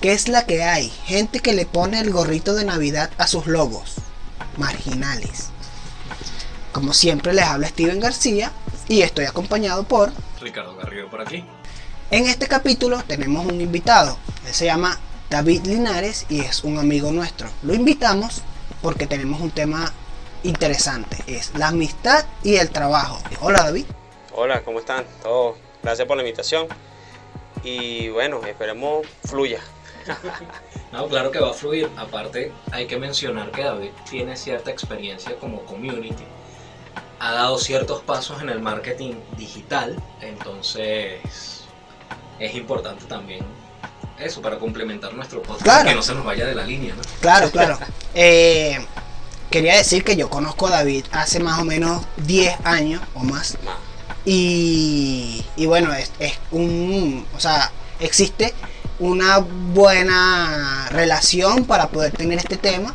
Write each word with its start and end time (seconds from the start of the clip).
¿Qué 0.00 0.12
es 0.12 0.28
la 0.28 0.46
que 0.46 0.62
hay? 0.62 0.88
Gente 1.04 1.40
que 1.40 1.52
le 1.52 1.66
pone 1.66 2.00
el 2.00 2.10
gorrito 2.10 2.54
de 2.54 2.64
Navidad 2.64 3.10
a 3.18 3.26
sus 3.26 3.46
logos. 3.46 3.96
Marginales. 4.56 5.50
Como 6.72 6.94
siempre 6.94 7.34
les 7.34 7.44
habla 7.44 7.68
Steven 7.68 8.00
García 8.00 8.50
y 8.88 9.02
estoy 9.02 9.26
acompañado 9.26 9.84
por 9.84 10.10
Ricardo 10.40 10.74
Garrido 10.76 11.10
por 11.10 11.20
aquí. 11.20 11.44
En 12.10 12.26
este 12.26 12.48
capítulo 12.48 13.02
tenemos 13.06 13.44
un 13.44 13.60
invitado. 13.60 14.16
Él 14.46 14.54
se 14.54 14.64
llama 14.64 14.98
David 15.28 15.66
Linares 15.66 16.24
y 16.30 16.40
es 16.40 16.64
un 16.64 16.78
amigo 16.78 17.12
nuestro. 17.12 17.50
Lo 17.62 17.74
invitamos 17.74 18.40
porque 18.80 19.06
tenemos 19.06 19.42
un 19.42 19.50
tema 19.50 19.92
interesante. 20.44 21.18
Es 21.26 21.52
la 21.58 21.68
amistad 21.68 22.24
y 22.42 22.56
el 22.56 22.70
trabajo. 22.70 23.20
Hola 23.42 23.64
David. 23.64 23.84
Hola, 24.32 24.62
¿cómo 24.62 24.78
están? 24.78 25.04
Todos, 25.22 25.58
gracias 25.82 26.08
por 26.08 26.16
la 26.16 26.22
invitación. 26.22 26.68
Y 27.62 28.08
bueno, 28.08 28.40
esperemos 28.46 29.06
fluya. 29.24 29.60
No, 30.92 31.06
claro 31.06 31.30
que 31.30 31.38
va 31.38 31.50
a 31.50 31.54
fluir. 31.54 31.88
Aparte, 31.96 32.52
hay 32.72 32.86
que 32.86 32.98
mencionar 32.98 33.52
que 33.52 33.62
David 33.62 33.90
tiene 34.08 34.36
cierta 34.36 34.72
experiencia 34.72 35.36
como 35.38 35.64
community. 35.64 36.24
Ha 37.20 37.32
dado 37.32 37.58
ciertos 37.58 38.02
pasos 38.02 38.42
en 38.42 38.48
el 38.48 38.60
marketing 38.60 39.14
digital. 39.36 39.96
Entonces, 40.20 41.62
es 42.40 42.54
importante 42.54 43.04
también 43.04 43.44
eso 44.18 44.42
para 44.42 44.58
complementar 44.58 45.14
nuestro 45.14 45.42
podcast. 45.42 45.62
Claro. 45.62 45.88
Que 45.88 45.94
no 45.94 46.02
se 46.02 46.14
nos 46.14 46.24
vaya 46.24 46.44
de 46.44 46.54
la 46.54 46.64
línea, 46.64 46.94
¿no? 46.94 47.02
Claro, 47.20 47.50
claro. 47.50 47.78
Eh, 48.14 48.84
quería 49.48 49.76
decir 49.76 50.02
que 50.02 50.16
yo 50.16 50.28
conozco 50.28 50.66
a 50.66 50.70
David 50.70 51.04
hace 51.12 51.38
más 51.38 51.60
o 51.60 51.64
menos 51.64 52.04
10 52.16 52.56
años 52.64 53.00
o 53.14 53.20
más. 53.20 53.56
Y, 54.24 55.44
y 55.56 55.66
bueno, 55.66 55.94
es, 55.94 56.10
es 56.18 56.38
un. 56.50 57.26
O 57.36 57.40
sea, 57.40 57.70
existe 58.00 58.54
una 59.00 59.38
buena 59.38 60.88
relación 60.90 61.64
para 61.64 61.88
poder 61.88 62.12
tener 62.12 62.38
este 62.38 62.56
tema 62.56 62.94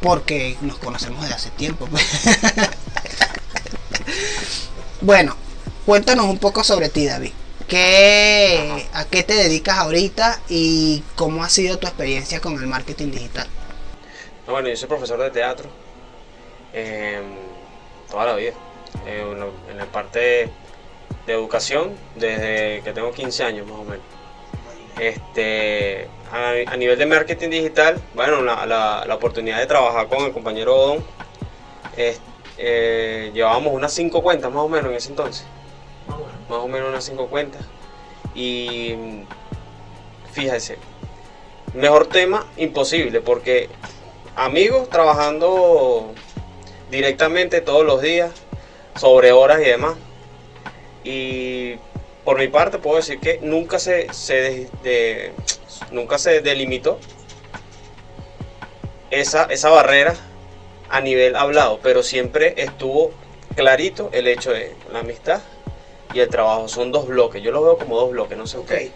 porque 0.00 0.56
nos 0.60 0.78
conocemos 0.78 1.22
desde 1.22 1.34
hace 1.34 1.50
tiempo. 1.50 1.86
pues. 1.86 2.04
bueno, 5.00 5.34
cuéntanos 5.84 6.26
un 6.26 6.38
poco 6.38 6.62
sobre 6.62 6.88
ti, 6.88 7.06
David. 7.06 7.32
¿Qué, 7.66 8.86
¿A 8.92 9.06
qué 9.06 9.24
te 9.24 9.34
dedicas 9.34 9.78
ahorita 9.78 10.40
y 10.48 11.02
cómo 11.16 11.42
ha 11.42 11.48
sido 11.48 11.78
tu 11.78 11.88
experiencia 11.88 12.40
con 12.40 12.54
el 12.54 12.66
marketing 12.68 13.10
digital? 13.10 13.48
No, 14.46 14.52
bueno, 14.52 14.68
yo 14.68 14.76
soy 14.76 14.88
profesor 14.88 15.20
de 15.20 15.30
teatro 15.30 15.68
eh, 16.72 17.20
toda 18.08 18.26
la 18.26 18.34
vida. 18.36 18.52
Eh, 19.06 19.50
en, 19.70 19.78
la 19.78 19.86
parte 19.86 20.50
de 21.26 21.32
educación 21.32 21.96
desde 22.14 22.82
que 22.82 22.92
tengo 22.92 23.10
15 23.10 23.42
años 23.42 23.66
más 23.66 23.78
o 23.78 23.84
menos. 23.84 24.15
Este, 24.98 26.08
a, 26.32 26.76
nivel 26.76 26.98
de 26.98 27.06
marketing 27.06 27.50
digital, 27.50 28.00
bueno, 28.14 28.42
la, 28.42 29.06
oportunidad 29.14 29.58
de 29.58 29.66
trabajar 29.66 30.08
con 30.08 30.24
el 30.24 30.32
compañero 30.32 30.74
Odón, 30.74 31.04
eh, 32.58 33.30
llevábamos 33.34 33.74
unas 33.74 33.92
5 33.92 34.22
cuentas 34.22 34.50
más 34.50 34.62
o 34.62 34.68
menos 34.68 34.90
en 34.90 34.96
ese 34.96 35.10
entonces. 35.10 35.46
más 36.48 36.58
o 36.58 36.68
menos 36.68 36.88
unas 36.88 37.04
5 37.04 37.26
cuentas. 37.26 37.62
Y 38.34 38.94
fíjese, 40.32 40.78
mejor 41.74 42.06
tema 42.06 42.46
imposible, 42.56 43.20
porque 43.20 43.68
amigos 44.34 44.88
trabajando 44.88 46.12
directamente 46.90 47.60
todos 47.60 47.84
los 47.84 48.00
días, 48.00 48.32
sobre 48.96 49.32
horas 49.32 49.60
y 49.60 49.64
demás. 49.64 49.94
Y 51.04 51.76
por 52.26 52.38
mi 52.40 52.48
parte 52.48 52.78
puedo 52.78 52.96
decir 52.96 53.20
que 53.20 53.38
nunca 53.40 53.78
se, 53.78 54.12
se 54.12 54.34
de- 54.34 54.70
de- 54.82 55.32
nunca 55.92 56.18
se 56.18 56.40
delimitó 56.40 56.98
esa, 59.12 59.44
esa 59.44 59.70
barrera 59.70 60.14
a 60.90 61.00
nivel 61.00 61.36
hablado, 61.36 61.78
pero 61.84 62.02
siempre 62.02 62.54
estuvo 62.56 63.12
clarito 63.54 64.10
el 64.12 64.26
hecho 64.26 64.50
de 64.50 64.74
la 64.92 64.98
amistad 65.00 65.40
y 66.12 66.18
el 66.18 66.28
trabajo. 66.28 66.66
Son 66.66 66.90
dos 66.90 67.06
bloques, 67.06 67.40
yo 67.44 67.52
los 67.52 67.62
veo 67.62 67.78
como 67.78 67.96
dos 67.96 68.10
bloques, 68.10 68.36
no 68.36 68.46
sé 68.48 68.58
usted. 68.58 68.90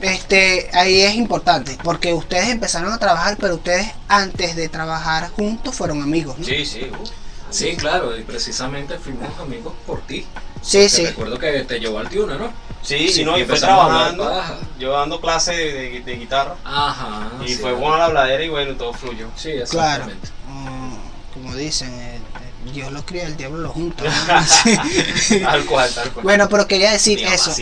Este, 0.00 0.70
ahí 0.72 1.02
es 1.02 1.14
importante, 1.16 1.76
porque 1.84 2.14
ustedes 2.14 2.48
empezaron 2.48 2.90
a 2.94 2.98
trabajar, 2.98 3.36
pero 3.38 3.56
ustedes 3.56 3.86
antes 4.08 4.56
de 4.56 4.70
trabajar 4.70 5.28
juntos 5.32 5.74
fueron 5.74 6.02
amigos, 6.02 6.38
¿no? 6.38 6.44
Sí, 6.46 6.64
sí. 6.64 6.90
uh. 6.90 7.19
Sí, 7.50 7.76
claro, 7.76 8.16
y 8.16 8.22
precisamente 8.22 8.98
fuimos 8.98 9.28
amigos 9.38 9.74
por 9.86 10.00
ti. 10.02 10.26
Sí, 10.62 10.78
Te 10.80 10.88
sí. 10.88 11.06
recuerdo 11.06 11.38
que 11.38 11.64
te 11.64 11.78
llevó 11.80 11.98
al 11.98 12.08
Tiuna, 12.08 12.36
¿no? 12.36 12.52
Sí, 12.82 13.08
Sí, 13.08 13.24
no, 13.24 13.36
y 13.38 13.42
y 13.42 13.44
fue 13.44 13.58
trabajando, 13.58 14.32
yo 14.78 14.92
dando 14.92 15.20
clases 15.20 15.56
de, 15.56 15.72
de- 15.72 16.00
de 16.00 16.16
guitarra. 16.16 16.54
Ajá. 16.64 17.30
y 17.44 17.48
sí. 17.48 17.54
fue 17.56 17.72
bueno 17.72 17.96
la 17.98 18.06
habladera 18.06 18.42
y 18.44 18.48
bueno, 18.48 18.74
todo 18.74 18.92
fluyó. 18.94 19.28
Sí, 19.36 19.52
Claro. 19.70 20.04
exactamente. 20.04 20.28
Mm, 20.48 20.94
como 21.34 21.54
dicen, 21.54 21.90
eh, 21.92 22.16
eh, 22.16 22.70
Dios 22.72 22.90
lo 22.92 23.04
cría, 23.04 23.24
el 23.26 23.36
diablo 23.36 23.58
lo 23.58 23.68
junta. 23.70 24.04
¿no? 24.04 24.10
Tal 25.44 25.64
cual, 25.66 25.90
tal 25.94 26.10
cual. 26.12 26.24
Bueno, 26.24 26.48
pero 26.48 26.66
quería 26.66 26.90
decir 26.92 27.18
Mi 27.20 27.24
eso. 27.26 27.52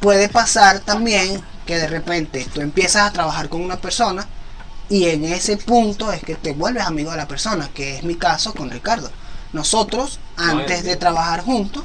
Puede 0.00 0.28
pasar 0.28 0.80
también 0.80 1.42
que 1.66 1.76
de 1.76 1.88
repente 1.88 2.46
tú 2.52 2.60
empiezas 2.60 3.02
a 3.08 3.12
trabajar 3.12 3.48
con 3.48 3.60
una 3.62 3.76
persona 3.76 4.26
y 4.88 5.06
en 5.06 5.24
ese 5.24 5.56
punto 5.56 6.12
es 6.12 6.22
que 6.22 6.36
te 6.36 6.52
vuelves 6.52 6.84
amigo 6.84 7.10
de 7.10 7.16
la 7.16 7.26
persona, 7.26 7.68
que 7.74 7.96
es 7.96 8.04
mi 8.04 8.14
caso 8.14 8.52
con 8.54 8.70
Ricardo. 8.70 9.10
Nosotros, 9.56 10.18
antes 10.36 10.84
de 10.84 10.96
trabajar 10.96 11.42
juntos, 11.42 11.82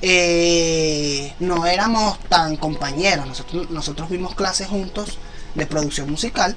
eh, 0.00 1.34
no 1.40 1.66
éramos 1.66 2.18
tan 2.30 2.56
compañeros. 2.56 3.26
Nosotros, 3.26 3.70
nosotros 3.70 4.08
vimos 4.08 4.34
clases 4.34 4.68
juntos 4.68 5.18
de 5.54 5.66
producción 5.66 6.10
musical 6.10 6.56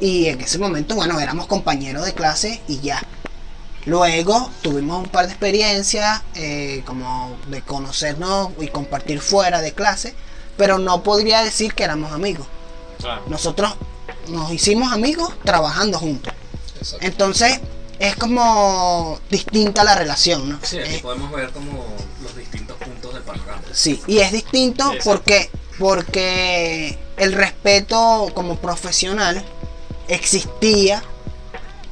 y 0.00 0.26
en 0.26 0.40
ese 0.40 0.60
momento, 0.60 0.94
bueno, 0.94 1.18
éramos 1.18 1.48
compañeros 1.48 2.06
de 2.06 2.14
clase 2.14 2.62
y 2.68 2.78
ya. 2.78 3.02
Luego 3.84 4.48
tuvimos 4.62 5.02
un 5.02 5.10
par 5.10 5.26
de 5.26 5.32
experiencias 5.32 6.22
eh, 6.36 6.84
como 6.86 7.36
de 7.48 7.60
conocernos 7.62 8.50
y 8.60 8.68
compartir 8.68 9.18
fuera 9.20 9.60
de 9.60 9.72
clase, 9.72 10.14
pero 10.56 10.78
no 10.78 11.02
podría 11.02 11.42
decir 11.42 11.74
que 11.74 11.82
éramos 11.82 12.12
amigos. 12.12 12.46
Claro. 13.00 13.24
Nosotros 13.26 13.74
nos 14.28 14.52
hicimos 14.52 14.92
amigos 14.92 15.34
trabajando 15.42 15.98
juntos. 15.98 16.32
Entonces 17.00 17.58
es 17.98 18.16
como 18.16 19.18
distinta 19.30 19.84
la 19.84 19.94
relación, 19.94 20.48
¿no? 20.48 20.58
Sí, 20.62 20.78
aquí 20.78 20.96
Eh, 20.96 21.00
podemos 21.02 21.30
ver 21.32 21.50
como 21.50 21.84
los 22.22 22.36
distintos 22.36 22.76
puntos 22.78 23.14
del 23.14 23.22
panorama. 23.22 23.62
Sí, 23.72 24.00
y 24.06 24.18
es 24.18 24.32
distinto 24.32 24.84
Exacto. 24.92 25.04
porque, 25.04 25.50
porque 25.78 26.98
el 27.16 27.32
respeto 27.32 28.30
como 28.34 28.56
profesional 28.56 29.44
existía 30.08 31.02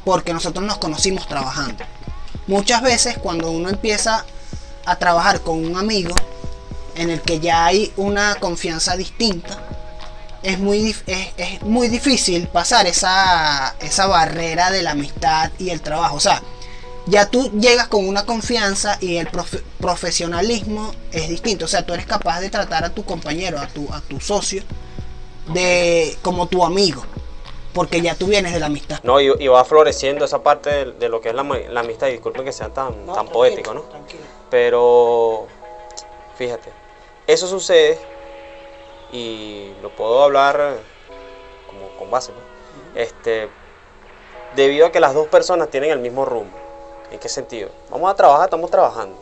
porque 0.04 0.32
nosotros 0.32 0.64
nos 0.64 0.78
conocimos 0.78 1.26
trabajando. 1.28 1.84
Muchas 2.46 2.82
veces 2.82 3.18
cuando 3.18 3.50
uno 3.50 3.68
empieza 3.68 4.24
a 4.86 4.96
trabajar 4.96 5.40
con 5.42 5.64
un 5.64 5.76
amigo 5.76 6.14
en 6.96 7.10
el 7.10 7.20
que 7.20 7.38
ya 7.38 7.66
hay 7.66 7.92
una 7.96 8.34
confianza 8.36 8.96
distinta, 8.96 9.62
es 10.42 10.58
muy, 10.58 10.78
dif- 10.92 11.02
es, 11.06 11.28
es 11.36 11.62
muy 11.62 11.88
difícil 11.88 12.48
pasar 12.48 12.86
esa, 12.86 13.74
esa 13.80 14.06
barrera 14.06 14.70
de 14.70 14.82
la 14.82 14.92
amistad 14.92 15.50
y 15.58 15.70
el 15.70 15.80
trabajo. 15.82 16.16
O 16.16 16.20
sea, 16.20 16.42
ya 17.06 17.26
tú 17.26 17.50
llegas 17.58 17.88
con 17.88 18.06
una 18.08 18.24
confianza 18.24 18.96
y 19.00 19.16
el 19.16 19.30
profe- 19.30 19.62
profesionalismo 19.80 20.92
es 21.12 21.28
distinto. 21.28 21.64
O 21.64 21.68
sea, 21.68 21.84
tú 21.84 21.92
eres 21.94 22.06
capaz 22.06 22.40
de 22.40 22.50
tratar 22.50 22.84
a 22.84 22.90
tu 22.90 23.04
compañero, 23.04 23.58
a 23.58 23.66
tu, 23.66 23.92
a 23.92 24.00
tu 24.00 24.20
socio, 24.20 24.62
de 25.52 26.16
como 26.22 26.46
tu 26.46 26.64
amigo. 26.64 27.04
Porque 27.72 28.00
ya 28.00 28.16
tú 28.16 28.26
vienes 28.26 28.52
de 28.52 28.58
la 28.60 28.66
amistad. 28.66 28.98
No, 29.04 29.20
y, 29.20 29.32
y 29.38 29.46
va 29.46 29.64
floreciendo 29.64 30.24
esa 30.24 30.42
parte 30.42 30.70
de, 30.70 30.92
de 30.92 31.08
lo 31.08 31.20
que 31.20 31.28
es 31.28 31.34
la, 31.34 31.44
la 31.44 31.80
amistad. 31.80 32.08
Y 32.08 32.12
disculpen 32.12 32.44
que 32.44 32.52
sea 32.52 32.68
tan, 32.70 33.06
tan 33.06 33.28
poético, 33.28 33.72
¿no? 33.74 33.84
Pero 34.50 35.46
fíjate, 36.36 36.70
eso 37.28 37.46
sucede 37.46 37.98
y 39.12 39.72
lo 39.82 39.90
puedo 39.90 40.22
hablar 40.24 40.76
como 41.66 41.88
con 41.98 42.10
base, 42.10 42.32
¿no? 42.32 42.98
Este, 43.00 43.48
debido 44.56 44.86
a 44.86 44.92
que 44.92 45.00
las 45.00 45.14
dos 45.14 45.28
personas 45.28 45.68
tienen 45.70 45.90
el 45.90 45.98
mismo 45.98 46.24
rumbo. 46.24 46.56
¿En 47.10 47.18
qué 47.18 47.28
sentido? 47.28 47.70
Vamos 47.90 48.10
a 48.10 48.14
trabajar, 48.14 48.44
estamos 48.44 48.70
trabajando. 48.70 49.16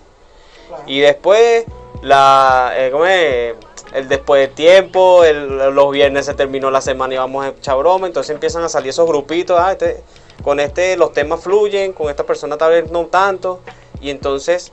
Y 0.86 1.00
después, 1.00 1.64
la, 2.02 2.72
eh, 2.76 2.90
¿cómo 2.90 3.06
es? 3.06 3.54
el 3.94 4.06
después 4.06 4.46
de 4.46 4.54
tiempo, 4.54 5.24
el- 5.24 5.56
los 5.74 5.90
viernes 5.90 6.26
se 6.26 6.34
terminó 6.34 6.70
la 6.70 6.82
semana 6.82 7.14
y 7.14 7.16
vamos 7.16 7.46
a 7.46 7.48
echar 7.48 7.78
broma, 7.78 8.06
entonces 8.06 8.34
empiezan 8.34 8.62
a 8.62 8.68
salir 8.68 8.90
esos 8.90 9.08
grupitos, 9.08 9.58
ah, 9.58 9.72
este- 9.72 10.02
con 10.42 10.60
este 10.60 10.94
los 10.98 11.14
temas 11.14 11.40
fluyen, 11.40 11.94
con 11.94 12.10
esta 12.10 12.24
persona 12.24 12.58
tal 12.58 12.70
vez 12.72 12.90
no 12.90 13.06
tanto, 13.06 13.60
y 14.02 14.10
entonces 14.10 14.70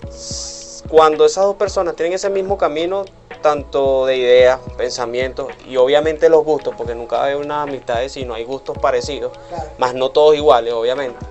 cuando 0.89 1.25
esas 1.25 1.45
dos 1.45 1.55
personas 1.55 1.95
tienen 1.95 2.11
ese 2.13 2.29
mismo 2.29 2.57
camino, 2.57 3.05
tanto 3.45 4.07
de 4.07 4.17
ideas, 4.17 4.59
pensamientos 4.75 5.53
y 5.67 5.77
obviamente 5.77 6.29
los 6.29 6.43
gustos, 6.43 6.73
porque 6.75 6.95
nunca 6.95 7.17
va 7.17 7.21
a 7.21 7.25
haber 7.25 7.37
una 7.37 7.61
amistad 7.61 7.99
si 8.07 8.25
no 8.25 8.33
hay 8.33 8.43
gustos 8.43 8.75
parecidos, 8.75 9.37
Claro. 9.49 9.69
más 9.77 9.93
no 9.93 10.09
todos 10.09 10.35
iguales, 10.35 10.73
obviamente. 10.73 11.23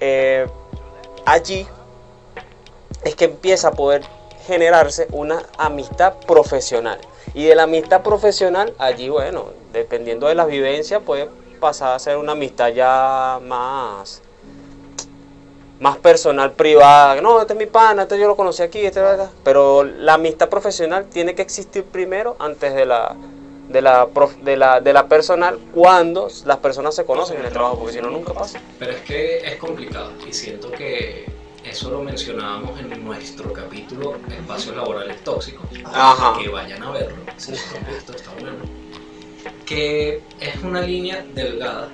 Eh, 0.00 0.46
allí 1.26 1.68
es 3.04 3.14
que 3.14 3.26
empieza 3.26 3.68
a 3.68 3.72
poder 3.72 4.00
generarse 4.46 5.06
una 5.12 5.42
amistad 5.58 6.14
profesional. 6.26 6.98
Y 7.34 7.44
de 7.44 7.54
la 7.54 7.64
amistad 7.64 8.00
profesional, 8.00 8.72
allí, 8.78 9.10
bueno, 9.10 9.48
dependiendo 9.70 10.28
de 10.28 10.36
las 10.36 10.46
vivencias, 10.46 11.02
puede 11.04 11.28
pasar 11.60 11.94
a 11.94 11.98
ser 11.98 12.16
una 12.16 12.32
amistad 12.32 12.68
ya 12.68 13.38
más 13.42 14.22
más 15.80 15.96
personal, 15.96 16.52
privada. 16.52 17.20
No, 17.20 17.40
este 17.40 17.54
es 17.54 17.58
mi 17.58 17.66
pana, 17.66 18.02
este 18.02 18.18
yo 18.18 18.26
lo 18.28 18.36
conocí 18.36 18.62
aquí, 18.62 18.80
este, 18.80 19.00
¿verdad? 19.00 19.30
pero 19.42 19.82
la 19.82 20.14
amistad 20.14 20.48
profesional 20.48 21.06
tiene 21.06 21.34
que 21.34 21.42
existir 21.42 21.84
primero 21.84 22.36
antes 22.38 22.74
de 22.74 22.86
la 22.86 23.16
de 23.68 23.80
la, 23.82 24.08
de 24.42 24.56
la, 24.56 24.80
de 24.80 24.92
la 24.92 25.06
personal 25.06 25.58
cuando 25.72 26.28
las 26.44 26.56
personas 26.58 26.94
se 26.94 27.04
conocen 27.04 27.38
en 27.38 27.46
el 27.46 27.52
trabajo, 27.52 27.78
porque 27.78 27.92
si 27.94 28.00
no, 28.00 28.10
nunca 28.10 28.32
pasa. 28.32 28.60
Pero 28.80 28.90
es 28.92 29.00
que 29.02 29.38
es 29.38 29.56
complicado 29.56 30.10
y 30.28 30.32
siento 30.32 30.72
que 30.72 31.26
eso 31.64 31.90
lo 31.90 32.02
mencionábamos 32.02 32.80
en 32.80 33.04
nuestro 33.04 33.52
capítulo 33.52 34.16
Espacios 34.28 34.74
Laborales 34.76 35.22
Tóxicos. 35.22 35.64
Ajá. 35.84 36.36
Que 36.42 36.48
vayan 36.48 36.82
a 36.82 36.90
verlo, 36.90 37.16
si 37.36 37.52
no 37.52 37.58
lo 37.58 37.78
han 37.78 37.94
visto, 37.94 38.12
está 38.12 38.30
bueno. 38.40 38.58
Que 39.64 40.20
es 40.40 40.62
una 40.64 40.80
línea 40.80 41.24
delgada 41.32 41.90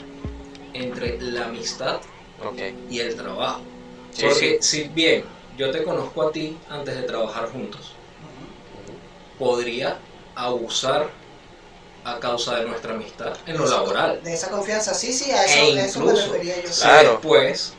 entre 0.73 1.21
la 1.21 1.44
amistad 1.44 2.00
Ok. 2.44 2.59
y 2.91 3.00
el 3.00 3.15
trabajo. 3.17 3.61
Sí, 4.17 4.23
Porque 4.27 4.59
si 4.63 4.85
bien 4.85 5.25
yo 5.59 5.71
te 5.71 5.83
conozco 5.85 6.29
a 6.29 6.33
ti 6.33 6.57
antes 6.71 6.95
de 6.97 7.03
trabajar 7.03 7.51
juntos, 7.51 7.93
podría 9.39 9.99
abusar 10.35 11.09
a 12.05 12.19
causa 12.21 12.57
de 12.57 12.67
nuestra 12.67 12.95
amistad 12.95 13.37
en 13.47 13.59
lo 13.59 13.67
laboral. 13.67 14.23
De 14.23 14.33
esa 14.33 14.49
confianza, 14.51 14.95
sí, 14.95 15.13
sí, 15.13 15.31
a 15.33 15.45
eso, 15.45 15.59
E 15.59 15.75
de 15.75 15.85
eso 15.87 15.99
me 16.01 16.07
incluso, 16.07 16.33
refería 16.33 16.63
yo. 16.63 16.71
Claro. 16.81 17.11
después 17.13 17.73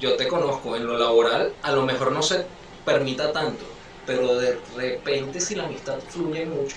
yo 0.00 0.16
te 0.16 0.28
conozco 0.28 0.76
en 0.76 0.86
lo 0.86 0.96
laboral, 0.96 1.52
a 1.62 1.72
lo 1.72 1.82
mejor 1.82 2.12
no 2.12 2.22
se 2.22 2.46
permita 2.84 3.32
tanto, 3.32 3.64
pero 4.06 4.36
de 4.36 4.58
repente 4.76 5.40
si 5.40 5.56
la 5.56 5.64
amistad 5.64 5.98
fluye 6.08 6.46
mucho, 6.46 6.76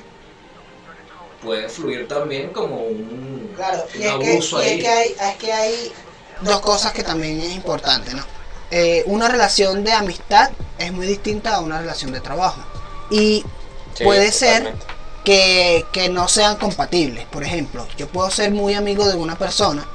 puede 1.44 1.70
fluir 1.70 2.08
también 2.08 2.50
como 2.50 2.78
un, 2.82 3.52
Claro, 3.56 3.86
y 3.94 3.98
un 4.00 4.04
es, 4.04 4.18
que, 4.20 4.32
abuso 4.32 4.62
y 4.64 4.66
es 4.66 4.72
ahí. 4.72 4.80
que 4.80 4.88
hay, 4.90 5.16
es 5.32 5.36
que 5.38 5.54
hay 5.54 5.92
dos 6.42 6.60
cosas 6.62 6.92
que 6.92 7.04
también 7.04 7.40
es 7.40 7.52
importante, 7.56 8.14
¿no? 8.14 8.24
Eh, 8.72 9.04
una 9.08 9.28
relación 9.28 9.84
de 9.84 9.94
amistad 9.94 10.52
es 10.78 10.92
muy 10.94 11.08
distinta 11.08 11.56
a 11.56 11.60
una 11.62 11.80
relación 11.80 12.12
de 12.12 12.22
trabajo. 12.22 12.62
Y 13.10 13.44
Sí, 13.96 14.04
puede 14.04 14.32
ser 14.32 14.76
que, 15.24 15.86
que 15.92 16.10
no 16.10 16.28
sean 16.28 16.56
compatibles. 16.58 17.26
Por 17.28 17.44
ejemplo, 17.44 17.86
yo 17.98 18.08
puedo 18.08 18.30
ser 18.32 18.52
muy 18.52 18.76
amigo 18.76 19.08
de 19.08 19.16
una 19.16 19.36
persona 19.36 19.86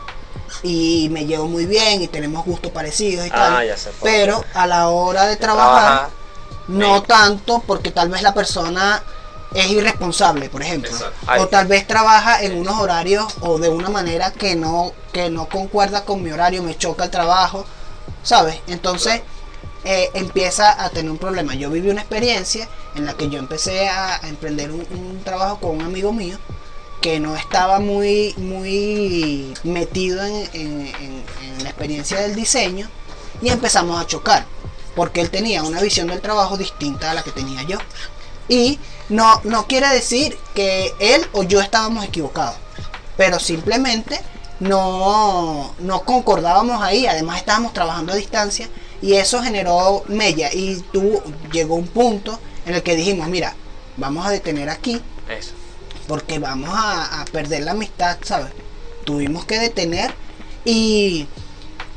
y 0.63 1.09
me 1.11 1.25
llevo 1.27 1.47
muy 1.47 1.67
bien 1.67 2.03
y 2.03 2.09
tenemos 2.09 2.45
gustos 2.45 2.71
parecidos 2.73 3.27
y 3.27 3.31
Ah, 3.33 3.61
tal. 3.65 3.75
Pero 4.03 4.45
a 4.55 4.67
la 4.67 4.89
hora 4.89 5.27
de 5.27 5.37
trabajar, 5.37 6.09
no 6.69 6.99
Sí. 6.99 7.05
tanto 7.07 7.63
porque 7.67 7.91
tal 7.91 8.09
vez 8.09 8.23
la 8.23 8.35
persona 8.35 9.03
es 9.55 9.71
irresponsable, 9.71 10.49
por 10.51 10.63
ejemplo. 10.63 10.91
O 11.39 11.47
tal 11.47 11.67
vez 11.67 11.87
trabaja 11.87 12.43
en 12.43 12.59
unos 12.59 12.79
horarios 12.81 13.33
o 13.41 13.59
de 13.59 13.69
una 13.69 13.89
manera 13.89 14.33
que 14.33 14.57
no, 14.57 14.93
que 15.13 15.31
no 15.31 15.49
concuerda 15.49 16.05
con 16.05 16.23
mi 16.23 16.31
horario, 16.33 16.63
me 16.63 16.77
choca 16.77 17.05
el 17.05 17.11
trabajo, 17.11 17.65
¿sabes? 18.25 18.57
Entonces 18.67 19.23
eh, 19.85 20.11
empieza 20.15 20.83
a 20.85 20.91
tener 20.91 21.11
un 21.13 21.19
problema. 21.19 21.55
Yo 21.55 21.71
viví 21.71 21.91
una 21.91 22.01
experiencia 22.01 22.69
en 22.97 23.07
la 23.07 23.15
que 23.15 23.29
yo 23.29 23.39
empecé 23.39 23.89
a, 23.89 24.19
emprender 24.25 24.73
un, 24.73 25.21
trabajo 25.25 25.61
con 25.61 25.77
un 25.77 25.83
amigo 25.83 26.13
mío 26.13 26.37
que 27.01 27.21
no 27.21 27.37
estaba 27.37 27.79
muy, 27.79 28.35
muy 28.39 29.55
metido 29.63 30.25
en- 30.25 30.51
en 30.55 31.25
la 31.63 31.69
experiencia 31.69 32.19
del 32.21 32.35
diseño 32.35 32.89
y 33.43 33.49
empezamos 33.51 34.01
a 34.01 34.07
chocar 34.07 34.47
porque 34.95 35.21
él 35.21 35.31
tenía 35.31 35.63
una 35.63 35.81
visión 35.81 36.07
del 36.07 36.21
trabajo 36.21 36.57
distinta 36.57 37.11
a 37.11 37.15
la 37.15 37.23
que 37.23 37.33
tenía 37.33 37.63
yo. 37.63 37.79
Y 38.49 38.79
no, 39.09 39.41
no 39.45 39.67
quiere 39.67 39.89
decir 39.89 40.39
que 40.55 40.95
él 40.99 41.27
o 41.33 41.43
yo 41.43 41.61
estábamos 41.61 42.05
equivocados, 42.05 42.57
pero 43.17 43.39
simplemente 43.41 44.21
no, 44.69 45.75
no 45.79 46.01
concordábamos 46.05 46.83
ahí, 46.83 47.07
además 47.07 47.39
estábamos 47.39 47.73
trabajando 47.73 48.13
a 48.13 48.17
distancia 48.17 48.69
y 49.03 49.15
eso 49.15 49.43
generó 49.43 50.03
mella 50.09 50.51
y 50.53 50.77
tuvo, 50.93 51.23
llegó 51.53 51.75
un 51.75 51.87
punto 51.87 52.39
en 52.67 52.75
el 52.75 52.83
que 52.83 52.97
dijimos, 52.97 53.29
mira, 53.29 53.55
vamos 53.97 54.27
a 54.27 54.31
detener 54.31 54.71
aquí 54.71 55.01
Eso. 55.29 55.53
porque 56.09 56.39
vamos 56.39 56.71
a, 56.73 57.21
a 57.21 57.25
perder 57.27 57.65
la 57.65 57.73
amistad, 57.73 58.17
¿sabes? 58.23 58.53
Tuvimos 59.05 59.45
que 59.45 59.59
detener 59.59 60.15
y, 60.65 61.27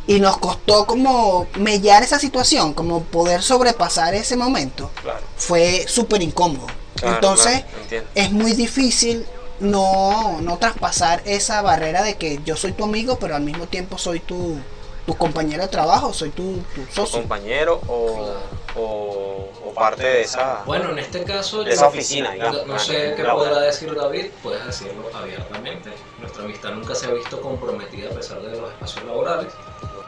y 0.07 0.19
nos 0.19 0.37
costó 0.37 0.85
como 0.85 1.47
mellar 1.57 2.03
esa 2.03 2.19
situación, 2.19 2.73
como 2.73 3.03
poder 3.03 3.41
sobrepasar 3.41 4.13
ese 4.13 4.35
momento. 4.35 4.91
Claro. 5.01 5.21
Fue 5.37 5.85
súper 5.87 6.21
incómodo. 6.21 6.67
Claro, 6.95 7.15
Entonces 7.15 7.63
claro, 7.89 8.07
es 8.15 8.31
muy 8.31 8.53
difícil 8.53 9.25
no, 9.59 10.39
no 10.41 10.57
traspasar 10.57 11.21
esa 11.25 11.61
barrera 11.61 12.03
de 12.03 12.15
que 12.15 12.39
yo 12.45 12.55
soy 12.55 12.73
tu 12.73 12.83
amigo, 12.83 13.17
pero 13.19 13.35
al 13.35 13.41
mismo 13.43 13.65
tiempo 13.67 13.97
soy 13.97 14.19
tu, 14.19 14.57
tu 15.05 15.15
compañero 15.15 15.63
de 15.63 15.69
trabajo, 15.69 16.13
soy 16.13 16.29
tu, 16.29 16.57
tu 16.75 16.81
Tu 16.85 16.91
socio. 16.93 17.19
compañero 17.19 17.81
o, 17.87 18.35
o, 18.75 19.49
o 19.65 19.73
parte 19.73 20.03
de 20.03 20.21
esa. 20.21 20.63
Bueno, 20.65 20.91
en 20.91 20.99
este 20.99 21.23
caso, 21.23 21.59
De 21.59 21.65
yo- 21.65 21.71
esa 21.71 21.87
oficina, 21.87 22.31
digamos, 22.31 22.67
no 22.67 22.77
sé 22.79 23.13
qué 23.15 23.23
podrá 23.23 23.59
decir 23.61 23.93
David, 23.95 24.27
puedes 24.43 24.65
decirlo 24.65 25.09
abiertamente. 25.13 25.91
Nuestra 26.19 26.43
amistad 26.43 26.71
nunca 26.71 26.93
se 26.95 27.07
ha 27.07 27.11
visto 27.11 27.41
comprometida 27.41 28.09
a 28.09 28.13
pesar 28.13 28.41
de 28.41 28.59
los 28.59 28.71
espacios 28.71 29.05
laborales. 29.05 29.53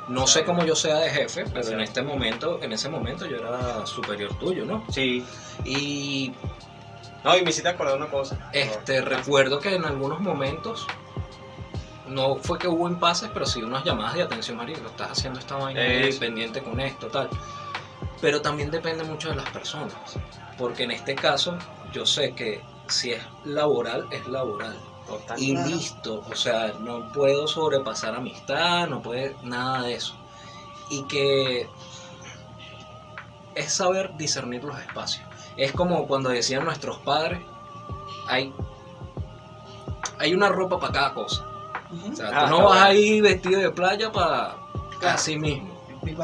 No 0.07 0.25
sé 0.25 0.43
cómo 0.43 0.65
yo 0.65 0.75
sea 0.75 0.95
de 0.95 1.09
jefe, 1.11 1.45
pero 1.53 1.69
en 1.69 1.81
este 1.81 2.01
momento, 2.01 2.59
en 2.63 2.73
ese 2.73 2.89
momento 2.89 3.27
yo 3.27 3.37
era 3.37 3.85
superior 3.85 4.33
tuyo, 4.39 4.65
¿no? 4.65 4.83
Sí. 4.91 5.23
Y 5.63 6.33
No, 7.23 7.35
y 7.37 7.43
me 7.43 7.49
hiciste 7.49 7.69
acordar 7.69 7.97
una 7.97 8.07
cosa. 8.07 8.49
este 8.53 9.01
recuerdo 9.01 9.59
que 9.59 9.75
en 9.75 9.85
algunos 9.85 10.19
momentos 10.21 10.87
no 12.07 12.37
fue 12.37 12.57
que 12.57 12.67
hubo 12.67 12.87
impases, 12.87 13.29
pero 13.33 13.45
sí 13.45 13.61
unas 13.61 13.83
llamadas 13.83 14.15
de 14.15 14.23
atención, 14.23 14.57
marico, 14.57 14.87
estás 14.87 15.11
haciendo 15.11 15.39
esta 15.39 15.55
vaina 15.57 15.81
ahí, 15.81 16.09
Eso. 16.09 16.19
pendiente 16.19 16.63
con 16.63 16.79
esto, 16.79 17.07
tal. 17.07 17.29
Pero 18.21 18.41
también 18.41 18.71
depende 18.71 19.03
mucho 19.03 19.29
de 19.29 19.35
las 19.35 19.49
personas, 19.49 19.93
porque 20.57 20.83
en 20.83 20.91
este 20.91 21.15
caso 21.15 21.57
yo 21.93 22.05
sé 22.05 22.33
que 22.33 22.61
si 22.87 23.11
es 23.11 23.21
laboral, 23.43 24.07
es 24.11 24.27
laboral. 24.27 24.77
Total. 25.07 25.41
Y 25.41 25.53
Claro. 25.53 25.69
listo, 25.69 26.23
o 26.29 26.35
sea, 26.35 26.73
no 26.79 27.11
puedo 27.11 27.47
sobrepasar 27.47 28.15
amistad, 28.15 28.87
no 28.87 29.01
puede 29.01 29.35
nada 29.43 29.81
de 29.83 29.95
eso. 29.95 30.15
Y 30.89 31.03
que 31.03 31.67
es 33.55 33.73
saber 33.73 34.15
discernir 34.17 34.63
los 34.63 34.77
espacios. 34.79 35.27
Es 35.59 35.71
como 35.73 36.07
cuando 36.07 36.29
decían 36.29 36.63
nuestros 36.63 36.97
padres, 36.99 37.39
hay, 38.27 38.53
hay 40.17 40.33
una 40.33 40.49
ropa 40.49 40.79
para 40.79 40.93
cada 40.93 41.13
cosa. 41.13 41.45
O 42.11 42.15
sea, 42.15 42.29
Ah, 42.33 42.45
tú 42.45 42.51
no 42.51 42.55
está 42.57 42.63
vas 42.63 42.63
bueno. 42.67 42.81
ahí 42.85 43.21
vestido 43.21 43.59
de 43.59 43.71
playa 43.71 44.11
para 44.11 44.55
Claro. 44.99 45.15
así 45.15 45.37
mismo. 45.37 45.77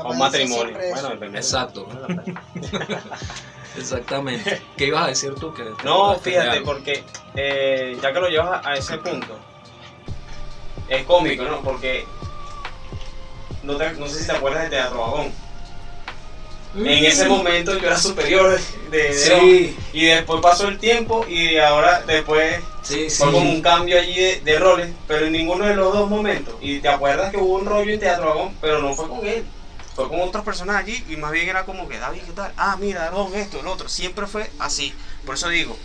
O 0.03 0.11
un 0.11 0.17
matrimonio. 0.17 0.77
Bueno. 0.93 1.25
Exacto. 1.37 1.85
Exactamente. 3.77 4.61
¿Qué 4.77 4.85
ibas 4.87 5.03
a 5.03 5.07
decir 5.07 5.35
tú? 5.35 5.53
Que 5.53 5.65
No, 5.83 6.15
fíjate, 6.15 6.49
algo? 6.49 6.65
porque 6.65 7.03
eh, 7.35 7.97
ya 8.01 8.13
que 8.13 8.19
lo 8.21 8.29
llevas 8.29 8.65
a, 8.65 8.69
a 8.69 8.75
ese 8.75 8.97
punto, 8.99 9.37
es 10.87 11.03
cómico, 11.05 11.43
¿no? 11.43 11.59
Porque 11.61 12.05
no, 13.63 13.75
te- 13.75 13.93
no 13.93 14.07
sé 14.07 14.21
si 14.21 14.27
te 14.27 14.31
acuerdas 14.33 14.63
de 14.63 14.69
Teatro 14.69 14.99
Vagón. 15.01 15.31
En 16.77 17.05
ese 17.05 17.27
momento 17.27 17.77
yo 17.77 17.87
era 17.87 17.97
superior 17.97 18.59
de, 18.91 18.97
de- 18.97 19.13
Sí, 19.13 19.77
y 19.93 20.05
después 20.05 20.41
pasó 20.41 20.67
el 20.67 20.77
tiempo 20.77 21.25
y 21.27 21.57
ahora 21.57 22.01
después 22.01 22.57
sí, 22.83 23.09
sí. 23.09 23.17
fue 23.23 23.31
como 23.31 23.49
un 23.49 23.61
cambio 23.61 23.97
allí 23.97 24.15
de, 24.15 24.41
de 24.41 24.59
roles, 24.59 24.89
pero 25.07 25.25
en 25.25 25.31
ninguno 25.31 25.65
de 25.65 25.75
los 25.75 25.93
dos 25.93 26.09
momentos. 26.09 26.55
Y 26.61 26.79
te 26.79 26.89
acuerdas 26.89 27.31
que 27.31 27.37
hubo 27.37 27.55
un 27.55 27.65
rollo 27.65 27.91
en 27.93 27.99
Teatro 27.99 28.27
Vagón, 28.27 28.57
pero 28.61 28.81
no 28.81 28.93
fue 28.93 29.07
con 29.07 29.25
él. 29.25 29.45
Fue 29.95 30.09
con 30.09 30.19
otras 30.19 30.43
personas 30.43 30.75
allí 30.75 31.01
y 31.07 31.15
más 31.15 31.31
bien 31.31 31.47
era 31.47 31.63
como 31.65 31.87
que, 31.87 31.97
David, 31.97 32.21
¿qué 32.25 32.33
tal? 32.33 32.51
Ah, 32.57 32.75
mira, 32.77 33.09
Don, 33.11 33.33
esto, 33.35 33.61
el 33.61 33.67
otro. 33.67 33.87
Siempre 33.87 34.27
fue 34.27 34.49
así. 34.59 34.93
Por 35.25 35.35
eso 35.35 35.47
digo 35.47 35.77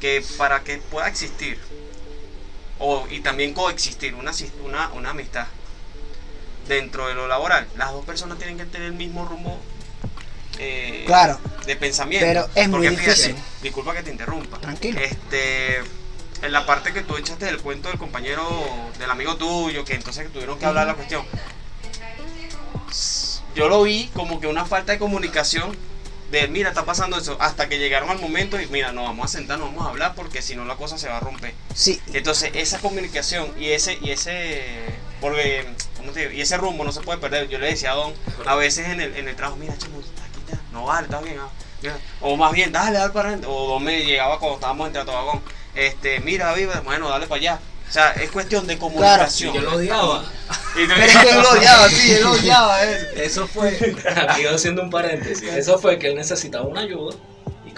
que 0.00 0.24
para 0.38 0.60
que 0.64 0.78
pueda 0.78 1.06
existir 1.08 1.58
o, 2.78 3.06
y 3.10 3.20
también 3.20 3.52
coexistir 3.52 4.14
una, 4.14 4.32
una, 4.64 4.88
una 4.94 5.10
amistad 5.10 5.46
dentro 6.66 7.08
de 7.08 7.14
lo 7.14 7.26
laboral, 7.28 7.66
las 7.76 7.92
dos 7.92 8.04
personas 8.06 8.38
tienen 8.38 8.56
que 8.56 8.64
tener 8.64 8.86
el 8.86 8.92
mismo 8.94 9.26
rumbo 9.26 9.58
eh, 10.60 11.04
Claro, 11.06 11.38
de 11.66 11.76
pensamiento. 11.76 12.26
Pero 12.26 12.48
es 12.54 12.68
muy 12.68 12.86
Porque 12.86 12.96
fíjate, 13.02 13.10
difícil. 13.28 13.36
disculpa 13.62 13.94
que 13.94 14.02
te 14.02 14.10
interrumpa. 14.10 14.58
Tranquilo. 14.58 15.00
Este, 15.00 15.78
en 16.42 16.52
la 16.52 16.64
parte 16.66 16.92
que 16.92 17.02
tú 17.02 17.16
echaste 17.16 17.46
del 17.46 17.58
cuento 17.58 17.88
del 17.88 17.98
compañero, 17.98 18.44
del 18.98 19.10
amigo 19.10 19.36
tuyo, 19.36 19.84
que 19.84 19.94
entonces 19.94 20.24
que 20.24 20.30
tuvieron 20.30 20.58
que 20.58 20.66
hablar 20.66 20.86
la 20.86 20.94
cuestión. 20.94 21.24
Yo 23.54 23.68
lo 23.68 23.82
vi 23.82 24.08
como 24.14 24.40
que 24.40 24.46
una 24.46 24.64
falta 24.64 24.92
de 24.92 24.98
comunicación 24.98 25.76
de, 26.30 26.46
mira, 26.46 26.68
está 26.68 26.84
pasando 26.84 27.18
eso, 27.18 27.36
hasta 27.40 27.68
que 27.68 27.78
llegaron 27.78 28.08
al 28.08 28.20
momento 28.20 28.60
y, 28.60 28.66
mira, 28.68 28.92
nos 28.92 29.04
vamos 29.04 29.24
a 29.24 29.28
sentar, 29.28 29.58
nos 29.58 29.68
vamos 29.70 29.86
a 29.86 29.90
hablar 29.90 30.14
porque 30.14 30.42
si 30.42 30.54
no 30.54 30.64
la 30.64 30.76
cosa 30.76 30.96
se 30.96 31.08
va 31.08 31.16
a 31.16 31.20
romper. 31.20 31.52
sí, 31.74 32.00
Entonces, 32.12 32.52
esa 32.54 32.78
comunicación 32.78 33.52
y 33.58 33.70
ese, 33.70 33.98
y 34.00 34.10
ese, 34.12 34.62
porque, 35.20 35.66
¿cómo 35.96 36.12
te 36.12 36.20
digo? 36.20 36.30
Y 36.32 36.40
ese 36.40 36.56
rumbo 36.56 36.84
no 36.84 36.92
se 36.92 37.00
puede 37.00 37.18
perder. 37.18 37.48
Yo 37.48 37.58
le 37.58 37.66
decía 37.66 37.90
a 37.90 37.94
Don, 37.94 38.14
a 38.46 38.54
veces 38.54 38.86
en 38.88 39.00
el, 39.00 39.16
en 39.16 39.26
el 39.26 39.34
trabajo, 39.34 39.56
mira, 39.58 39.76
chamo, 39.76 40.00
no 40.72 40.84
vale, 40.84 41.06
está 41.06 41.20
bien, 41.20 41.36
ah, 41.40 41.48
mira". 41.82 41.98
o 42.20 42.36
más 42.36 42.52
bien, 42.52 42.72
dale, 42.72 42.98
dale 42.98 43.12
para 43.12 43.28
adelante, 43.28 43.46
o 43.50 43.78
me 43.78 44.04
llegaba 44.04 44.38
cuando 44.38 44.56
estábamos 44.56 44.86
en 44.86 44.92
Teatro 44.92 45.12
Vagón, 45.12 45.42
este, 45.74 46.20
mira, 46.20 46.52
vive, 46.54 46.78
bueno, 46.80 47.08
dale 47.08 47.26
para 47.26 47.40
allá, 47.40 47.60
O 47.88 47.92
sea, 47.92 48.12
es 48.12 48.30
cuestión 48.30 48.66
de 48.66 48.78
comunicación. 48.78 49.54
Yo 49.54 49.60
lo 49.62 49.76
odiaba. 49.76 50.24
Pero 50.74 50.94
es 50.94 51.16
que 51.16 51.30
él 51.30 51.42
lo 51.42 51.50
odiaba, 51.50 51.88
sí, 51.88 52.12
él 52.12 52.22
lo 52.22 52.32
odiaba. 52.32 52.82
Eso 52.84 53.46
fue, 53.46 53.70
aquí 54.28 54.46
haciendo 54.46 54.82
un 54.82 54.90
paréntesis, 54.90 55.48
eso 55.48 55.78
fue 55.78 55.98
que 55.98 56.08
él 56.08 56.14
necesitaba 56.16 56.64
una 56.64 56.82
ayuda 56.82 57.16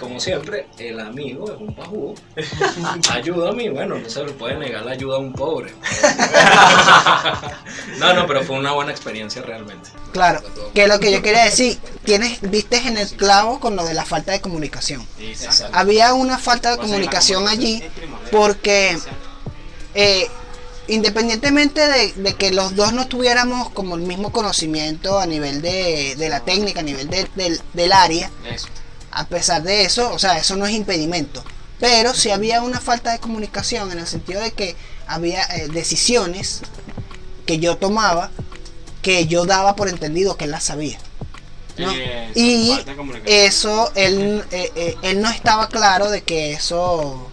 como 0.03 0.19
siempre, 0.19 0.67
el 0.77 0.99
amigo 0.99 1.51
es 1.51 1.59
un 1.59 1.73
pajú. 1.73 2.13
Ayuda 3.11 3.49
a 3.49 3.53
mí, 3.53 3.69
bueno, 3.69 3.95
no 3.97 4.09
se 4.09 4.23
le 4.23 4.31
puede 4.33 4.55
negar 4.57 4.85
la 4.85 4.91
ayuda 4.91 5.15
a 5.15 5.19
un 5.19 5.33
pobre. 5.33 5.73
No, 7.99 8.13
no, 8.13 8.27
pero 8.27 8.43
fue 8.43 8.57
una 8.57 8.71
buena 8.71 8.91
experiencia 8.91 9.41
realmente. 9.41 9.89
Claro, 10.11 10.41
que 10.73 10.87
lo 10.87 10.99
que 10.99 11.11
yo 11.11 11.21
quería 11.21 11.45
decir, 11.45 11.79
tienes, 12.03 12.39
viste 12.41 12.77
en 12.77 12.97
el 12.97 13.09
clavo 13.11 13.59
con 13.59 13.75
lo 13.75 13.83
de 13.85 13.93
la 13.93 14.05
falta 14.05 14.31
de 14.31 14.41
comunicación. 14.41 15.05
Exacto. 15.19 15.77
Había 15.77 16.13
una 16.13 16.37
falta 16.37 16.71
de 16.71 16.77
comunicación 16.77 17.47
allí 17.47 17.83
porque 18.31 18.97
eh, 19.95 20.27
independientemente 20.87 21.87
de, 21.87 22.13
de 22.13 22.33
que 22.33 22.51
los 22.51 22.75
dos 22.75 22.93
no 22.93 23.07
tuviéramos 23.07 23.69
como 23.69 23.95
el 23.95 24.01
mismo 24.01 24.31
conocimiento 24.31 25.19
a 25.19 25.25
nivel 25.25 25.61
de, 25.61 26.15
de 26.17 26.29
la 26.29 26.41
técnica, 26.41 26.81
a 26.81 26.83
nivel 26.83 27.09
de- 27.09 27.29
del, 27.35 27.61
del 27.73 27.91
área, 27.93 28.29
Eso. 28.51 28.67
A 29.15 29.25
pesar 29.27 29.63
de 29.63 29.83
eso, 29.85 30.11
o 30.13 30.19
sea, 30.19 30.37
eso 30.37 30.55
no 30.55 30.65
es 30.65 30.73
impedimento. 30.73 31.43
Pero 31.79 32.13
sí 32.13 32.29
había 32.31 32.61
una 32.61 32.79
falta 32.79 33.11
de 33.11 33.19
comunicación 33.19 33.91
en 33.91 33.99
el 33.99 34.07
sentido 34.07 34.41
de 34.41 34.51
que 34.51 34.75
había 35.07 35.43
eh, 35.55 35.67
decisiones 35.69 36.61
que 37.45 37.59
yo 37.59 37.77
tomaba 37.77 38.31
que 39.01 39.25
yo 39.27 39.45
daba 39.45 39.75
por 39.75 39.89
entendido 39.89 40.37
que 40.37 40.45
él 40.45 40.51
las 40.51 40.63
sabía. 40.63 40.97
¿no? 41.77 41.91
Y 42.35 42.69
eso, 43.25 43.91
él, 43.95 44.43
eh, 44.51 44.71
eh, 44.75 44.95
él 45.01 45.21
no 45.21 45.29
estaba 45.29 45.67
claro 45.67 46.09
de 46.09 46.21
que 46.21 46.53
eso 46.53 47.29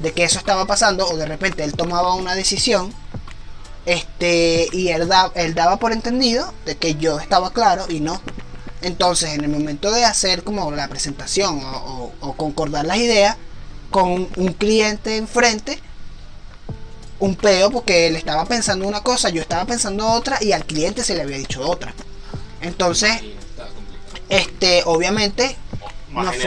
de 0.00 0.12
que 0.12 0.24
eso 0.24 0.38
estaba 0.38 0.64
pasando 0.66 1.08
o 1.08 1.16
de 1.16 1.26
repente 1.26 1.64
él 1.64 1.72
tomaba 1.72 2.14
una 2.14 2.34
decisión 2.34 2.92
este 3.86 4.68
y 4.72 4.88
él, 4.88 5.08
da- 5.08 5.32
él 5.34 5.54
daba 5.54 5.78
por 5.78 5.92
entendido 5.92 6.52
de 6.66 6.76
que 6.76 6.94
yo 6.96 7.18
estaba 7.20 7.52
claro 7.52 7.86
y 7.88 8.00
no 8.00 8.20
entonces 8.82 9.30
en 9.34 9.42
el 9.44 9.50
momento 9.50 9.90
de 9.90 10.04
hacer 10.04 10.44
como 10.44 10.70
la 10.70 10.88
presentación 10.88 11.62
o, 11.64 11.76
o- 12.20 12.28
o 12.28 12.32
concordar 12.34 12.84
las 12.86 12.98
ideas 12.98 13.36
con 13.90 14.28
un 14.36 14.52
cliente 14.52 15.16
enfrente 15.16 15.78
un 17.20 17.34
peo 17.34 17.70
porque 17.70 18.06
él 18.06 18.16
estaba 18.16 18.44
pensando 18.44 18.86
una 18.86 19.02
cosa 19.02 19.28
yo 19.30 19.40
estaba 19.42 19.64
pensando 19.64 20.06
otra 20.08 20.38
y 20.40 20.52
al 20.52 20.64
cliente 20.64 21.02
se 21.02 21.14
le 21.14 21.22
había 21.22 21.38
dicho 21.38 21.68
otra 21.68 21.92
entonces 22.60 23.10
este 24.28 24.82
obviamente 24.86 25.56
no 26.24 26.32
fue- 26.32 26.42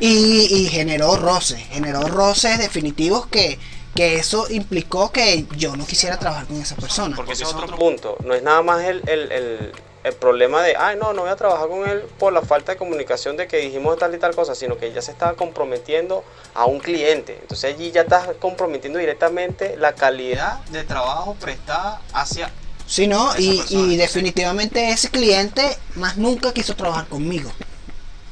y, 0.00 0.46
y 0.56 0.68
generó 0.68 1.16
roces, 1.16 1.58
generó 1.70 2.00
roces 2.02 2.58
definitivos 2.58 3.26
que, 3.26 3.58
que 3.94 4.16
eso 4.16 4.46
implicó 4.50 5.10
que 5.12 5.46
yo 5.56 5.76
no 5.76 5.86
quisiera 5.86 6.18
trabajar 6.18 6.46
con 6.46 6.60
esa 6.60 6.74
persona. 6.76 7.16
Porque 7.16 7.32
ese 7.32 7.44
es 7.44 7.50
otro 7.64 7.76
punto. 7.76 8.16
No 8.24 8.34
es 8.34 8.42
nada 8.42 8.62
más 8.62 8.84
el, 8.84 9.02
el, 9.08 9.32
el, 9.32 9.72
el 10.06 10.14
problema 10.14 10.62
de, 10.62 10.76
ay, 10.76 10.96
no, 10.96 11.12
no 11.12 11.22
voy 11.22 11.30
a 11.30 11.36
trabajar 11.36 11.68
con 11.68 11.88
él 11.88 12.02
por 12.16 12.32
la 12.32 12.40
falta 12.40 12.70
de 12.70 12.78
comunicación 12.78 13.36
de 13.36 13.48
que 13.48 13.56
dijimos 13.56 13.98
tal 13.98 14.14
y 14.14 14.18
tal 14.18 14.36
cosa, 14.36 14.54
sino 14.54 14.78
que 14.78 14.92
ya 14.92 15.02
se 15.02 15.10
estaba 15.10 15.34
comprometiendo 15.34 16.22
a 16.54 16.64
un 16.64 16.78
cliente. 16.78 17.36
Entonces 17.42 17.74
allí 17.74 17.90
ya 17.90 18.02
estás 18.02 18.28
comprometiendo 18.38 19.00
directamente 19.00 19.76
la 19.76 19.94
calidad 19.94 20.60
de 20.66 20.84
trabajo 20.84 21.34
prestada 21.40 22.00
hacia... 22.12 22.52
Sí, 22.86 23.08
¿no? 23.08 23.36
Y, 23.36 23.96
definitivamente 23.96 24.90
ese 24.90 25.10
cliente 25.10 25.76
más 25.96 26.16
nunca 26.16 26.52
quiso 26.54 26.76
trabajar 26.76 27.08
conmigo. 27.08 27.50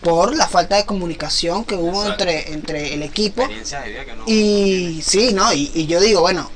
Por 0.00 0.36
la 0.36 0.46
falta 0.46 0.76
de 0.76 0.86
comunicación 0.86 1.64
que 1.64 1.74
hubo 1.74 2.02
Exacto. 2.02 2.22
entre, 2.22 2.52
entre 2.52 2.94
el 2.94 3.02
equipo. 3.02 3.40
Experiencia 3.40 3.80
de 3.80 3.90
vida 3.90 4.04
que 4.04 4.14
no... 4.14 4.24
Y 4.28 5.02
sí, 5.02 5.32
¿no? 5.32 5.52
Y, 5.52 5.72
y 5.74 5.86
yo 5.88 5.98
digo, 6.00 6.20
bueno, 6.20 6.48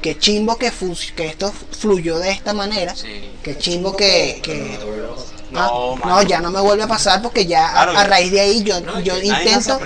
qué 0.00 0.18
chimbo 0.18 0.56
que, 0.56 0.70
fu- 0.70 0.96
que 1.16 1.26
esto 1.26 1.52
fluyó 1.72 2.18
de 2.18 2.30
esta 2.30 2.52
manera. 2.52 2.94
Sí. 2.94 3.30
Qué 3.42 3.56
chimbo 3.58 3.96
que... 3.96 4.40
que- 4.42 4.78
No, 5.50 5.94
Ah, 6.02 6.06
no, 6.06 6.22
ya 6.24 6.40
no 6.40 6.50
me 6.50 6.60
vuelve 6.60 6.82
a 6.82 6.86
pasar 6.86 7.22
porque 7.22 7.46
ya 7.46 7.68
a- 7.68 7.72
Claro, 7.72 7.92
a, 7.98 8.02
yo- 8.04 8.08
raíz 8.10 8.32
de 8.32 8.40
ahí 8.40 8.62
yo, 8.62 8.80
No, 8.82 9.00
yo 9.00 9.16
intento 9.18 9.78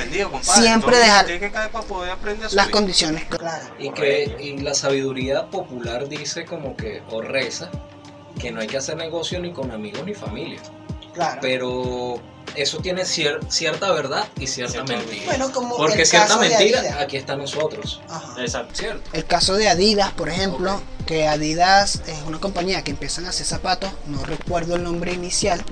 siempre 0.43 0.99
dejar 0.99 1.27
que 1.27 1.51
caer 1.53 1.71
para 1.71 1.87
poder 1.87 2.11
aprender 2.11 2.49
a 2.49 2.53
las 2.53 2.69
condiciones 2.69 3.25
claras. 3.27 3.71
Y 3.79 3.91
que 3.93 4.37
y 4.41 4.59
la 4.59 4.75
sabiduría 4.75 5.47
popular 5.51 6.09
dice 6.09 6.45
como 6.45 6.77
que, 6.77 7.03
o 7.11 7.23
reza, 7.23 7.71
que 8.41 8.51
no 8.51 8.61
hay 8.61 8.67
que 8.67 8.79
hacer 8.79 8.97
negocio 8.97 9.39
ni 9.39 9.53
con 9.53 9.71
amigos 9.71 10.05
ni 10.05 10.15
familia. 10.15 10.61
Claro. 11.15 11.39
Pero 11.43 12.15
eso 12.55 12.79
tiene 12.79 13.03
cier- 13.03 13.41
cierta 13.51 13.91
verdad 13.93 14.27
y 14.39 14.47
cierta 14.47 14.83
mentira. 14.85 15.25
Bueno, 15.27 15.53
como 15.53 15.77
Porque 15.77 16.03
el 16.03 16.07
cierta 16.07 16.29
caso 16.29 16.41
mentira, 16.41 16.99
aquí 17.01 17.17
está 17.17 17.37
nosotros. 17.37 18.01
Ajá. 18.09 18.35
Exacto. 18.41 18.75
¿Cierto? 18.75 19.03
El 19.13 19.25
caso 19.25 19.55
de 19.55 19.69
Adidas, 19.69 20.13
por 20.13 20.29
ejemplo, 20.29 20.81
que 21.07 21.27
Adidas 21.29 22.03
es 22.07 22.23
una 22.27 22.39
compañía 22.41 22.83
que 22.83 22.91
empiezan 22.93 23.27
a 23.27 23.31
hacer 23.31 23.47
zapatos, 23.47 23.91
no 24.07 24.23
recuerdo 24.25 24.77
el 24.77 24.83
nombre 24.83 25.13
inicial, 25.13 25.63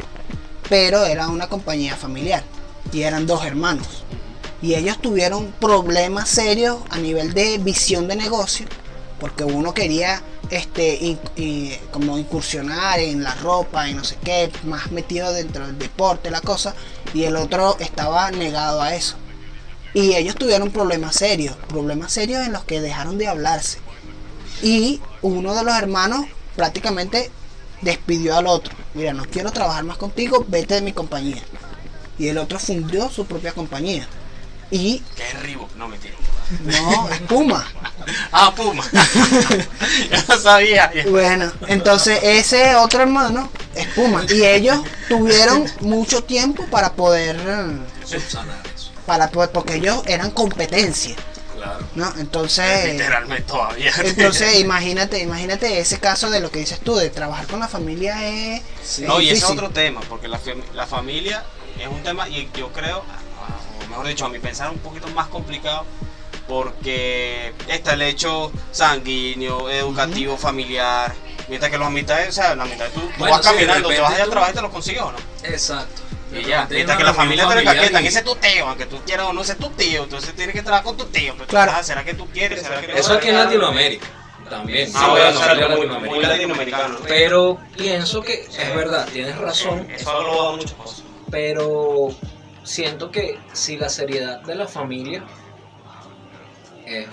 pero 0.68 1.04
era 1.04 1.28
una 1.28 1.48
compañía 1.48 1.96
familiar 1.96 2.42
y 2.92 3.02
eran 3.02 3.26
dos 3.26 3.44
hermanos. 3.44 4.04
Y 4.62 4.74
ellos 4.74 5.00
tuvieron 5.00 5.52
problemas 5.52 6.28
serios 6.28 6.78
a 6.90 6.98
nivel 6.98 7.32
de 7.32 7.56
visión 7.58 8.08
de 8.08 8.16
negocio, 8.16 8.66
porque 9.20 9.44
uno 9.44 9.74
quería 9.74 10.22
este 10.50 11.18
como 11.92 12.18
incursionar 12.18 12.98
en 12.98 13.22
la 13.22 13.34
ropa 13.36 13.88
y 13.88 13.94
no 13.94 14.02
sé 14.02 14.16
qué, 14.24 14.50
más 14.64 14.90
metido 14.90 15.32
dentro 15.32 15.66
del 15.66 15.78
deporte, 15.78 16.30
la 16.30 16.40
cosa, 16.40 16.74
y 17.14 17.24
el 17.24 17.36
otro 17.36 17.76
estaba 17.78 18.30
negado 18.30 18.82
a 18.82 18.94
eso. 18.94 19.16
Y 19.92 20.14
ellos 20.14 20.36
tuvieron 20.36 20.70
problemas 20.70 21.16
serios, 21.16 21.56
problemas 21.68 22.12
serios 22.12 22.46
en 22.46 22.52
los 22.52 22.64
que 22.64 22.80
dejaron 22.80 23.18
de 23.18 23.28
hablarse. 23.28 23.78
Y 24.62 25.00
uno 25.22 25.54
de 25.54 25.64
los 25.64 25.76
hermanos 25.76 26.26
prácticamente 26.56 27.30
despidió 27.80 28.36
al 28.36 28.46
otro. 28.46 28.74
Mira, 28.94 29.12
no 29.12 29.24
quiero 29.24 29.50
trabajar 29.50 29.84
más 29.84 29.96
contigo, 29.96 30.44
vete 30.48 30.74
de 30.74 30.82
mi 30.82 30.92
compañía. 30.92 31.42
Y 32.18 32.28
el 32.28 32.38
otro 32.38 32.58
fundió 32.58 33.10
su 33.10 33.26
propia 33.26 33.52
compañía. 33.52 34.06
Y 34.70 35.02
es 35.16 35.42
Reebok, 35.42 35.74
no 35.76 35.88
mentira. 35.88 36.14
No, 36.64 37.08
es 37.10 37.20
Puma. 37.22 37.66
Ah, 38.32 38.52
Puma. 38.54 38.84
ya 40.10 40.24
lo 40.28 40.38
sabía. 40.40 40.92
Bueno, 41.08 41.50
entonces 41.68 42.18
ese 42.22 42.74
otro 42.76 43.02
hermano 43.02 43.50
es 43.74 43.86
Puma. 43.88 44.24
Y 44.28 44.44
ellos 44.44 44.80
tuvieron 45.08 45.64
mucho 45.80 46.24
tiempo 46.24 46.64
para 46.66 46.92
poder, 46.92 47.36
eh, 47.36 47.78
Subsanar 48.04 48.56
eso. 48.74 48.90
para 49.06 49.30
poder, 49.30 49.50
porque 49.50 49.74
ellos 49.76 50.02
eran 50.06 50.30
competencia, 50.30 51.14
Claro. 51.56 51.86
¿no? 51.94 52.12
Entonces, 52.18 52.92
Literalmente 52.94 53.42
todavía. 53.42 53.92
entonces 54.02 54.58
imagínate, 54.60 55.20
imagínate 55.20 55.78
ese 55.78 55.98
caso 55.98 56.30
de 56.30 56.40
lo 56.40 56.50
que 56.50 56.60
dices 56.60 56.80
tú, 56.80 56.96
de 56.96 57.10
trabajar 57.10 57.46
con 57.46 57.60
la 57.60 57.68
familia 57.68 58.26
es, 58.26 58.62
es 58.82 59.00
no, 59.00 59.20
y 59.20 59.28
ese 59.28 59.38
es 59.38 59.44
otro 59.44 59.70
tema, 59.70 60.00
porque 60.08 60.26
la, 60.26 60.40
la 60.74 60.86
familia 60.86 61.44
es 61.78 61.86
un 61.86 62.02
tema, 62.02 62.28
y 62.28 62.48
yo 62.56 62.72
creo, 62.72 62.98
o 62.98 63.88
mejor 63.90 64.06
dicho, 64.06 64.24
a 64.24 64.28
mi 64.30 64.38
pensar, 64.38 64.70
un 64.70 64.78
poquito 64.78 65.06
más 65.08 65.28
complicado, 65.28 65.84
porque 66.50 67.52
está 67.68 67.94
el 67.94 68.02
hecho 68.02 68.50
sanguíneo, 68.72 69.70
educativo, 69.70 70.36
familiar. 70.36 71.14
Mientras 71.48 71.70
que 71.70 71.78
los 71.78 71.86
amistades, 71.86 72.28
o 72.30 72.32
sea, 72.32 72.54
la 72.56 72.64
mitad 72.64 72.86
tú, 72.92 73.00
tú 73.00 73.10
Bueno, 73.18 73.36
vas 73.36 73.44
sí, 73.46 73.52
de 73.52 73.54
caminando, 73.58 73.88
te 73.88 74.00
vas 74.00 74.10
allá 74.12 74.18
al 74.22 74.24
tú- 74.24 74.30
trabajo 74.32 74.52
y 74.52 74.54
te 74.56 74.62
lo 74.62 74.70
consigues 74.70 75.02
o 75.02 75.12
no. 75.12 75.18
Exacto. 75.44 76.02
Y 76.32 76.42
ya, 76.44 76.62
Repente 76.62 76.74
mientras 76.74 76.98
que 76.98 77.04
la 77.04 77.14
familia 77.14 77.42
te 77.44 77.54
familiar 77.54 78.02
y- 78.02 78.06
ese 78.06 78.18
es 78.18 78.24
tu 78.24 78.34
tío, 78.36 78.66
aunque 78.68 78.86
tú 78.86 78.98
quieras 79.06 79.26
o 79.28 79.32
no, 79.32 79.42
ese 79.42 79.52
es 79.52 79.58
tu 79.58 79.70
tío, 79.70 80.04
entonces 80.04 80.34
tienes 80.34 80.54
que 80.54 80.62
trabajar 80.62 80.84
con 80.84 80.96
tu 80.96 81.06
tío. 81.06 81.32
Pero 81.34 81.46
tú 81.46 81.50
Claro. 81.50 81.70
sabes, 81.72 81.86
¿será 81.86 82.04
que 82.04 82.14
tú 82.14 82.26
quieres? 82.26 82.62
¿Será 82.62 82.80
que? 82.80 82.92
Eso 82.98 83.14
aquí 83.14 83.28
en 83.28 83.36
Latinoamérica 83.38 84.06
también. 84.48 84.90
Ah, 84.94 85.04
Sí, 85.04 85.10
bueno, 85.58 85.76
muy, 85.76 86.08
muy 86.08 86.20
latinoamericano. 86.24 86.98
Pero 87.06 87.58
pienso 87.76 88.22
que 88.22 88.42
es 88.44 88.74
verdad, 88.74 89.08
tienes 89.12 89.36
razón, 89.38 89.88
Eso 89.90 90.10
ha 90.10 90.52
muchas 90.56 90.72
cosas. 90.72 91.02
pero 91.30 92.08
siento 92.64 93.10
que 93.10 93.38
si 93.52 93.76
la 93.76 93.88
seriedad 93.88 94.40
de 94.42 94.54
la 94.56 94.66
familia 94.68 95.24
es 96.90 97.06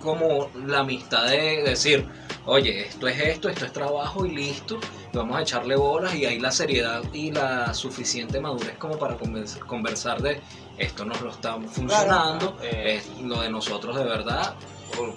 como 0.00 0.48
la 0.66 0.80
amistad 0.80 1.26
de 1.26 1.62
decir, 1.64 2.08
oye, 2.44 2.86
esto 2.86 3.08
es 3.08 3.18
esto, 3.20 3.48
esto 3.48 3.64
es 3.64 3.72
trabajo 3.72 4.24
y 4.24 4.30
listo, 4.30 4.78
vamos 5.12 5.36
a 5.36 5.42
echarle 5.42 5.74
bolas 5.76 6.14
y 6.14 6.24
hay 6.24 6.38
la 6.38 6.52
seriedad 6.52 7.02
y 7.12 7.32
la 7.32 7.74
suficiente 7.74 8.38
madurez 8.40 8.76
como 8.78 8.96
para 8.98 9.16
conversar 9.66 10.22
de 10.22 10.40
esto 10.78 11.04
nos 11.04 11.20
lo 11.20 11.30
está 11.30 11.54
funcionando, 11.54 12.56
Eh. 12.62 12.96
es 13.02 13.20
lo 13.22 13.40
de 13.40 13.50
nosotros 13.50 13.96
de 13.96 14.04
verdad, 14.04 14.54
o 14.98 15.14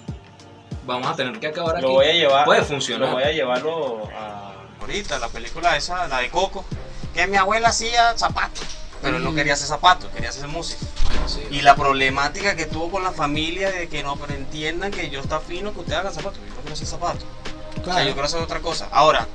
vamos 0.86 1.06
a 1.08 1.14
tener 1.14 1.38
que 1.38 1.46
acabar 1.48 1.76
aquí. 1.76 1.82
Lo 1.86 1.92
voy 1.92 2.06
a 2.06 2.12
llevar. 2.14 2.44
Puede 2.46 2.62
funcionar. 2.62 3.08
Lo 3.10 3.14
voy 3.14 3.22
a 3.24 3.32
llevarlo 3.32 4.08
a. 4.16 4.54
Ahorita, 4.80 5.18
la 5.18 5.28
película 5.28 5.76
esa, 5.76 6.08
la 6.08 6.18
de 6.20 6.30
Coco. 6.30 6.64
Que 7.14 7.26
mi 7.26 7.36
abuela 7.36 7.68
hacía 7.68 8.16
zapatos. 8.16 8.64
Pero 9.02 9.18
él 9.18 9.22
no 9.24 9.32
Mm. 9.32 9.34
quería 9.36 9.52
hacer 9.52 9.66
zapatos, 9.68 10.10
quería 10.10 10.30
hacer 10.30 10.48
música. 10.48 10.84
Sí. 11.26 11.42
Y 11.50 11.60
la 11.62 11.76
problemática 11.76 12.56
que 12.56 12.66
tuvo 12.66 12.90
con 12.90 13.02
la 13.04 13.12
familia 13.12 13.70
de 13.70 13.88
que 13.88 14.02
no, 14.02 14.16
pero 14.16 14.34
entiendan 14.34 14.90
que 14.90 15.10
yo 15.10 15.20
está 15.20 15.38
fino 15.40 15.72
que 15.72 15.80
ustedes 15.80 15.98
hagan 15.98 16.12
zapatos. 16.14 16.38
Yo 16.40 16.54
no 16.54 16.60
quiero 16.62 16.72
hacer 16.74 16.86
zapatos. 16.86 17.22
O 17.24 17.74
sea, 17.74 17.82
Claro. 17.84 18.00
yo 18.06 18.12
quiero 18.12 18.26
hacer 18.26 18.40
otra 18.40 18.60
cosa. 18.60 18.88
Ahora, 18.90 19.26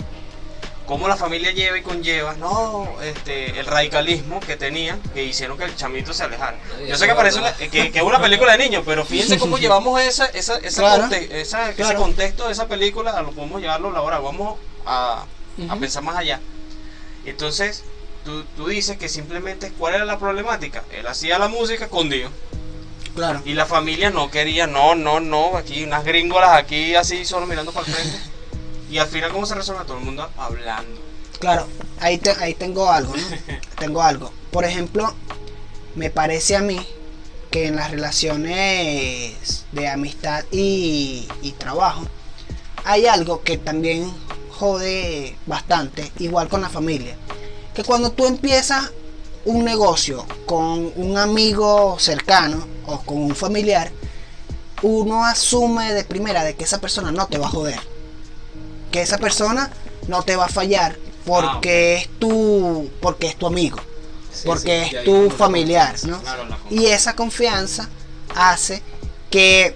cómo 0.86 1.08
la 1.08 1.16
familia 1.16 1.52
lleva 1.52 1.78
y 1.78 1.82
conlleva, 1.82 2.36
no, 2.36 2.88
este, 3.02 3.60
el 3.60 3.66
radicalismo 3.66 4.40
que 4.40 4.56
tenían, 4.56 5.00
que 5.14 5.24
hicieron 5.24 5.58
que 5.58 5.64
el 5.64 5.76
chamito 5.76 6.14
se 6.14 6.24
alejara. 6.24 6.58
Yo 6.88 6.96
sé 6.96 7.06
que 7.06 7.12
es 7.12 7.18
parece 7.18 7.40
una- 7.40 7.54
que, 7.56 7.70
que 7.70 7.98
es 7.98 8.04
una 8.04 8.20
película 8.22 8.52
de 8.52 8.60
niños, 8.66 8.84
pero 8.86 9.04
fíjense 9.06 9.40
cómo 9.40 9.58
llevamos 9.58 10.00
esa, 10.02 10.26
esa, 10.28 10.58
esa 10.58 10.82
Claro, 10.82 11.04
conte- 11.04 11.42
esa- 11.42 11.70
ese 11.70 11.76
claro. 11.76 12.00
contexto 12.02 12.46
de 12.46 12.52
esa 12.52 12.68
película, 12.68 13.20
lo 13.24 13.32
podemos 13.32 13.62
llevarlo 13.62 13.96
ahora, 13.98 14.20
vamos 14.20 14.60
a, 14.86 15.24
a 15.24 15.64
Ujú. 15.64 15.80
pensar 15.80 16.04
más 16.04 16.18
allá. 16.18 16.40
Entonces, 17.26 17.84
tú, 18.26 18.44
tú 18.58 18.68
dices 18.68 18.98
que 18.98 19.08
simplemente, 19.08 19.72
¿cuál 19.78 19.96
era 19.96 20.06
la 20.06 20.20
problemática? 20.20 20.84
Él 20.92 21.08
hacía 21.08 21.40
la 21.40 21.48
música 21.48 21.88
con 21.88 22.10
Dios. 22.10 22.32
Claro. 23.16 23.42
Y 23.46 23.54
la 23.54 23.66
familia 23.66 24.10
no 24.10 24.30
quería, 24.30 24.68
no, 24.68 24.94
no, 24.96 25.22
no, 25.22 25.56
aquí 25.56 25.84
unas 25.86 26.04
gringolas 26.04 26.50
aquí 26.58 26.96
así 26.96 27.24
solo 27.24 27.46
mirando 27.48 27.72
para 27.72 27.88
el 27.88 27.94
frente. 27.94 28.18
Y 28.92 29.00
al 29.00 29.08
final, 29.08 29.32
¿cómo 29.32 29.46
se 29.48 29.56
resuelve? 29.56 29.84
Todo 29.86 29.98
el 29.98 30.04
mundo 30.06 30.30
hablando. 30.38 31.02
Claro, 31.40 31.68
ahí, 32.00 32.20
te- 32.20 32.36
ahí 32.40 32.54
tengo 32.54 32.92
algo, 32.92 33.16
¿no? 33.18 33.24
tengo 33.80 34.02
algo. 34.04 34.32
Por 34.52 34.64
ejemplo, 34.64 35.12
me 35.96 36.12
parece 36.12 36.56
a 36.56 36.62
mí 36.62 36.80
que 37.50 37.66
en 37.68 37.78
las 37.78 37.90
relaciones 37.90 39.66
de 39.72 39.88
amistad 39.88 40.46
y, 40.52 41.28
y 41.42 41.52
trabajo 41.54 42.06
hay 42.84 43.08
algo 43.08 43.42
que 43.42 43.58
también 43.58 44.12
jode 44.52 45.36
bastante, 45.48 46.12
igual 46.20 46.48
con 46.48 46.62
la 46.62 46.70
familia. 46.70 47.16
Que 47.76 47.84
cuando 47.84 48.12
tú 48.12 48.26
empiezas 48.26 48.92
un 49.46 49.64
negocio 49.64 50.26
con 50.46 50.92
un 50.96 51.18
amigo 51.18 51.98
cercano 52.00 52.68
o 52.88 53.02
con 53.02 53.18
un 53.18 53.36
familiar, 53.36 53.92
uno 54.82 55.26
asume 55.26 55.94
de 55.94 56.04
primera 56.04 56.44
de 56.44 56.56
que 56.56 56.64
esa 56.64 56.80
persona 56.80 57.12
no 57.12 57.28
te 57.28 57.38
va 57.38 57.48
a 57.48 57.50
joder. 57.50 57.80
Que 58.92 59.02
esa 59.02 59.18
persona 59.18 59.72
no 60.08 60.24
te 60.24 60.36
va 60.36 60.46
a 60.46 60.50
fallar 60.50 60.98
porque 61.26 61.96
es 61.96 62.10
tu 62.20 62.90
porque 63.02 63.28
es 63.28 63.36
tu 63.36 63.48
amigo, 63.48 63.78
Sí, 64.32 64.44
porque 64.46 64.88
sí, 64.90 64.96
es 64.98 65.04
tu 65.04 65.30
familiar. 65.30 65.96
¿no? 66.06 66.22
Claro, 66.22 66.46
Y 66.70 66.86
esa 66.88 67.16
confianza 67.16 67.90
hace 68.36 68.82
que 69.30 69.76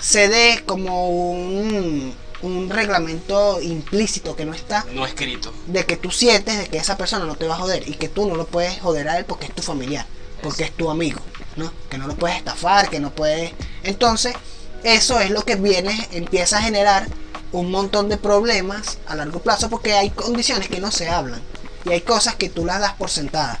se 0.00 0.28
dé 0.28 0.62
como 0.66 1.08
un, 1.08 2.14
un 2.42 2.68
reglamento 2.70 3.60
implícito 3.62 4.34
que 4.36 4.44
no 4.44 4.52
está 4.54 4.84
No 4.92 5.06
escrito. 5.06 5.52
de 5.66 5.86
que 5.86 5.96
tú 5.96 6.10
sientes 6.10 6.58
de 6.58 6.66
que 6.68 6.78
esa 6.78 6.96
persona 6.96 7.24
no 7.24 7.36
te 7.36 7.46
va 7.46 7.54
a 7.54 7.58
joder 7.58 7.88
y 7.88 7.94
que 7.94 8.08
tú 8.08 8.28
no 8.28 8.34
lo 8.34 8.46
puedes 8.46 8.80
joder 8.80 9.08
a 9.08 9.18
él 9.18 9.24
porque 9.24 9.46
es 9.46 9.54
tu 9.54 9.62
familiar, 9.62 10.06
porque 10.42 10.64
es 10.64 10.72
tu 10.72 10.90
amigo, 10.90 11.20
¿no? 11.56 11.72
Que 11.88 11.98
no 11.98 12.06
lo 12.08 12.16
puedes 12.16 12.36
estafar, 12.36 12.90
que 12.90 13.00
no 13.00 13.10
puedes... 13.10 13.52
Entonces, 13.84 14.34
eso 14.82 15.20
es 15.20 15.30
lo 15.30 15.44
que 15.44 15.54
viene, 15.56 16.08
empieza 16.12 16.58
a 16.58 16.62
generar 16.62 17.06
un 17.52 17.70
montón 17.70 18.08
de 18.08 18.16
problemas 18.16 18.98
a 19.06 19.14
largo 19.14 19.38
plazo 19.40 19.68
porque 19.70 19.92
hay 19.94 20.10
condiciones 20.10 20.68
que 20.68 20.80
no 20.80 20.90
se 20.90 21.08
hablan 21.08 21.40
y 21.84 21.90
hay 21.90 22.00
cosas 22.00 22.34
que 22.34 22.48
tú 22.48 22.64
las 22.64 22.80
das 22.80 22.94
por 22.94 23.10
sentadas. 23.10 23.58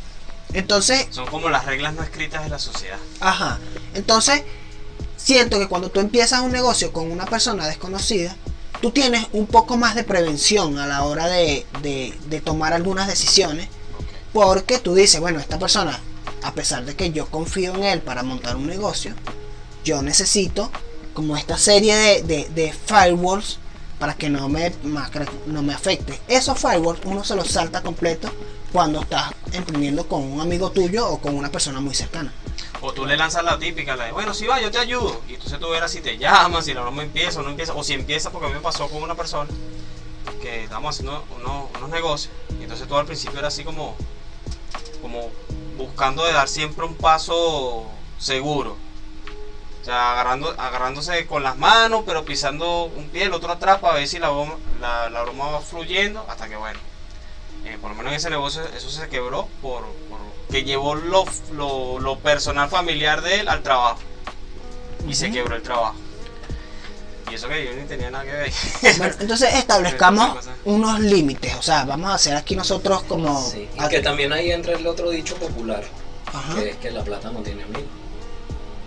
Entonces, 0.54 1.06
Son 1.10 1.26
como 1.26 1.48
las 1.50 1.64
reglas 1.66 1.94
no 1.94 2.02
escritas 2.02 2.42
de 2.42 2.50
la 2.50 2.58
sociedad. 2.58 2.98
Ajá. 3.20 3.58
Entonces, 3.94 4.42
siento 5.16 5.58
que 5.58 5.68
cuando 5.68 5.90
tú 5.90 6.00
empiezas 6.00 6.40
un 6.40 6.52
negocio 6.52 6.92
con 6.92 7.10
una 7.10 7.26
persona 7.26 7.66
desconocida, 7.68 8.36
tú 8.82 8.90
tienes 8.90 9.26
un 9.32 9.46
poco 9.46 9.76
más 9.78 9.94
de 9.94 10.04
prevención 10.04 10.78
a 10.78 10.86
la 10.86 11.04
hora 11.04 11.28
de, 11.28 11.64
de- 11.80 12.40
tomar 12.40 12.72
algunas 12.74 13.06
decisiones. 13.08 13.68
Porque 14.32 14.78
tú 14.78 14.94
dices, 14.94 15.20
bueno, 15.20 15.38
esta 15.38 15.58
persona, 15.58 15.98
a 16.42 16.52
pesar 16.52 16.84
de 16.84 16.94
que 16.96 17.12
yo 17.12 17.26
confío 17.26 17.74
en 17.74 17.84
él 17.84 18.00
para 18.00 18.22
montar 18.22 18.56
un 18.56 18.66
negocio, 18.66 19.14
yo 19.84 20.02
necesito 20.02 20.70
como 21.14 21.36
esta 21.36 21.56
serie 21.56 21.94
de, 21.96 22.22
de- 22.22 22.48
de 22.54 22.72
firewalls 22.72 23.58
para 23.98 24.14
que 24.14 24.28
no 24.28 24.48
me, 24.48 24.72
no 25.46 25.62
me 25.62 25.72
afecte. 25.74 26.18
Esos 26.26 26.58
firewalls 26.58 27.00
uno 27.04 27.22
se 27.24 27.36
los 27.36 27.48
salta 27.48 27.82
completo 27.82 28.28
cuando 28.72 29.02
estás 29.02 29.30
emprendiendo 29.52 30.08
con 30.08 30.22
un 30.22 30.40
amigo 30.40 30.72
tuyo 30.72 31.08
o 31.08 31.18
con 31.18 31.36
una 31.36 31.50
persona 31.50 31.80
muy 31.80 31.94
cercana. 31.94 32.32
O 32.84 32.92
tú 32.92 33.06
le 33.06 33.16
lanzas 33.16 33.44
la 33.44 33.58
típica, 33.60 33.94
la 33.94 34.06
de, 34.06 34.12
bueno, 34.12 34.34
si 34.34 34.44
va, 34.44 34.60
yo 34.60 34.70
te 34.70 34.78
ayudo. 34.78 35.20
Y 35.28 35.34
entonces 35.34 35.58
tú 35.60 35.70
verás 35.70 35.92
si 35.92 36.00
te 36.00 36.18
llaman, 36.18 36.64
si 36.64 36.74
la 36.74 36.82
broma 36.82 37.04
empieza 37.04 37.38
o 37.38 37.42
no 37.44 37.50
empieza. 37.50 37.74
O 37.74 37.84
si 37.84 37.94
empieza, 37.94 38.30
porque 38.30 38.46
a 38.46 38.48
mí 38.48 38.56
me 38.56 38.60
pasó 38.60 38.88
con 38.88 39.02
una 39.02 39.14
persona 39.14 39.48
que 40.40 40.64
estábamos 40.64 40.96
haciendo 40.96 41.24
unos, 41.36 41.70
unos 41.76 41.90
negocios. 41.90 42.34
Entonces 42.60 42.88
todo 42.88 42.98
al 42.98 43.06
principio 43.06 43.38
era 43.38 43.48
así 43.48 43.62
como, 43.62 43.96
como 45.00 45.30
buscando 45.76 46.24
de 46.24 46.32
dar 46.32 46.48
siempre 46.48 46.84
un 46.84 46.96
paso 46.96 47.86
seguro. 48.18 48.76
O 49.80 49.84
sea, 49.84 50.12
agarrando, 50.12 50.50
agarrándose 50.58 51.26
con 51.26 51.44
las 51.44 51.56
manos, 51.58 52.02
pero 52.04 52.24
pisando 52.24 52.84
un 52.84 53.08
pie, 53.10 53.24
el 53.24 53.32
otro 53.32 53.52
atrás 53.52 53.78
para 53.78 53.94
ver 53.94 54.08
si 54.08 54.18
la 54.18 54.30
broma, 54.30 54.56
la, 54.80 55.08
la 55.08 55.22
broma 55.22 55.50
va 55.50 55.60
fluyendo. 55.60 56.24
Hasta 56.28 56.48
que, 56.48 56.56
bueno, 56.56 56.80
eh, 57.64 57.78
por 57.80 57.90
lo 57.90 57.96
menos 57.96 58.12
en 58.12 58.16
ese 58.16 58.30
negocio 58.30 58.62
eso 58.76 58.90
se 58.90 59.08
quebró 59.08 59.48
por 59.60 59.84
que 60.52 60.64
llevó 60.64 60.94
lo, 60.94 61.24
lo, 61.54 61.98
lo 61.98 62.18
personal 62.18 62.68
familiar 62.68 63.22
de 63.22 63.40
él 63.40 63.48
al 63.48 63.62
trabajo. 63.62 63.98
Y 65.08 65.14
se 65.14 65.32
quebró 65.32 65.56
el 65.56 65.62
trabajo. 65.62 65.96
Y 67.30 67.34
eso 67.34 67.48
que 67.48 67.64
yo 67.64 67.72
ni 67.72 67.88
tenía 67.88 68.10
nada 68.10 68.24
que 68.24 68.32
ver. 68.32 68.52
Bueno, 68.98 69.14
entonces 69.18 69.54
establezcamos 69.54 70.46
unos 70.66 71.00
límites, 71.00 71.54
o 71.56 71.62
sea, 71.62 71.84
vamos 71.84 72.10
a 72.10 72.14
hacer 72.14 72.36
aquí 72.36 72.54
nosotros 72.54 73.02
como... 73.04 73.42
Sí, 73.50 73.66
y 73.74 73.88
que 73.88 74.00
también 74.00 74.32
ahí 74.34 74.52
entra 74.52 74.74
el 74.74 74.86
otro 74.86 75.08
dicho 75.08 75.34
popular, 75.36 75.82
Ajá. 76.26 76.54
que 76.54 76.70
es 76.70 76.76
que 76.76 76.90
la 76.90 77.02
plata 77.02 77.30
no 77.30 77.40
tiene 77.40 77.62
amigos. 77.62 77.84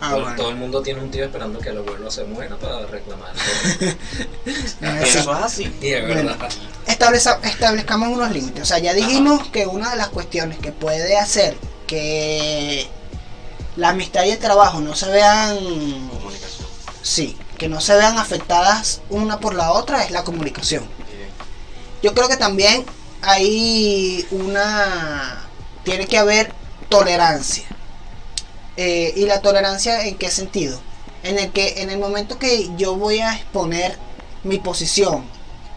Ah, 0.01 0.10
todo, 0.12 0.21
bueno. 0.21 0.36
todo 0.36 0.49
el 0.49 0.55
mundo 0.58 0.81
tiene 0.81 0.99
un 1.01 1.10
tío 1.10 1.23
esperando 1.25 1.60
que 1.60 1.69
el 1.69 1.77
abuelo 1.77 2.12
se 2.12 2.23
muera 2.25 2.58
para 2.58 2.86
reclamar. 2.86 3.31
Ah, 4.81 4.99
eso 5.01 5.19
es 5.19 5.27
así. 5.27 5.75
y 5.81 5.88
es 5.93 6.05
Bueno. 6.05 6.29
verdad. 6.31 6.49
Estableza- 6.88 7.39
establezcamos 7.43 8.10
unos 8.10 8.31
límites, 8.31 8.62
o 8.63 8.65
sea, 8.65 8.77
ya 8.79 8.93
dijimos 8.93 9.47
que 9.49 9.65
una 9.67 9.89
de 9.91 9.95
las 9.97 10.10
cuestiones 10.10 10.60
que 10.60 10.71
puede 10.71 11.17
hacer 11.17 11.55
que 11.88 12.88
la 13.75 13.89
amistad 13.89 14.23
y 14.25 14.31
el 14.31 14.39
trabajo 14.39 14.79
no 14.81 14.95
se 14.95 15.10
vean, 15.10 15.58
Comunicación. 16.10 16.67
sí, 17.01 17.38
que 17.58 17.67
no 17.69 17.81
se 17.81 17.95
vean 17.95 18.17
afectadas 18.17 19.01
una 19.10 19.39
por 19.39 19.55
la 19.55 19.71
otra 19.71 20.03
es 20.03 20.12
la 20.12 20.23
comunicación. 20.23 20.86
Yo 22.03 22.13
creo 22.13 22.27
que 22.27 22.38
también 22.38 22.86
hay 23.23 24.27
una. 24.29 25.41
Tiene 25.84 26.05
que 26.05 26.17
haber 26.19 26.53
tolerancia. 26.89 27.65
Eh, 28.77 29.13
¿Y 29.15 29.25
la 29.25 29.41
tolerancia 29.41 30.05
en 30.05 30.17
qué 30.17 30.29
sentido? 30.29 30.79
En 31.23 31.39
el 31.39 31.51
que 31.51 31.81
en 31.81 31.89
el 31.89 31.97
momento 31.97 32.38
que 32.38 32.69
yo 32.77 32.95
voy 32.95 33.19
a 33.19 33.33
exponer 33.33 33.97
mi 34.43 34.59
posición 34.59 35.25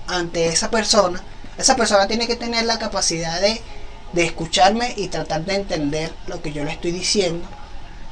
ante 0.06 0.46
esa 0.46 0.70
persona, 0.70 1.22
esa 1.56 1.76
persona 1.76 2.06
tiene 2.06 2.26
que 2.26 2.36
tener 2.36 2.64
la 2.64 2.78
capacidad 2.78 3.40
de, 3.40 3.60
de 4.12 4.24
escucharme 4.24 4.94
y 4.96 5.08
tratar 5.08 5.44
de 5.44 5.54
entender 5.54 6.12
lo 6.26 6.42
que 6.42 6.52
yo 6.52 6.64
le 6.64 6.72
estoy 6.72 6.92
diciendo. 6.92 7.46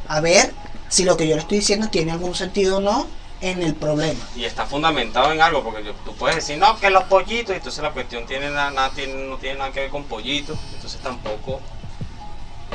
A 0.09 0.21
ver 0.21 0.53
si 0.89 1.05
lo 1.05 1.17
que 1.17 1.27
yo 1.27 1.35
le 1.35 1.43
estoy 1.43 1.59
diciendo 1.59 1.89
tiene 1.89 2.13
algún 2.13 2.35
sentido 2.35 2.79
o 2.79 2.81
no 2.81 3.07
en 3.41 3.63
el 3.63 3.75
problema. 3.75 4.21
Y 4.35 4.45
está 4.45 4.65
fundamentado 4.67 5.33
en 5.33 5.41
algo, 5.41 5.63
porque 5.63 5.93
tú 6.05 6.15
puedes 6.15 6.37
decir, 6.37 6.59
no, 6.59 6.79
que 6.79 6.91
los 6.91 7.05
pollitos, 7.05 7.55
entonces 7.55 7.83
la 7.83 7.93
cuestión 7.93 8.23
no 8.23 8.29
tiene 8.29 8.51
nada 8.51 9.73
que 9.73 9.81
ver 9.81 9.91
con 9.91 10.05
pollitos, 10.05 10.59
entonces 10.75 11.01
tampoco 11.03 11.61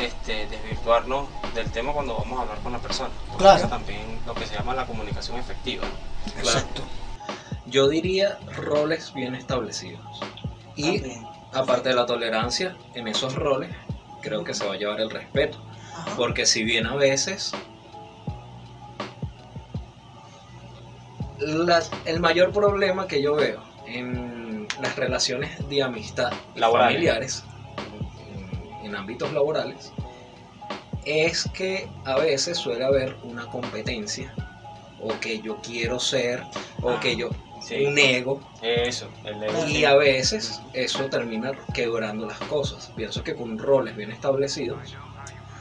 este, 0.01 0.47
desvirtuarnos 0.47 1.27
del 1.55 1.69
tema 1.71 1.93
cuando 1.93 2.15
vamos 2.17 2.39
a 2.39 2.41
hablar 2.43 2.59
con 2.59 2.71
la 2.73 2.79
persona. 2.79 3.09
Porque 3.27 3.43
Claro. 3.43 3.57
eso 3.59 3.67
también 3.67 4.19
lo 4.25 4.33
que 4.33 4.45
se 4.45 4.55
llama 4.55 4.73
la 4.73 4.85
comunicación 4.85 5.37
efectiva. 5.37 5.85
Claro. 6.33 6.39
Exacto. 6.39 6.81
Yo 7.67 7.87
diría 7.87 8.37
roles 8.55 9.13
bien 9.13 9.35
establecidos. 9.35 10.01
Y 10.75 10.99
También. 10.99 11.27
aparte 11.53 11.89
de 11.89 11.95
la 11.95 12.05
tolerancia, 12.05 12.75
en 12.95 13.07
esos 13.07 13.35
roles 13.35 13.69
creo 14.21 14.43
que 14.43 14.53
se 14.53 14.65
va 14.65 14.73
a 14.73 14.77
llevar 14.77 14.99
el 15.01 15.09
respeto. 15.09 15.57
Ajá. 15.95 16.11
Porque 16.17 16.45
si 16.45 16.63
bien 16.63 16.85
a 16.87 16.95
veces 16.95 17.51
la- 21.39 21.81
el 22.05 22.19
mayor 22.19 22.51
problema 22.51 23.07
que 23.07 23.21
yo 23.21 23.35
veo 23.35 23.61
en 23.87 24.67
las 24.81 24.95
relaciones 24.95 25.67
de 25.69 25.83
amistad 25.83 26.31
y 26.55 26.59
Laborales. 26.59 26.93
familiares, 26.95 27.43
en, 28.91 28.95
ámbitos 28.97 29.31
laborales, 29.33 29.91
es 31.05 31.49
que 31.53 31.89
a 32.05 32.15
veces 32.17 32.57
suele 32.57 32.85
haber 32.85 33.15
una 33.23 33.47
competencia 33.47 34.33
o 35.01 35.19
que 35.19 35.41
yo 35.41 35.57
quiero 35.61 35.99
ser 35.99 36.43
o 36.81 36.99
que 36.99 37.15
yo 37.15 37.29
Sí. 37.61 37.85
un 37.85 37.97
ego 37.97 38.41
Eso, 38.61 39.07
el 39.23 39.43
ego. 39.43 39.67
y 39.67 39.85
a 39.85 39.93
veces 39.95 40.59
eso 40.73 41.05
termina 41.05 41.51
quebrando 41.73 42.25
las 42.25 42.39
cosas. 42.39 42.91
Pienso 42.95 43.23
que 43.23 43.35
con 43.35 43.59
roles 43.59 43.95
bien 43.95 44.11
establecidos 44.11 44.79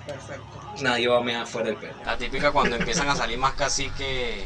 Perfecto. 0.06 0.60
nadie 0.80 1.08
va 1.08 1.18
a 1.18 1.20
mear 1.20 1.46
fuera 1.46 1.68
del 1.68 1.76
pelo. 1.76 1.92
La 2.06 2.16
típica 2.16 2.52
cuando 2.52 2.76
empiezan 2.76 3.08
a 3.08 3.16
salir 3.16 3.36
más 3.36 3.52
casi 3.52 3.90
que, 3.90 4.44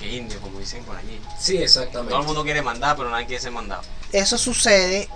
que 0.00 0.16
indio, 0.16 0.40
como 0.40 0.58
dicen 0.58 0.82
por 0.84 0.96
allí. 0.96 1.20
Sí, 1.38 1.58
exactamente. 1.58 2.10
Todo 2.10 2.20
el 2.22 2.26
mundo 2.26 2.42
quiere 2.42 2.60
mandar, 2.60 2.96
pero 2.96 3.08
nadie 3.08 3.26
quiere 3.26 3.40
ser 3.40 3.52
mandado. 3.52 3.82
Eso 4.12 4.36
sucede 4.36 5.08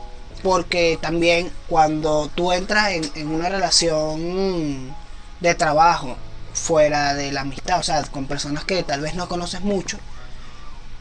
porque 0.42 0.98
también 1.00 1.50
cuando 1.68 2.30
tú 2.34 2.52
entras 2.52 2.92
en, 2.92 3.10
en 3.14 3.28
una 3.28 3.48
relación 3.48 4.94
de 5.40 5.54
trabajo 5.54 6.16
fuera 6.52 7.14
de 7.14 7.32
la 7.32 7.42
amistad, 7.42 7.78
o 7.78 7.82
sea, 7.82 8.02
con 8.04 8.26
personas 8.26 8.64
que 8.64 8.82
tal 8.82 9.00
vez 9.00 9.14
no 9.14 9.28
conoces 9.28 9.60
mucho, 9.60 9.98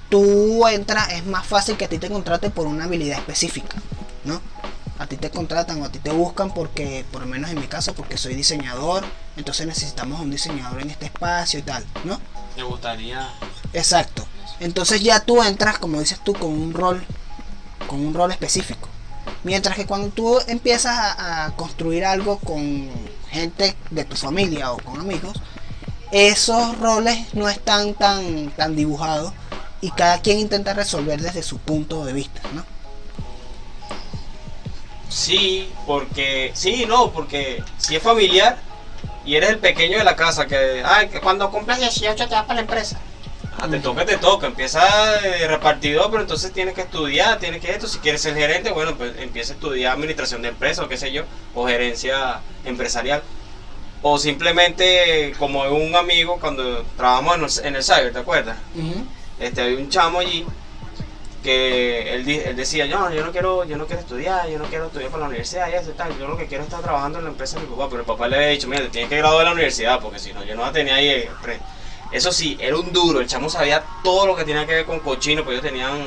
tú 0.10 0.68
entras, 0.68 1.14
es 1.14 1.26
más 1.26 1.46
fácil 1.46 1.78
que 1.78 1.86
a 1.86 1.90
ti 1.90 1.98
te 1.98 2.10
contraten 2.10 2.52
por 2.52 2.68
una 2.68 2.86
habilidad 2.86 3.20
específica, 3.20 3.78
¿no? 4.24 4.42
A 5.00 5.06
ti 5.06 5.18
te 5.18 5.30
contratan 5.30 5.82
o 5.82 5.86
a 5.86 5.90
ti 5.90 6.00
te 6.00 6.12
buscan 6.12 6.54
porque, 6.54 7.06
por 7.12 7.22
lo 7.22 7.28
menos 7.28 7.52
en 7.52 7.60
mi 7.60 7.68
caso, 7.68 7.94
porque 7.94 8.18
soy 8.18 8.36
diseñador, 8.36 9.06
entonces 9.36 9.68
necesitamos 9.68 10.20
un 10.22 10.32
diseñador 10.32 10.82
en 10.82 10.90
este 10.90 11.06
espacio 11.06 11.60
y 11.60 11.64
tal, 11.64 11.86
¿no? 12.04 12.20
Me 12.56 12.64
gustaría. 12.64 13.30
Exacto. 13.74 14.26
Entonces 14.60 15.02
ya 15.02 15.20
tú 15.20 15.44
entras, 15.44 15.78
como 15.78 16.00
dices 16.00 16.20
tú, 16.24 16.34
con 16.34 16.50
un 16.50 16.74
rol, 16.74 17.04
con 17.88 18.00
un 18.00 18.14
rol 18.14 18.32
específico. 18.32 18.90
Mientras 19.48 19.78
que 19.78 19.86
cuando 19.86 20.10
tú 20.10 20.38
empiezas 20.48 20.94
a, 20.94 21.54
construir 21.56 22.04
algo 22.04 22.38
con 22.38 22.90
gente 23.30 23.78
de 23.92 24.04
tu 24.04 24.18
familia 24.18 24.74
o 24.74 24.78
con 24.78 25.00
amigos, 25.00 25.42
esos 26.12 26.78
roles 26.80 27.34
no 27.34 27.48
están 27.48 27.94
tan, 27.94 28.50
tan 28.50 28.76
dibujados 28.76 29.32
y 29.80 29.92
cada 29.92 30.20
quien 30.20 30.40
intenta 30.40 30.74
resolver 30.74 31.22
desde 31.22 31.44
su 31.44 31.60
punto 31.60 32.04
de 32.04 32.12
vista, 32.12 32.42
¿no? 32.54 32.66
Sí, 35.08 35.72
porque. 35.86 36.52
Sí, 36.54 36.86
no, 36.86 37.12
porque 37.14 37.64
si 37.78 37.96
es 37.96 38.04
familiar 38.04 38.58
y 39.26 39.36
eres 39.36 39.52
el 39.52 39.60
pequeño 39.60 39.98
de 39.98 40.04
la 40.04 40.18
casa, 40.18 40.46
que. 40.46 40.84
Ay, 40.86 41.08
que 41.08 41.22
cuando 41.22 41.50
cumplas 41.52 41.80
18 41.80 42.28
te 42.28 42.36
vas 42.36 42.44
para 42.44 42.56
la 42.56 42.62
empresa. 42.62 43.00
Ah, 43.60 43.68
te 43.68 43.80
toca, 43.80 44.06
te 44.06 44.18
toca. 44.18 44.48
Empieza 44.48 45.20
eh, 45.26 45.48
repartidor, 45.48 46.10
pero 46.12 46.22
entonces 46.22 46.52
tienes 46.54 46.76
que 46.76 46.82
estudiar, 46.82 47.40
tienes 47.40 47.60
que 47.60 47.72
esto. 47.72 47.88
Si 47.88 47.98
quieres 48.00 48.22
ser 48.22 48.36
gerente, 48.36 48.72
bueno, 48.72 48.96
pues 48.96 49.14
empieza 49.18 49.54
a 49.54 49.56
estudiar 49.56 49.94
administración 49.94 50.42
de 50.44 50.50
empresa 50.50 50.84
o 50.84 50.88
qué 50.88 50.98
sé 50.98 51.12
yo, 51.12 51.24
o 51.56 51.66
gerencia 51.66 52.40
empresarial. 52.66 53.24
O 54.04 54.20
simplemente, 54.20 55.34
como 55.40 55.64
un 55.64 55.96
amigo, 55.96 56.38
cuando 56.40 56.84
trabajamos 56.96 57.58
en 57.58 57.66
el, 57.66 57.68
en 57.70 57.76
el 57.78 57.84
cyber, 57.84 58.14
¿te 58.14 58.20
acuerdas? 58.20 58.58
Este, 59.40 59.62
había 59.62 59.78
un 59.78 59.90
chamo 59.90 60.20
allí 60.20 60.46
que 61.44 62.14
él, 62.14 62.30
él 62.30 62.56
decía, 62.56 62.86
no, 62.88 63.12
yo 63.12 63.26
no 63.26 63.32
quiero, 63.32 63.64
yo 63.64 63.78
no 63.78 63.88
quiero 63.88 64.02
estudiar, 64.02 64.50
yo 64.50 64.60
no 64.60 64.66
quiero 64.66 64.88
estudiar 64.88 65.10
para 65.10 65.22
la 65.22 65.28
universidad 65.30 65.70
y 65.72 65.76
eso 65.76 65.92
y 65.92 65.94
tal, 65.94 66.18
yo 66.20 66.28
lo 66.28 66.38
que 66.38 66.46
quiero 66.46 66.64
es 66.64 66.68
estar 66.70 66.84
trabajando 66.84 67.20
en 67.20 67.26
la 67.26 67.32
empresa 67.32 67.58
de 67.58 67.66
mi 67.66 67.72
papá, 67.72 67.88
pero 67.90 68.02
el 68.02 68.06
papá 68.06 68.28
le 68.28 68.36
había 68.36 68.48
dicho, 68.50 68.68
mira, 68.68 68.82
te 68.84 68.90
tienes 68.90 69.10
que 69.10 69.18
graduar 69.18 69.40
de 69.40 69.46
la 69.46 69.52
universidad, 69.54 70.00
porque 70.00 70.20
si 70.20 70.34
no, 70.34 70.44
yo 70.44 70.56
no 70.56 70.64
la 70.64 70.72
tenía 70.72 70.96
ahí. 70.96 71.28
Eso 72.12 72.32
sí, 72.32 72.58
era 72.60 72.78
un 72.78 72.92
duro, 72.94 73.20
el 73.20 73.28
chamo 73.28 73.50
sabía 73.50 73.84
todo 74.04 74.28
lo 74.28 74.36
que 74.36 74.46
tenía 74.46 74.66
que 74.66 74.74
ver 74.74 74.86
con 74.86 75.00
cochino, 75.00 75.44
pues 75.44 75.60
ellos 75.60 75.70
tenían 75.72 76.06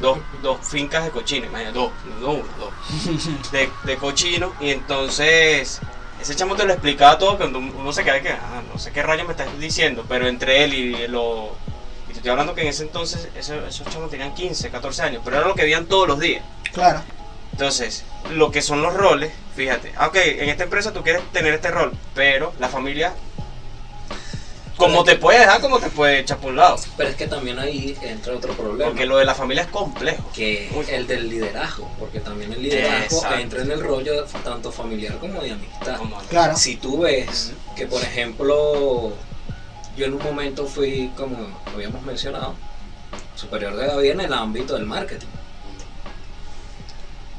dos, 0.00 0.18
dos 0.42 0.58
fincas 0.66 1.04
de 1.04 1.10
cochino, 1.10 1.46
imagínate, 1.46 1.78
dos, 1.78 1.90
no 2.20 2.30
uno, 2.32 2.44
dos, 2.58 3.50
de, 3.52 3.70
de 3.84 3.96
cochino, 3.96 4.52
y 4.60 4.70
entonces... 4.70 5.80
Ese 6.20 6.36
chamo 6.36 6.54
te 6.54 6.66
lo 6.66 6.74
explicaba 6.74 7.16
todo 7.16 7.38
cuando 7.38 7.58
uno 7.58 7.92
se 7.94 8.04
queda 8.04 8.20
que, 8.20 8.28
ah, 8.28 8.60
no 8.70 8.78
sé 8.78 8.92
qué 8.92 9.02
rayo 9.02 9.24
me 9.24 9.30
estás 9.30 9.58
diciendo, 9.58 10.04
pero 10.06 10.28
entre 10.28 10.64
él 10.64 10.74
y 10.74 11.08
lo, 11.08 11.56
y 12.10 12.12
te 12.12 12.18
estoy 12.18 12.30
hablando 12.30 12.54
que 12.54 12.60
en 12.62 12.68
ese 12.68 12.82
entonces 12.82 13.28
esos 13.34 13.88
chavos 13.88 14.10
tenían 14.10 14.34
15, 14.34 14.68
14 14.70 15.02
años, 15.02 15.22
pero 15.24 15.38
era 15.38 15.48
lo 15.48 15.54
que 15.54 15.62
veían 15.62 15.86
todos 15.86 16.06
los 16.06 16.18
días. 16.18 16.44
Claro. 16.72 17.00
Entonces, 17.52 18.04
lo 18.32 18.50
que 18.50 18.62
son 18.62 18.82
los 18.82 18.94
roles, 18.94 19.32
fíjate, 19.54 19.92
ah, 19.96 20.08
ok, 20.08 20.16
en 20.16 20.48
esta 20.48 20.64
empresa 20.64 20.92
tú 20.92 21.02
quieres 21.02 21.22
tener 21.32 21.54
este 21.54 21.70
rol, 21.70 21.92
pero 22.14 22.52
la 22.58 22.68
familia, 22.68 23.14
como 24.80 25.04
te 25.04 25.16
puede 25.16 25.38
dejar, 25.40 25.60
como 25.60 25.78
te 25.78 25.88
puede 25.90 26.20
echar 26.20 26.38
por 26.38 26.50
un 26.50 26.56
lado. 26.56 26.76
Pero 26.96 27.10
es 27.10 27.16
que 27.16 27.26
también 27.28 27.58
ahí 27.58 27.96
entra 28.02 28.34
otro 28.34 28.52
problema. 28.54 28.90
Porque 28.90 29.06
lo 29.06 29.18
de 29.18 29.24
la 29.24 29.34
familia 29.34 29.62
es 29.64 29.68
complejo. 29.68 30.28
que 30.34 30.68
es 30.80 30.88
el 30.88 31.06
del 31.06 31.28
liderazgo, 31.28 31.88
porque 31.98 32.18
también 32.20 32.52
el 32.52 32.62
liderazgo 32.62 33.16
Exacto. 33.16 33.38
entra 33.38 33.62
en 33.62 33.70
el 33.70 33.80
rollo 33.80 34.24
tanto 34.42 34.72
familiar 34.72 35.16
como 35.18 35.40
de 35.42 35.52
amistad. 35.52 35.98
Como- 35.98 36.18
Claro. 36.28 36.56
Si 36.56 36.76
tú 36.76 37.00
ves 37.00 37.52
que, 37.76 37.86
por 37.86 38.02
ejemplo, 38.02 39.12
yo 39.96 40.06
en 40.06 40.14
un 40.14 40.22
momento 40.22 40.66
fui, 40.66 41.10
como 41.16 41.36
habíamos 41.72 42.02
mencionado, 42.02 42.54
superior 43.36 43.76
de 43.76 43.86
David 43.86 44.10
en 44.10 44.20
el 44.22 44.32
ámbito 44.32 44.74
del 44.74 44.86
marketing. 44.86 45.26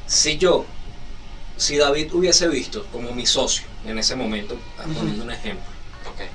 Si 0.06 0.38
yo, 0.38 0.66
si 1.58 1.78
David 1.78 2.14
hubiese 2.14 2.48
visto 2.48 2.86
como 2.92 3.12
mi 3.14 3.26
socio 3.26 3.66
en 3.86 3.98
ese 3.98 4.16
momento, 4.16 4.58
poniendo 4.96 5.24
un 5.24 5.32
ejemplo, 5.32 5.66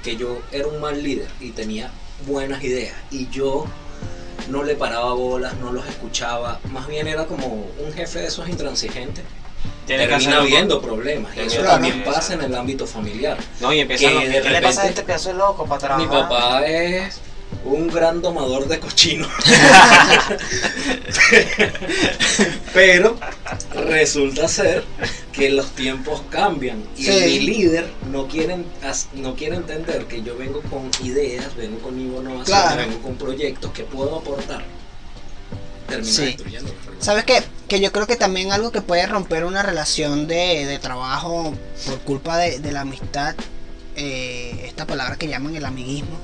Que 0.02 0.16
yo 0.16 0.40
era 0.52 0.66
un 0.68 0.80
mal 0.80 1.02
líder 1.02 1.28
y 1.40 1.50
tenía 1.50 1.90
buenas 2.26 2.62
ideas 2.64 2.94
y 3.10 3.28
yo 3.28 3.66
no 4.48 4.62
le 4.62 4.74
paraba 4.76 5.12
bolas, 5.14 5.54
no 5.56 5.72
los 5.72 5.86
escuchaba, 5.88 6.60
más 6.70 6.86
bien 6.86 7.08
era 7.08 7.24
como 7.26 7.46
un 7.78 7.92
jefe 7.94 8.20
de 8.20 8.26
esos 8.28 8.48
intransigentes. 8.48 9.24
Tiene 9.86 10.06
termina 10.06 10.38
habiendo 10.38 10.80
problemas 10.80 11.36
y 11.36 11.40
eso 11.40 11.56
Claro. 11.60 11.70
también 11.72 12.02
pasa 12.04 12.34
en 12.34 12.42
el 12.42 12.54
ámbito 12.54 12.86
familiar. 12.86 13.36
No, 13.60 13.72
y 13.72 13.80
empiezan 13.80 14.18
que 14.18 14.28
los, 14.28 14.42
¿qué 14.42 14.50
le 14.50 14.60
pasa 14.62 14.82
a 14.82 14.86
este 14.88 15.02
pedazo 15.02 15.28
de 15.30 15.34
loco 15.36 15.64
para 15.64 15.78
trabajar? 15.78 16.06
Mi 16.06 16.12
papá 16.12 16.66
es 16.66 17.20
un 17.66 17.88
gran 17.88 18.22
domador 18.22 18.68
de 18.68 18.78
cochinos. 18.80 19.28
Pero 22.72 23.16
resulta 23.74 24.48
ser 24.48 24.84
que 25.32 25.50
los 25.50 25.70
tiempos 25.72 26.22
cambian 26.30 26.82
y 26.96 27.04
Sí. 27.04 27.10
mi 27.10 27.40
líder 27.40 27.90
no 28.10 28.26
quiere, 28.28 28.58
no 29.14 29.34
quiere 29.34 29.56
entender 29.56 30.06
que 30.06 30.22
yo 30.22 30.36
vengo 30.36 30.60
con 30.62 30.90
ideas, 31.04 31.54
vengo 31.56 31.78
con 31.78 31.98
innovaciones, 32.00 32.44
Claro. 32.46 32.82
vengo 32.82 33.02
con 33.02 33.16
proyectos 33.16 33.70
que 33.72 33.84
puedo 33.84 34.16
aportar. 34.18 34.64
Termina 35.88 36.12
Sí. 36.12 36.24
destruyendo. 36.26 36.72
¿Sabes 36.98 37.24
qué? 37.24 37.42
Que 37.68 37.80
yo 37.80 37.92
creo 37.92 38.06
que 38.06 38.16
también 38.16 38.52
algo 38.52 38.72
que 38.72 38.80
puede 38.82 39.06
romper 39.06 39.44
una 39.44 39.62
relación 39.62 40.26
de, 40.26 40.66
de 40.66 40.78
trabajo 40.78 41.54
por 41.86 41.98
culpa 42.00 42.38
de, 42.38 42.58
de 42.58 42.72
la 42.72 42.80
amistad, 42.82 43.34
eh, 43.94 44.64
esta 44.66 44.86
palabra 44.86 45.16
que 45.16 45.28
llaman 45.28 45.54
el 45.56 45.64
amiguismo, 45.64 46.18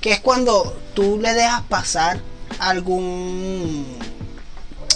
que 0.00 0.12
es 0.12 0.20
cuando 0.20 0.76
tú 0.94 1.18
le 1.20 1.34
dejas 1.34 1.62
pasar 1.62 2.20
algún... 2.58 3.86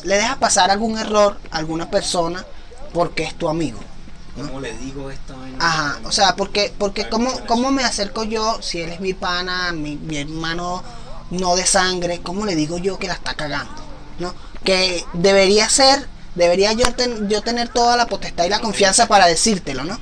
Le 0.05 0.17
dejas 0.17 0.37
pasar 0.38 0.71
algún 0.71 0.99
error 0.99 1.38
a 1.51 1.59
alguna 1.59 1.91
persona 1.91 2.45
porque 2.93 3.23
es 3.23 3.35
tu 3.35 3.49
amigo. 3.49 3.79
¿Cómo 4.37 4.61
le 4.61 4.73
digo 4.79 5.11
esta 5.11 5.35
vaina? 5.37 5.59
Ajá, 5.61 6.01
o 6.05 6.11
sea, 6.11 6.35
porque, 6.37 6.73
porque 6.77 7.09
¿cómo, 7.09 7.31
¿cómo 7.47 7.71
me 7.71 7.85
acerco 7.85 8.25
yo 8.25 8.61
si 8.62 8.81
él 8.81 8.91
es 8.91 9.01
mi 9.01 9.12
pana, 9.15 9.73
mi, 9.73 9.97
mi 9.97 10.17
hermano 10.17 10.83
no 11.31 11.55
de 11.55 11.67
sangre? 11.67 12.21
¿Cómo 12.23 12.47
le 12.47 12.57
digo 12.57 12.79
yo 12.79 12.99
que 12.99 13.07
la 13.09 13.15
está 13.15 13.35
cagando? 13.35 13.75
¿No? 14.19 14.35
Que 14.65 15.05
debería 15.12 15.69
ser, 15.69 16.09
debería 16.35 16.73
yo, 16.73 16.93
ten- 16.95 17.29
yo 17.29 17.43
tener 17.43 17.69
toda 17.69 17.97
la 17.97 18.07
potestad 18.07 18.45
y 18.45 18.49
la 18.49 18.61
confianza 18.61 19.07
para 19.07 19.27
decírtelo, 19.27 19.85
¿no? 19.85 19.99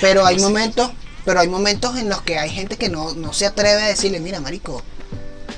Pero 0.00 0.24
hay 0.26 0.38
momentos, 0.40 0.90
pero 1.26 1.40
hay 1.40 1.48
momentos 1.48 1.98
en 1.98 2.08
los 2.08 2.22
que 2.22 2.38
hay 2.38 2.48
gente 2.48 2.78
que 2.78 2.88
no, 2.88 3.12
no 3.14 3.34
se 3.34 3.44
atreve 3.44 3.82
a 3.82 3.86
decirle, 3.88 4.20
mira, 4.20 4.40
marico, 4.40 4.82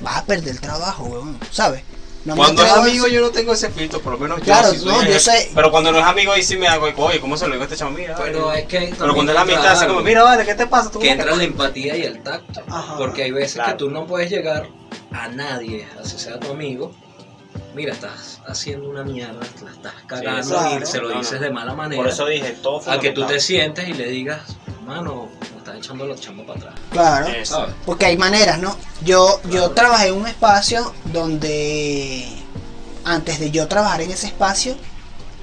vas 0.01 0.17
a 0.17 0.25
perder 0.25 0.49
el 0.49 0.59
trabajo, 0.59 1.03
weón, 1.05 1.39
¿sabes? 1.51 1.83
No 2.25 2.35
Cuando 2.35 2.65
es 2.65 2.71
amigo 2.73 3.07
yo 3.07 3.21
no 3.21 3.29
tengo 3.29 3.53
ese 3.53 3.69
filtro, 3.69 4.01
por 4.01 4.13
lo 4.13 4.19
menos 4.19 4.41
Claro, 4.41 4.73
yo 4.73 4.79
sí 4.79 4.85
no, 4.85 5.03
yo 5.03 5.19
sé. 5.19 5.51
Pero 5.55 5.71
cuando 5.71 5.93
no 5.93 5.99
es 5.99 6.03
amigo 6.03 6.33
ahí 6.33 6.43
sí 6.43 6.57
me 6.57 6.67
hago, 6.67 6.89
oye, 6.97 7.21
¿cómo 7.21 7.37
se 7.37 7.45
lo 7.47 7.53
digo 7.53 7.61
a 7.61 7.65
este 7.65 7.77
chamo? 7.77 7.91
Mira, 7.91 8.15
Pero 8.17 8.51
es 8.51 8.65
que 8.65 8.93
Pero 8.99 9.13
cuando 9.13 9.31
es 9.31 9.35
la 9.35 9.41
amistad, 9.41 9.67
así 9.67 9.85
como, 9.85 10.01
mira, 10.01 10.23
vale, 10.23 10.45
¿qué 10.45 10.53
te 10.53 10.67
pasa? 10.67 10.91
¿Tú 10.91 10.99
que 10.99 11.11
entra 11.11 11.33
la 11.33 11.43
empatía 11.43 11.95
y 11.95 12.01
el 12.03 12.21
tacto. 12.21 12.61
Ajá. 12.67 12.97
Porque 12.97 13.23
hay 13.23 13.31
veces 13.31 13.53
Claro. 13.53 13.71
que 13.71 13.77
tú 13.77 13.89
no 13.89 14.05
puedes 14.05 14.29
llegar 14.29 14.67
a 15.11 15.27
nadie, 15.29 15.87
así 16.03 16.19
sea 16.19 16.37
tu 16.39 16.51
amigo. 16.51 16.91
Mira, 17.75 17.93
estás 17.93 18.39
haciendo 18.47 18.89
una 18.89 19.03
mierda, 19.03 19.39
la 19.63 19.71
estás 19.71 19.93
cagando 20.07 20.47
claro. 20.49 20.83
y 20.83 20.85
se 20.85 20.97
lo 20.97 21.09
No, 21.09 21.13
no. 21.15 21.19
dices 21.21 21.39
de 21.39 21.49
mala 21.51 21.73
manera. 21.75 22.01
Por 22.01 22.11
eso 22.11 22.25
dije, 22.25 22.57
todo 22.61 22.89
a 22.89 22.99
que 22.99 23.11
tú 23.11 23.25
te 23.25 23.39
sientes 23.39 23.87
y 23.87 23.93
le 23.93 24.07
digas, 24.09 24.41
mano, 24.85 25.29
me 25.51 25.57
estás 25.59 25.75
echando 25.77 26.05
los 26.05 26.19
chambos 26.19 26.47
para 26.47 26.59
atrás. 26.59 26.75
Claro. 26.91 27.27
Porque 27.85 28.05
hay 28.07 28.17
maneras, 28.17 28.59
¿no? 28.59 28.75
Yo, 29.03 29.39
yo 29.49 29.71
trabajé 29.71 30.07
en 30.07 30.15
un 30.15 30.27
espacio 30.27 30.93
donde 31.13 32.27
antes 33.05 33.39
de 33.39 33.51
yo 33.51 33.67
trabajar 33.67 34.01
en 34.01 34.11
ese 34.11 34.27
espacio, 34.27 34.75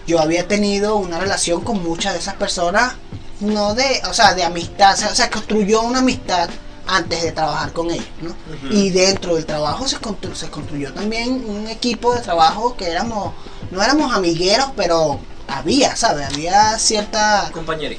yo 0.06 0.20
había 0.20 0.46
tenido 0.48 0.96
una 0.96 1.18
relación 1.18 1.62
con 1.62 1.82
muchas 1.82 2.12
de 2.14 2.18
esas 2.20 2.34
personas, 2.34 2.94
no 3.40 3.74
de, 3.74 4.02
o 4.08 4.14
sea, 4.14 4.34
de 4.34 4.44
amistad, 4.44 4.94
o 4.94 4.96
sea, 4.96 5.14
se 5.14 5.30
construyó 5.30 5.82
una 5.82 6.00
amistad 6.00 6.48
antes 6.86 7.22
de 7.22 7.32
trabajar 7.32 7.72
con 7.72 7.90
ellos, 7.90 8.06
¿no? 8.20 8.34
Y 8.70 8.90
dentro 8.90 9.34
del 9.34 9.44
trabajo 9.46 9.86
se, 9.88 9.96
constru- 10.00 10.34
se 10.34 10.48
construyó 10.50 10.92
también 10.92 11.44
un 11.48 11.66
equipo 11.68 12.14
de 12.14 12.20
trabajo 12.20 12.76
que 12.76 12.88
éramos, 12.90 13.32
no 13.70 13.82
éramos 13.82 14.12
amigueros, 14.14 14.68
pero 14.76 15.18
había, 15.48 15.96
¿sabes? 15.96 16.26
Había 16.28 16.78
cierta 16.78 17.50
Compañería. 17.52 17.98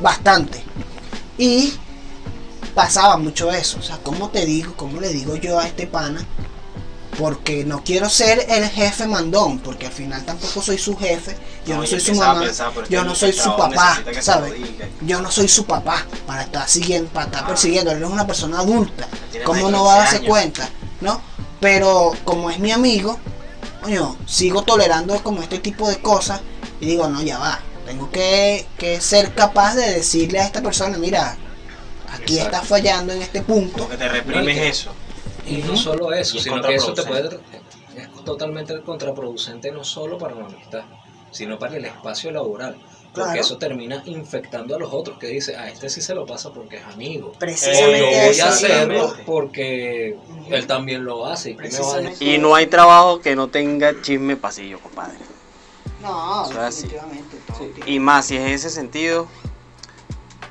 bastante. 0.00 0.62
Y 1.38 1.74
pasaba 2.74 3.16
mucho 3.16 3.50
eso. 3.50 3.78
O 3.78 3.82
sea, 3.82 3.98
¿cómo 4.02 4.28
te 4.30 4.44
digo? 4.46 4.74
¿Cómo 4.76 5.00
le 5.00 5.08
digo 5.08 5.36
yo 5.36 5.58
a 5.58 5.66
este 5.66 5.86
pana? 5.86 6.24
Porque 7.20 7.64
no 7.66 7.84
quiero 7.84 8.08
ser 8.08 8.46
el 8.48 8.66
jefe 8.70 9.06
mandón, 9.06 9.58
porque 9.58 9.86
al 9.86 9.92
final 9.92 10.24
tampoco 10.24 10.62
soy 10.62 10.78
su 10.78 10.96
jefe, 10.96 11.36
yo 11.66 11.76
no, 11.76 11.86
soy 11.86 12.00
su 12.00 12.14
mamá, 12.14 12.40
pensar, 12.40 12.72
yo 12.88 13.04
no 13.04 13.14
soy 13.14 13.32
su 13.34 13.54
papá, 13.56 14.02
¿sabes? 14.22 14.54
Yo 15.02 15.20
no 15.20 15.30
soy 15.30 15.46
su 15.46 15.66
papá 15.66 16.06
para 16.26 16.42
estar 16.44 16.66
siguiendo, 16.66 17.10
para 17.10 17.26
estar 17.26 17.44
Ah. 17.44 17.46
persiguiendo, 17.46 17.90
él 17.90 18.02
es 18.02 18.08
una 18.08 18.26
persona 18.26 18.60
adulta, 18.60 19.06
Tiene 19.30 19.44
¿cómo 19.44 19.70
no 19.70 19.84
va 19.84 19.96
a 19.96 19.98
15 19.98 20.02
darse 20.04 20.16
años. 20.16 20.28
cuenta? 20.30 20.68
¿No? 21.02 21.20
Pero 21.60 22.12
como 22.24 22.50
es 22.50 22.58
mi 22.58 22.72
amigo, 22.72 23.18
coño, 23.82 24.16
sigo 24.26 24.62
tolerando 24.62 25.22
como 25.22 25.42
este 25.42 25.58
tipo 25.58 25.90
de 25.90 25.98
cosas 26.00 26.40
y 26.80 26.86
digo, 26.86 27.06
no, 27.08 27.20
ya 27.22 27.38
va, 27.38 27.60
tengo 27.84 28.10
que, 28.10 28.66
que 28.78 28.98
ser 29.02 29.34
capaz 29.34 29.74
de 29.74 29.90
decirle 29.92 30.40
a 30.40 30.46
esta 30.46 30.62
persona, 30.62 30.96
mira, 30.96 31.36
aquí 32.14 32.38
Exacto. 32.38 32.56
estás 32.56 32.68
fallando 32.68 33.12
en 33.12 33.20
este 33.20 33.42
punto. 33.42 33.76
Lo 33.76 33.88
que 33.90 33.98
te 33.98 34.08
reprimes 34.08 34.56
eso. 34.58 34.92
Y 35.50 35.62
no 35.62 35.76
solo 35.76 36.12
eso, 36.12 36.36
Y 36.36 36.40
sino 36.40 36.62
que 36.62 36.74
eso 36.74 36.94
te 36.94 37.02
puede. 37.02 37.40
Es 37.96 38.24
totalmente 38.24 38.80
contraproducente 38.82 39.70
no 39.72 39.84
solo 39.84 40.16
para 40.16 40.34
la 40.34 40.46
amistad, 40.46 40.84
sino 41.30 41.58
para 41.58 41.76
el 41.76 41.84
espacio 41.84 42.30
laboral. 42.30 42.76
Claro. 43.12 43.30
Porque 43.30 43.40
eso 43.40 43.58
termina 43.58 44.02
infectando 44.06 44.76
a 44.76 44.78
los 44.78 44.92
otros, 44.92 45.18
que 45.18 45.26
dice, 45.26 45.56
a 45.56 45.68
este 45.68 45.90
sí 45.90 46.00
se 46.00 46.14
lo 46.14 46.24
pasa 46.24 46.52
porque 46.52 46.76
es 46.76 46.84
amigo. 46.84 47.32
Precisamente 47.40 47.98
yo 47.98 48.06
voy 48.06 48.40
a 48.40 48.44
¿no? 48.44 48.50
hacerlo 48.52 49.14
porque 49.26 50.16
él 50.48 50.66
también 50.68 51.04
lo 51.04 51.26
hace. 51.26 51.56
¿y 52.20 52.38
no 52.38 52.54
hay 52.54 52.68
trabajo 52.68 53.20
que 53.20 53.34
no 53.34 53.48
tenga 53.48 54.00
chisme 54.00 54.36
pasillo, 54.36 54.78
compadre. 54.78 55.18
No, 56.00 56.44
Eso 56.48 56.60
definitivamente. 56.62 57.36
todo 57.48 57.68
Y 57.86 57.98
más, 57.98 58.26
si 58.26 58.36
es 58.36 58.42
en 58.42 58.48
ese 58.48 58.70
sentido, 58.70 59.26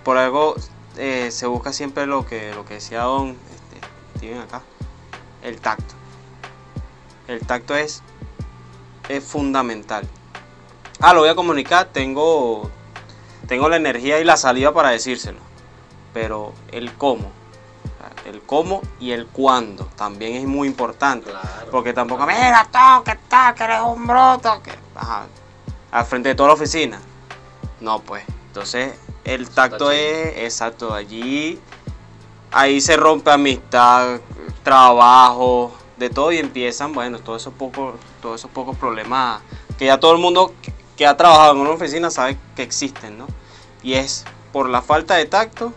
por 0.03 0.17
algo 0.17 0.55
eh, 0.97 1.29
se 1.31 1.47
busca 1.47 1.71
siempre 1.71 2.05
lo 2.05 2.25
que, 2.25 2.53
lo 2.53 2.65
que 2.65 2.75
decía 2.75 3.01
Don 3.03 3.29
este, 3.29 4.17
Steven 4.17 4.39
acá, 4.39 4.63
el 5.43 5.59
tacto. 5.59 5.95
El 7.27 7.45
tacto 7.45 7.75
es, 7.75 8.01
es 9.07 9.23
fundamental. 9.23 10.07
Ah, 10.99 11.13
lo 11.13 11.21
voy 11.21 11.29
a 11.29 11.35
comunicar, 11.35 11.85
tengo, 11.85 12.69
tengo 13.47 13.69
la 13.69 13.77
energía 13.77 14.19
y 14.19 14.23
la 14.23 14.37
salida 14.37 14.73
para 14.73 14.89
decírselo. 14.89 15.39
Pero 16.13 16.53
el 16.71 16.91
cómo, 16.93 17.31
el 18.25 18.41
cómo 18.41 18.81
y 18.99 19.11
el 19.11 19.27
cuándo 19.27 19.85
también 19.95 20.35
es 20.35 20.45
muy 20.45 20.67
importante. 20.67 21.29
Claro. 21.29 21.71
Porque 21.71 21.93
tampoco, 21.93 22.25
mira, 22.25 22.67
tú, 22.71 23.03
que 23.03 23.15
tal, 23.27 23.53
que 23.55 23.63
eres 23.63 23.81
un 23.81 24.07
broto, 24.07 24.61
que 24.63 24.71
ajá, 24.95 25.27
al 25.91 26.05
frente 26.05 26.29
de 26.29 26.35
toda 26.35 26.49
la 26.49 26.55
oficina. 26.55 26.99
No, 27.79 27.99
pues. 27.99 28.23
Entonces, 28.47 28.95
el 29.23 29.49
tacto 29.49 29.91
es 29.91 30.37
exacto. 30.37 30.93
Allí, 30.93 31.59
ahí 32.51 32.81
se 32.81 32.97
rompe 32.97 33.31
amistad, 33.31 34.19
trabajo, 34.63 35.71
de 35.97 36.09
todo 36.09 36.31
y 36.31 36.37
empiezan, 36.37 36.93
bueno, 36.93 37.19
todos 37.19 37.41
esos 37.41 37.53
pocos, 37.53 37.95
todos 38.21 38.39
esos 38.39 38.51
pocos 38.51 38.77
problemas 38.77 39.41
que 39.77 39.85
ya 39.85 39.99
todo 39.99 40.13
el 40.13 40.17
mundo 40.19 40.53
que- 40.95 41.05
ha 41.05 41.15
trabajado 41.15 41.53
en 41.53 41.59
una 41.59 41.69
oficina 41.71 42.09
sabe 42.11 42.37
que 42.57 42.61
existen, 42.63 43.17
¿no? 43.17 43.25
Y 43.83 43.93
es 43.93 44.25
por 44.51 44.67
la 44.69 44.81
falta 44.81 45.15
de 45.15 45.25
tacto, 45.25 45.73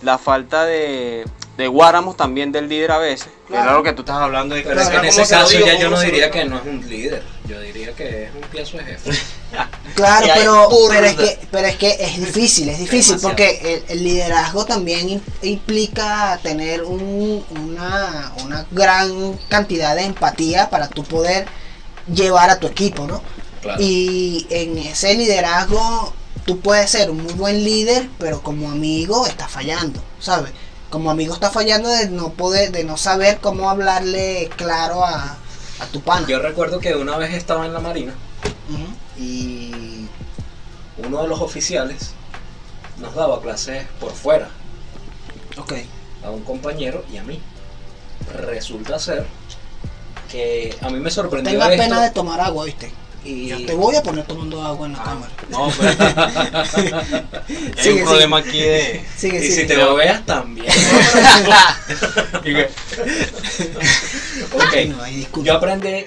la 0.00 0.16
falta 0.16 0.64
de, 0.64 1.26
de 1.58 1.68
guáramos 1.68 2.16
también 2.16 2.52
del 2.52 2.68
líder 2.70 2.90
a 2.92 2.98
veces. 2.98 3.28
Claro. 3.48 3.74
Lo 3.74 3.82
que 3.82 3.92
tú 3.92 4.00
estás 4.00 4.16
hablando 4.16 4.54
de 4.54 4.62
Pero 4.62 4.80
es 4.80 4.88
que 4.88 4.94
en 4.96 5.00
¿cómo 5.08 5.22
ese 5.22 5.34
caso 5.34 5.48
digo? 5.50 5.66
ya 5.66 5.74
yo 5.74 5.84
¿Cómo 5.90 5.96
no 5.96 6.02
diría 6.02 6.30
que 6.30 6.44
no 6.46 6.56
es 6.56 6.64
un 6.64 6.88
líder, 6.88 7.22
yo 7.46 7.60
diría 7.60 7.94
que 7.94 8.24
es 8.24 8.34
un 8.34 8.40
piazo 8.42 8.78
de 8.78 8.84
jefe. 8.84 9.10
Claro, 9.94 10.26
pero, 10.34 10.68
pero, 10.88 11.06
es 11.06 11.16
que, 11.16 11.38
pero 11.50 11.66
es 11.68 11.76
que 11.76 11.96
es 12.00 12.16
difícil, 12.18 12.68
es 12.68 12.78
difícil 12.78 13.16
Demasiado. 13.16 13.28
porque 13.28 13.84
el, 13.88 13.98
el 13.98 14.04
liderazgo 14.04 14.64
también 14.64 15.08
im- 15.08 15.20
implica 15.42 16.38
tener 16.42 16.82
un- 16.82 17.44
una, 17.50 18.32
una 18.44 18.66
gran 18.70 19.36
cantidad 19.48 19.94
de 19.94 20.04
empatía 20.04 20.70
para 20.70 20.88
tú 20.88 21.04
poder 21.04 21.46
llevar 22.12 22.50
a 22.50 22.58
tu 22.58 22.66
equipo, 22.66 23.06
¿no? 23.06 23.22
Claro. 23.60 23.80
Y 23.82 24.46
en 24.50 24.78
ese 24.78 25.14
liderazgo 25.14 26.12
tú 26.46 26.58
puedes 26.60 26.90
ser 26.90 27.10
un 27.10 27.22
muy 27.22 27.34
buen 27.34 27.62
líder, 27.62 28.08
pero 28.18 28.42
como 28.42 28.70
amigo 28.70 29.26
estás 29.26 29.50
fallando, 29.50 30.02
¿sabes? 30.18 30.52
Como 30.90 31.10
amigo 31.10 31.32
estás 31.34 31.52
fallando 31.52 31.88
de 31.88 32.08
no 32.08 32.30
poder, 32.32 32.72
de 32.72 32.84
no 32.84 32.96
saber 32.96 33.38
cómo 33.40 33.70
hablarle 33.70 34.50
claro 34.56 35.04
a, 35.04 35.36
a 35.80 35.86
tu 35.92 36.00
pana. 36.00 36.26
Yo 36.28 36.38
recuerdo 36.40 36.80
que 36.80 36.94
una 36.96 37.16
vez 37.16 37.34
estaba 37.34 37.64
en 37.66 37.72
la 37.72 37.80
marina 37.80 38.14
y 39.18 39.70
uno 40.98 41.22
de 41.22 41.28
los 41.28 41.40
oficiales 41.40 42.12
nos 42.98 43.14
daba 43.14 43.40
clases 43.40 43.86
por 44.00 44.12
fuera 44.12 44.48
Ok. 45.58 45.72
a 46.24 46.30
un 46.30 46.42
compañero 46.44 47.04
y 47.12 47.16
a 47.16 47.22
mí. 47.24 47.40
Resulta 48.34 48.98
ser 48.98 49.26
que 50.30 50.76
a 50.80 50.88
mí 50.90 50.98
me 51.00 51.10
sorprendió 51.10 51.50
Tenga 51.52 51.70
esto 51.72 51.82
pena 51.82 52.02
de 52.02 52.10
tomar 52.10 52.40
agua, 52.40 52.64
¿viste? 52.64 52.92
y 53.24 53.48
Yo 53.48 53.64
te 53.66 53.74
voy 53.74 53.94
a 53.96 54.02
poner 54.02 54.24
tomando 54.26 54.62
agua 54.62 54.86
en 54.86 54.92
la 54.94 54.98
Ah, 55.00 55.04
cámara. 55.04 55.32
No, 55.48 55.70
pero 55.78 55.90
hay 57.48 57.82
Sigue, 57.82 58.02
un 58.02 58.08
problema 58.08 58.38
aquí 58.38 58.60
de. 58.60 59.04
Sigue, 59.16 59.44
y 59.44 59.50
si 59.50 59.66
te 59.66 59.76
lo 59.76 59.94
veas 59.94 60.24
también. 60.26 60.66
ok, 64.52 64.74
No, 64.88 65.42
yo 65.42 65.54
aprendí 65.54 66.04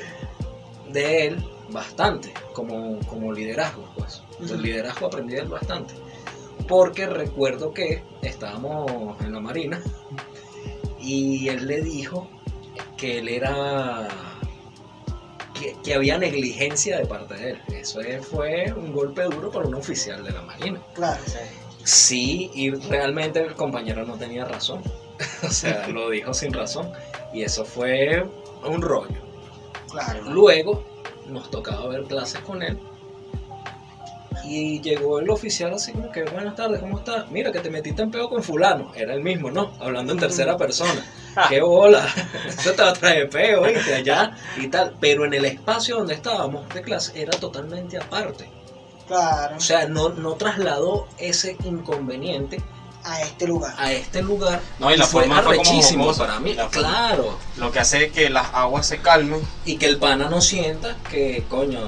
de 0.92 1.28
él 1.28 1.44
bastante 1.70 2.34
como, 2.54 3.00
como 3.08 3.32
liderazgo, 3.34 3.88
pues. 3.98 4.22
Del 4.46 4.56
Ujú. 4.58 4.66
liderazgo 4.66 5.08
aprendí 5.08 5.34
de 5.36 5.42
él 5.42 5.48
bastante. 5.48 5.94
Porque 6.68 7.06
recuerdo 7.06 7.74
que 7.74 8.04
estábamos 8.22 9.20
en 9.22 9.34
la 9.34 9.40
marina 9.40 9.82
y 11.00 11.48
él 11.50 11.68
le 11.68 11.82
dijo 11.82 12.28
que 12.98 13.20
él 13.20 13.30
era. 13.30 14.08
que, 15.60 15.74
que 15.84 15.94
había 15.94 16.18
negligencia 16.18 16.98
de 16.98 17.06
parte 17.06 17.34
de 17.36 17.52
él. 17.52 17.62
Eso 17.74 18.02
es- 18.02 18.26
fue 18.28 18.74
un 18.76 18.92
golpe 18.92 19.24
duro 19.24 19.50
para 19.52 19.66
un 19.68 19.76
oficial 19.76 20.22
de 20.24 20.32
la 20.32 20.42
marina. 20.42 20.82
Claro. 20.94 21.22
Sí, 21.84 22.52
y 22.54 22.72
realmente 22.72 23.40
el 23.40 23.54
compañero 23.54 24.06
no 24.06 24.16
tenía 24.18 24.44
razón. 24.44 24.82
o 25.44 25.50
sea, 25.50 25.88
lo 25.88 26.10
dijo 26.10 26.34
sin 26.34 26.52
razón. 26.52 26.92
Y 27.34 27.44
eso 27.44 27.64
fue 27.64 28.26
un 28.66 28.82
rollo. 28.82 29.16
Claro. 29.90 30.24
Luego 30.30 30.84
nos 31.28 31.50
tocaba 31.50 31.88
ver 31.88 32.04
clases 32.04 32.42
con 32.42 32.62
él. 32.62 32.78
Y 34.48 34.80
llegó 34.82 35.20
el 35.20 35.30
oficial 35.30 35.74
así 35.74 35.92
como 35.92 36.12
que, 36.12 36.24
buenas 36.24 36.56
tardes, 36.56 36.80
¿cómo 36.80 37.00
estás? 37.00 37.30
Mira 37.32 37.52
que 37.52 37.60
te 37.60 37.70
metiste 37.70 38.04
en 38.04 38.12
peo 38.12 38.30
con 38.30 38.44
fulano. 38.44 38.92
Era 38.96 39.14
el 39.14 39.22
mismo, 39.22 39.50
¿no? 39.50 39.74
Hablando 39.80 40.14
en 40.14 40.20
tercera 40.20 40.56
persona. 40.58 41.06
¡Qué 41.50 41.62
bola! 41.62 42.06
Eso 42.48 42.74
te 42.74 42.82
va 42.84 42.90
a 42.90 42.94
traer 42.94 43.30
peo, 43.30 43.64
¿viste? 43.64 43.96
Allá 43.96 44.36
y 44.58 44.68
tal. 44.68 44.96
Pero 45.00 45.26
en 45.26 45.34
el 45.34 45.46
espacio 45.46 45.98
donde 45.98 46.14
estábamos 46.14 46.68
de 46.74 46.82
clase 46.82 47.20
era 47.20 47.32
totalmente 47.40 47.98
aparte. 47.98 48.48
Claro. 49.08 49.58
O 49.58 49.60
sea, 49.60 49.88
no, 49.88 50.10
no 50.10 50.34
trasladó 50.34 51.08
ese 51.20 51.56
inconveniente 51.64 52.60
A 53.04 53.22
este 53.22 53.46
lugar. 53.48 53.76
a 53.78 53.92
este 53.92 54.22
lugar. 54.24 54.60
No, 54.80 54.92
y 54.92 54.98
la 54.98 55.06
fue 55.06 55.24
forma 55.24 55.44
fue 55.44 55.58
como 55.58 56.14
para 56.16 56.40
mí. 56.40 56.54
La. 56.54 56.68
Claro. 56.70 57.38
Lo 57.58 57.72
que 57.72 57.80
hace 57.80 58.06
es 58.06 58.12
que 58.12 58.30
las 58.30 58.48
aguas 58.54 58.88
se 58.88 59.00
calmen. 59.00 59.42
Y 59.66 59.78
que 59.78 59.86
el 59.86 59.98
pana 59.98 60.28
no 60.30 60.42
sienta 60.42 60.98
que, 61.10 61.46
coño, 61.50 61.88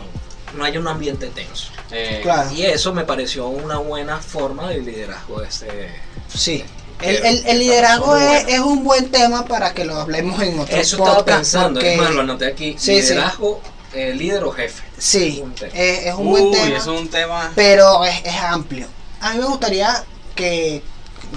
no 0.56 0.64
haya 0.64 0.80
un 0.80 0.88
ambiente 0.88 1.28
tenso. 1.28 1.72
Eh, 1.92 2.20
Claro. 2.24 2.52
Y 2.52 2.64
eso 2.66 2.94
me 2.94 3.04
pareció 3.06 3.48
una 3.48 3.78
buena 3.78 4.18
forma 4.20 4.70
de 4.70 4.80
liderazgo 4.80 5.42
de 5.42 5.48
este. 5.48 5.90
Sí. 6.34 6.64
El, 7.02 7.16
el- 7.26 7.46
el 7.48 7.60
liderazgo 7.60 8.16
es, 8.18 8.24
bueno. 8.44 8.50
es 8.50 8.60
un 8.60 8.84
buen 8.84 9.12
tema 9.12 9.46
para 9.46 9.74
que 9.74 9.86
lo 9.86 9.96
hablemos 10.00 10.42
en 10.42 10.60
otro 10.60 10.76
Eso 10.76 10.96
estaba 10.98 11.18
podcast, 11.18 11.38
pensando, 11.40 11.80
porque- 11.80 11.94
es 11.94 12.02
más, 12.02 12.12
lo 12.12 12.22
anoté 12.22 12.48
aquí. 12.48 12.76
Sí, 12.80 13.02
sí. 13.02 13.10
liderazgo, 13.14 13.62
eh, 13.94 14.14
líder 14.16 14.44
o 14.44 14.52
jefe. 14.52 14.84
Sí, 14.98 15.44
es, 15.74 16.14
un 16.16 16.28
Uy, 16.28 16.42
buen 16.42 16.52
tema. 16.54 16.78
eso 16.78 16.94
es 16.96 17.02
un 17.02 17.08
tema. 17.10 17.52
pero 17.56 18.04
es, 18.04 18.16
es 18.26 18.36
amplio. 18.42 18.88
A 19.22 19.34
mí 19.34 19.40
me 19.40 19.46
gustaría 19.46 20.04
que 20.36 20.82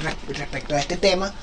re- 0.03 0.35
respecto 0.35 0.75
a 0.75 0.81
este 0.81 0.97
tema, 0.97 1.35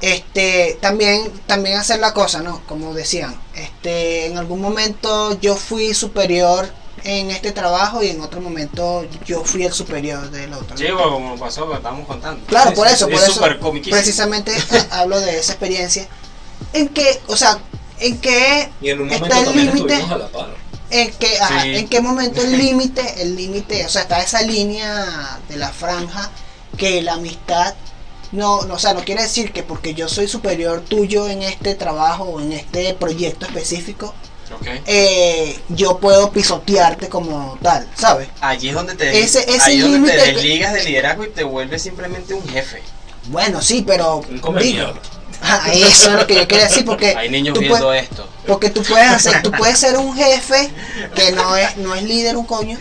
este 0.00 0.78
también 0.80 1.30
también 1.46 1.78
hacer 1.78 2.00
la 2.00 2.12
cosa, 2.14 2.40
¿no? 2.42 2.62
Como 2.66 2.94
decían, 2.94 3.38
este 3.54 4.26
en 4.26 4.38
algún 4.38 4.60
momento 4.60 5.38
yo 5.40 5.54
fui 5.56 5.94
superior 5.94 6.68
en 7.04 7.30
este 7.30 7.52
trabajo 7.52 8.02
y 8.02 8.08
en 8.08 8.20
otro 8.20 8.40
momento 8.40 9.04
yo 9.24 9.44
fui 9.44 9.64
el 9.64 9.72
superior 9.72 10.30
del 10.30 10.52
otro. 10.52 10.76
bueno, 10.76 11.10
como 11.10 11.36
pasó, 11.36 11.68
que 11.68 11.76
estábamos 11.76 12.06
contando. 12.06 12.44
Claro, 12.46 12.70
Sí, 12.70 12.76
por 12.76 12.86
eso, 12.86 13.06
sí, 13.06 13.12
por 13.12 13.22
es 13.22 13.28
eso. 13.28 13.80
Precisamente 13.90 14.52
hablo 14.90 15.20
de 15.20 15.38
esa 15.38 15.52
experiencia. 15.52 16.06
En 16.72 16.88
que, 16.88 17.20
o 17.26 17.36
sea, 17.36 17.58
en 17.98 18.18
que 18.18 18.70
Y 18.80 18.90
en 18.90 19.00
un 19.02 19.08
momento 19.08 19.26
está 19.26 19.50
el 19.50 19.56
límite 19.56 20.04
en 20.90 21.10
que 21.12 21.38
ajá, 21.40 21.62
Sí. 21.62 21.76
en 21.76 21.88
qué 21.88 22.00
momento 22.00 22.42
el 22.42 22.56
límite 22.58 23.22
el 23.22 23.34
límite 23.34 23.84
o 23.86 23.88
sea 23.88 24.02
está 24.02 24.20
esa 24.20 24.42
línea 24.42 25.40
de 25.48 25.56
la 25.56 25.70
franja 25.72 26.30
que 26.76 27.00
la 27.02 27.14
amistad 27.14 27.74
no, 28.32 28.62
no 28.62 28.74
o 28.74 28.78
sea 28.78 28.92
no 28.92 29.02
quiere 29.04 29.22
decir 29.22 29.52
que 29.52 29.62
porque 29.62 29.94
yo 29.94 30.08
soy 30.08 30.28
superior 30.28 30.82
tuyo 30.82 31.28
en 31.28 31.42
este 31.42 31.74
trabajo 31.74 32.24
o 32.24 32.40
en 32.40 32.52
este 32.52 32.92
proyecto 32.94 33.46
específico 33.46 34.14
Ok. 34.54 34.66
eh, 34.86 35.58
yo 35.68 35.98
puedo 35.98 36.30
pisotearte 36.32 37.08
como 37.08 37.58
tal 37.62 37.88
sabes 37.96 38.28
Allí 38.40 38.68
es 38.68 38.74
donde 38.74 38.94
te, 38.94 39.20
Ese- 39.20 39.44
ese 39.50 39.62
ahí 39.62 39.78
es 39.80 39.90
donde 39.90 40.10
te 40.10 40.16
desligas 40.32 40.72
del 40.74 40.84
liderazgo 40.84 41.24
y 41.24 41.28
te 41.30 41.44
vuelves 41.44 41.82
simplemente 41.82 42.34
un 42.34 42.46
jefe. 42.48 42.82
bueno 43.28 43.60
sí 43.62 43.84
pero 43.86 44.18
Un 44.18 44.38
come 44.38 44.62
digo, 44.62 44.84
mierda. 44.84 45.00
ajá, 45.42 45.72
eso 45.72 46.10
es 46.10 46.14
lo 46.20 46.26
que 46.26 46.34
yo 46.36 46.46
quería 46.48 46.64
decir 46.64 46.84
porque 46.84 47.14
Hay 47.16 47.28
niños 47.30 47.54
tú 47.54 47.60
viendo 47.60 47.78
puedes- 47.86 48.04
esto. 48.04 48.28
Porque 48.46 48.70
tú 48.70 48.82
puedes 48.82 49.08
hacer, 49.08 49.40
tú 49.42 49.50
puedes 49.52 49.78
ser 49.78 49.96
un 49.96 50.14
jefe 50.16 50.70
que 51.14 51.30
no 51.32 51.56
es, 51.56 51.76
no 51.76 51.94
es 51.94 52.02
líder 52.02 52.36
un 52.36 52.44
coño, 52.44 52.76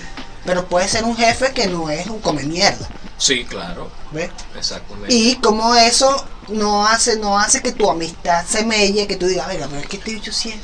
pero 0.46 0.66
puedes 0.68 0.90
ser 0.92 1.04
un 1.04 1.16
jefe 1.16 1.52
que 1.54 1.68
no 1.68 1.90
es 1.92 2.08
un 2.08 2.20
come 2.20 2.44
mierda, 2.44 2.88
Sí, 3.20 3.46
claro. 3.46 3.92
¿ves? 4.12 4.32
Exactamente. 4.58 5.14
Y 5.14 5.36
como 5.36 5.76
eso 5.76 6.26
no 6.48 6.88
hace, 6.88 7.18
no 7.18 7.38
hace 7.38 7.62
que 7.62 7.72
tu 7.74 7.90
amistad 7.92 8.44
se 8.50 8.66
melle, 8.66 9.06
que 9.06 9.16
tú 9.18 9.28
digas, 9.28 9.48
venga, 9.48 9.68
pero 9.68 9.82
es 9.82 9.88
que 9.88 9.98
este 9.98 10.14
bicho 10.16 10.34
sí 10.34 10.50
es. 10.50 10.56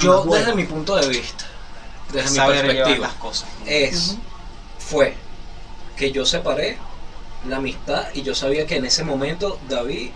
Yo, 0.00 0.24
desde 0.24 0.46
huevo". 0.46 0.56
mi 0.56 0.64
punto 0.64 0.96
de 0.96 1.08
vista, 1.08 1.44
desde 2.12 2.30
mi 2.30 2.36
Saber 2.36 2.66
perspectiva, 2.66 3.06
las 3.08 3.16
cosas. 3.16 3.48
es, 3.66 4.16
fue 4.78 5.14
que 5.96 6.12
yo 6.12 6.26
separé 6.26 6.78
la 7.48 7.56
amistad 7.56 8.06
y 8.14 8.22
yo 8.22 8.34
sabía 8.34 8.66
que 8.66 8.76
en 8.76 8.84
ese 8.84 9.04
momento 9.04 9.58
David 9.68 10.10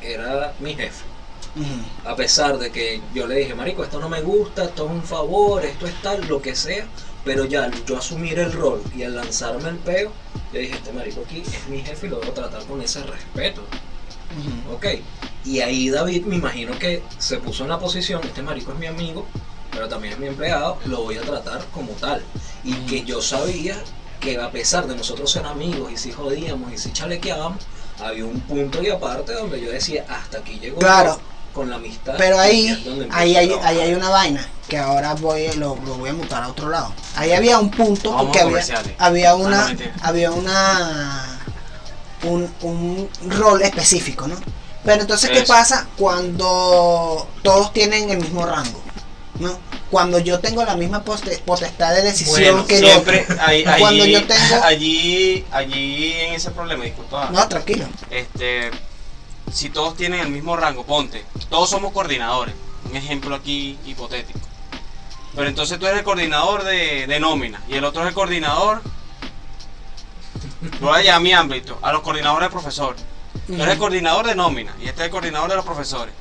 era 0.00 0.52
mi 0.60 0.74
jefe. 0.74 1.04
A 2.04 2.14
pesar 2.14 2.58
de 2.58 2.70
que 2.70 3.00
yo 3.14 3.26
le 3.26 3.36
dije, 3.36 3.54
Marico, 3.54 3.82
esto 3.82 3.98
no 3.98 4.10
me 4.10 4.20
gusta, 4.20 4.64
esto 4.64 4.84
es 4.84 4.90
un 4.90 5.02
favor, 5.02 5.64
esto 5.64 5.86
es 5.86 5.94
tal, 6.02 6.26
lo 6.28 6.42
que 6.42 6.54
sea, 6.54 6.86
Pero 7.24 7.44
ya 7.44 7.68
yo 7.86 7.98
asumir 7.98 8.38
el 8.38 8.52
rol 8.52 8.80
y 8.94 9.02
al 9.02 9.16
lanzarme 9.16 9.70
el 9.70 9.78
peo, 9.78 10.12
yo 10.52 10.60
dije, 10.60 10.74
este 10.74 10.92
marico 10.92 11.22
aquí 11.24 11.40
es 11.44 11.66
mi 11.68 11.82
jefe 11.82 12.06
y 12.06 12.10
lo 12.10 12.20
debo 12.20 12.32
tratar 12.32 12.62
con 12.66 12.80
ese 12.80 13.02
respeto. 13.02 13.62
Ujú. 14.38 14.74
Ok. 14.76 14.86
Y 15.46 15.60
ahí 15.60 15.88
David 15.90 16.24
me 16.26 16.36
imagino 16.36 16.76
que 16.78 17.02
se 17.18 17.38
puso 17.38 17.62
en 17.62 17.70
la 17.70 17.78
posición, 17.78 18.20
este 18.24 18.42
marico 18.42 18.72
es 18.72 18.78
mi 18.78 18.86
amigo, 18.86 19.26
pero 19.70 19.88
también 19.88 20.14
es 20.14 20.18
mi 20.18 20.26
empleado, 20.26 20.76
lo 20.86 21.02
voy 21.04 21.16
a 21.18 21.22
tratar 21.22 21.64
como 21.72 21.92
tal. 21.92 22.22
Y 22.64 22.74
que 22.86 23.04
yo 23.04 23.22
sabía 23.22 23.76
que 24.20 24.38
a 24.40 24.50
pesar 24.50 24.86
de 24.88 24.96
nosotros 24.96 25.30
ser 25.30 25.46
amigos 25.46 25.92
y 25.92 25.96
si 25.96 26.10
jodíamos 26.10 26.72
y 26.72 26.78
si 26.78 26.92
chalequeábamos, 26.92 27.62
había 28.02 28.24
un 28.24 28.40
punto 28.40 28.82
y 28.82 28.90
aparte 28.90 29.34
donde 29.34 29.60
yo 29.60 29.70
decía, 29.70 30.04
hasta 30.08 30.38
aquí 30.38 30.58
llegó 30.58 30.78
Claro. 30.78 31.20
con 31.52 31.70
la 31.70 31.76
amistad. 31.76 32.14
Pero 32.18 32.38
ahí, 32.40 32.68
ahí, 33.12 33.36
a 33.36 33.38
hay, 33.40 33.52
ahí 33.62 33.80
hay 33.80 33.94
una 33.94 34.08
vaina 34.10 34.46
que 34.68 34.78
ahora 34.78 35.14
voy, 35.14 35.46
lo, 35.52 35.76
lo 35.86 35.94
voy 35.94 36.10
a 36.10 36.12
mutar 36.12 36.42
a 36.42 36.48
otro 36.48 36.68
lado. 36.70 36.92
Ahí 37.14 37.32
había 37.32 37.58
un 37.60 37.70
punto 37.70 38.10
Vamos 38.10 38.26
porque 38.26 38.40
había, 38.40 38.64
había 38.98 39.34
una, 39.36 39.76
había 40.02 40.32
una, 40.32 41.38
un, 42.24 42.50
un 42.62 43.08
rol 43.30 43.62
específico, 43.62 44.26
¿no? 44.26 44.36
Pero 44.86 45.02
entonces, 45.02 45.28
¿qué 45.30 45.42
pasa 45.42 45.86
cuando 45.98 47.28
todos 47.42 47.72
tienen 47.74 48.08
el 48.08 48.18
mismo 48.18 48.46
rango? 48.46 48.80
¿no? 49.40 49.58
Cuando 49.90 50.18
yo 50.18 50.40
tengo 50.40 50.64
la 50.64 50.76
misma 50.76 51.02
potestad 51.04 51.92
de 51.94 52.02
decisión 52.02 52.40
Bueno, 52.54 52.66
que 52.66 52.78
siempre 52.78 53.26
ahí, 53.40 53.64
Cuando 53.78 54.04
allí, 54.04 54.12
yo 54.12 54.26
tengo- 54.26 54.62
allí, 54.64 55.44
allí 55.50 56.12
en 56.12 56.34
ese 56.34 56.50
problema, 56.52 56.84
disculpa, 56.84 57.28
No, 57.32 57.46
tranquilo. 57.48 57.84
este, 58.10 58.70
si 59.52 59.68
todos 59.70 59.96
tienen 59.96 60.20
el 60.20 60.28
mismo 60.30 60.56
rango, 60.56 60.84
ponte, 60.84 61.24
todos 61.50 61.68
somos 61.68 61.92
coordinadores, 61.92 62.54
un 62.88 62.96
ejemplo 62.96 63.34
aquí 63.34 63.78
hipotético. 63.84 64.38
Pero 65.34 65.48
entonces 65.48 65.78
tú 65.78 65.86
eres 65.86 65.98
el 65.98 66.04
coordinador 66.04 66.64
de, 66.64 67.06
de 67.06 67.20
nómina 67.20 67.60
y 67.68 67.74
el 67.74 67.84
otro 67.84 68.02
es 68.02 68.08
el 68.08 68.14
coordinador, 68.14 68.80
voy 70.80 70.90
a 70.98 71.02
llamar 71.02 71.14
a 71.16 71.20
mi 71.20 71.32
ámbito, 71.32 71.78
a 71.82 71.92
los 71.92 72.02
coordinadores 72.02 72.48
de 72.48 72.52
profesores. 72.52 73.02
Tú 73.46 73.54
eres 73.54 73.68
el 73.74 73.78
coordinador 73.78 74.26
de 74.26 74.34
nómina 74.34 74.74
y 74.80 74.86
este 74.88 75.02
es 75.02 75.06
el 75.06 75.10
coordinador 75.10 75.50
de 75.50 75.56
los 75.56 75.64
profesores. 75.64 76.14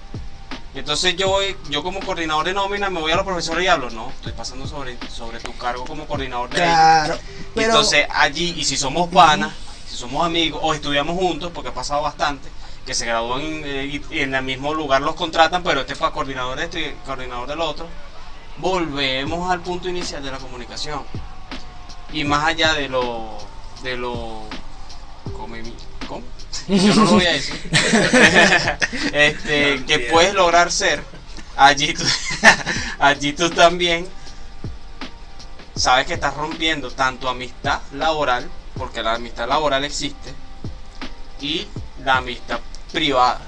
Y 0.76 0.80
entonces 0.80 1.16
yo 1.16 1.30
voy, 1.30 1.56
yo 1.70 1.82
como 1.84 2.02
coordinador 2.02 2.46
de 2.46 2.54
nómina 2.54 2.90
me 2.90 3.00
voy 3.00 3.12
a 3.12 3.16
los 3.16 3.26
profesores 3.26 3.64
y 3.64 3.68
hablo, 3.68 3.90
no, 3.92 4.10
estoy 4.10 4.34
pasando 4.34 4.68
sobre, 4.68 4.98
sobre 5.10 5.40
tu 5.40 5.56
cargo 5.58 5.86
como 5.86 6.06
coordinador 6.06 6.50
de 6.50 6.58
ellos. 6.58 6.68
Claro. 6.70 7.18
Pero, 7.56 7.68
Entonces 7.68 8.06
allí, 8.10 8.54
y 8.58 8.64
si 8.66 8.76
somos 8.76 9.10
panas, 9.10 9.54
si 9.88 9.96
somos 9.96 10.26
amigos 10.26 10.60
o 10.62 10.74
estudiamos 10.74 11.18
juntos, 11.18 11.52
porque 11.54 11.70
ha 11.70 11.74
pasado 11.74 12.02
bastante, 12.02 12.50
que 12.86 12.94
se 12.94 13.06
gradúan 13.06 13.42
eh, 13.42 14.02
y, 14.12 14.16
y 14.16 14.20
en 14.20 14.36
el 14.36 14.44
mismo 14.44 14.74
lugar 14.74 15.02
los 15.02 15.16
contratan, 15.16 15.64
pero 15.64 15.80
este 15.82 15.96
fue 15.96 16.12
coordinador 16.12 16.58
de 16.58 16.66
esto 16.66 16.78
y 16.78 16.94
coordinador 17.06 17.48
del 17.48 17.62
otro, 17.62 17.88
volvemos 18.58 19.50
al 19.50 19.62
punto 19.62 19.88
inicial 19.90 20.22
de 20.24 20.32
la 20.32 20.38
comunicación. 20.38 21.04
Y 22.12 22.24
más 22.26 22.46
allá 22.46 22.74
de 22.74 22.90
lo... 22.90 23.38
de 23.82 23.96
lo... 23.98 24.42
come 25.38 25.62
mi- 25.64 25.74
¿Cómo? 26.08 26.24
Yo 26.68 26.96
no 26.96 27.04
lo 27.06 27.12
voy 27.12 27.26
a 27.26 27.34
decir. 27.34 27.56
este, 29.13 29.84
que 29.86 30.00
puedes 30.12 30.34
lograr 30.34 30.72
ser, 30.72 31.02
allí 31.58 31.94
tú, 31.94 32.04
allí 33.00 33.34
tú 33.34 33.50
también 33.50 34.08
sabes 35.76 36.08
que 36.08 36.13
estás 36.13 36.34
rompiendo 36.36 36.89
tanto 36.91 37.28
amistad 37.30 37.82
laboral, 37.94 38.50
porque 38.78 39.04
la 39.04 39.15
amistad 39.15 39.48
laboral 39.48 39.84
existe, 39.84 40.34
y 41.41 41.68
la 42.04 42.18
amistad 42.18 42.60
privada. 42.91 43.41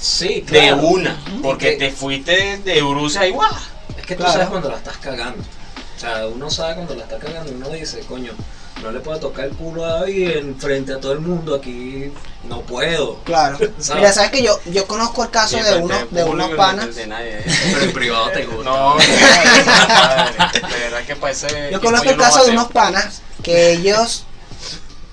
Sí, 0.00 0.40
De 0.42 0.68
claro. 0.68 0.76
una, 0.82 1.20
porque 1.42 1.72
te 1.72 1.90
fuiste 1.90 2.58
de 2.58 2.82
Brucia 2.82 3.26
y 3.26 3.32
¡guau! 3.32 3.50
Es 3.98 4.06
que 4.06 4.14
tú 4.14 4.22
Claro. 4.22 4.32
sabes 4.32 4.48
cuando 4.48 4.70
la 4.70 4.76
estás 4.78 4.96
cagando. 4.98 5.42
O 5.96 6.00
sea, 6.00 6.26
uno 6.26 6.48
sabe 6.50 6.74
cuando 6.76 6.94
la 6.94 7.02
está 7.02 7.18
cagando 7.18 7.52
y 7.52 7.54
uno 7.56 7.68
dice, 7.68 8.00
coño, 8.08 8.32
no 8.82 8.92
le 8.92 9.00
puedo 9.00 9.18
tocar 9.18 9.46
el 9.46 9.52
culo 9.52 9.84
a 9.84 10.00
David 10.00 10.30
en 10.30 10.58
frente 10.58 10.92
a 10.92 11.00
todo 11.00 11.12
el 11.12 11.20
mundo, 11.20 11.54
aquí 11.54 12.12
no 12.44 12.62
puedo. 12.62 13.18
claro. 13.24 13.58
¿Sabes? 13.78 14.00
Mira, 14.00 14.12
sabes 14.12 14.30
que 14.30 14.42
yo, 14.42 14.58
yo 14.66 14.86
conozco 14.86 15.24
el 15.24 15.30
caso 15.30 15.62
de 15.62 15.78
uno, 15.78 15.94
de 16.10 16.24
unos 16.24 16.50
no 16.50 16.56
panas. 16.56 16.94
de 16.94 17.06
nadie. 17.06 17.42
Pero 17.72 17.84
en 17.84 17.92
privado 17.92 18.30
te 18.30 18.46
gusta. 18.46 18.64
No, 18.64 18.94
madre, 18.96 19.06
de 20.52 20.78
verdad 20.78 21.04
que 21.06 21.16
parece. 21.16 21.70
Yo 21.70 21.80
conozco 21.80 22.10
el 22.10 22.16
no 22.16 22.22
caso 22.22 22.44
de 22.44 22.50
unos 22.52 22.70
panas 22.72 23.22
que 23.42 23.72
ellos 23.72 24.24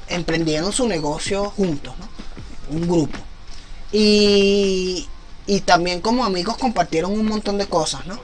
emprendieron 0.07 0.71
su 0.71 0.87
negocio 0.87 1.51
juntos, 1.51 1.93
¿no? 1.99 2.07
Un 2.75 2.87
grupo. 2.87 3.17
Y, 3.91 5.07
y 5.45 5.61
también 5.61 6.01
como 6.01 6.25
amigos 6.25 6.57
compartieron 6.57 7.11
un 7.11 7.25
montón 7.25 7.57
de 7.57 7.67
cosas, 7.67 8.05
¿no? 8.05 8.19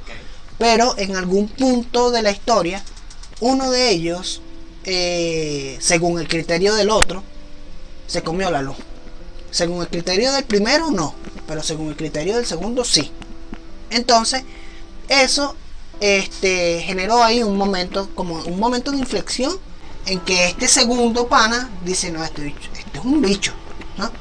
Pero 0.58 0.96
en 0.98 1.16
algún 1.16 1.48
punto 1.48 2.12
de 2.12 2.22
la 2.22 2.32
historia, 2.32 2.84
uno 3.40 3.72
de 3.72 3.90
ellos, 3.90 4.42
eh, 4.86 5.78
según 5.80 6.20
el 6.20 6.28
criterio 6.28 6.74
del 6.76 6.90
otro, 6.90 7.24
se 8.08 8.22
comió 8.22 8.52
la 8.52 8.62
luz. 8.62 8.78
Según 9.52 9.82
el 9.82 9.88
criterio 9.88 10.32
del 10.32 10.44
primero, 10.44 10.92
no. 10.92 11.16
Pero 11.48 11.62
según 11.64 11.90
el 11.90 11.96
criterio 11.96 12.36
del 12.36 12.46
segundo, 12.46 12.84
sí. 12.84 13.12
Entonces, 13.90 14.44
eso 15.10 15.56
este, 16.00 16.82
generó 16.82 17.24
ahí 17.24 17.44
un 17.44 17.58
momento, 17.58 18.10
como 18.16 18.36
un 18.36 18.60
momento 18.60 18.92
de 18.92 18.98
inflexión, 18.98 19.58
en 20.06 20.20
que 20.20 20.48
este 20.48 20.68
segundo 20.68 21.28
pana 21.28 21.70
dice, 21.86 22.12
no, 22.12 22.24
este, 22.24 22.42
bicho, 22.42 22.70
este 22.76 22.98
es 22.98 23.06
un 23.06 23.22
bicho. 23.22 23.54
¿no? 23.98 24.12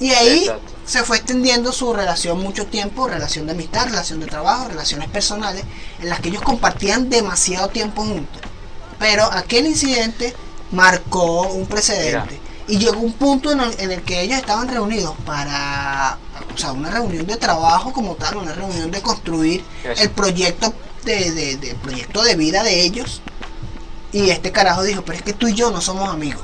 Y 0.00 0.10
ahí 0.10 0.44
Exacto. 0.44 0.72
se 0.86 1.02
fue 1.02 1.16
extendiendo 1.18 1.72
su 1.72 1.92
relación 1.92 2.40
mucho 2.40 2.66
tiempo, 2.66 3.08
relación 3.08 3.46
de 3.46 3.52
amistad, 3.52 3.86
relación 3.86 4.20
de 4.20 4.26
trabajo, 4.26 4.68
relaciones 4.68 5.08
personales, 5.08 5.64
en 6.00 6.08
las 6.08 6.20
que 6.20 6.28
ellos 6.28 6.42
compartían 6.42 7.10
demasiado 7.10 7.68
tiempo 7.68 8.02
juntos. 8.02 8.42
Pero 8.98 9.24
aquel 9.24 9.66
incidente 9.66 10.34
marcó 10.72 11.42
un 11.48 11.66
precedente. 11.66 12.40
Y 12.66 12.78
llegó 12.78 12.98
un 13.00 13.14
punto 13.14 13.50
en 13.50 13.60
el, 13.60 13.80
en 13.80 13.92
el 13.92 14.02
que 14.02 14.20
ellos 14.20 14.38
estaban 14.38 14.68
reunidos 14.68 15.14
para, 15.24 16.18
o 16.54 16.58
sea, 16.58 16.72
una 16.72 16.90
reunión 16.90 17.26
de 17.26 17.36
trabajo 17.36 17.92
como 17.94 18.14
tal, 18.16 18.36
una 18.36 18.52
reunión 18.52 18.90
de 18.90 19.00
construir 19.00 19.64
Eso. 19.84 20.02
el 20.02 20.10
proyecto 20.10 20.74
de, 21.04 21.30
de- 21.32 21.56
de- 21.56 21.74
proyecto 21.76 22.22
de 22.22 22.34
vida 22.36 22.62
de 22.62 22.82
ellos. 22.82 23.22
Y 24.12 24.28
este 24.30 24.52
carajo 24.52 24.82
dijo, 24.82 25.02
pero 25.02 25.16
es 25.16 25.24
que 25.24 25.32
tú 25.32 25.48
y 25.48 25.54
yo 25.54 25.70
no 25.70 25.80
somos 25.80 26.10
amigos. 26.10 26.42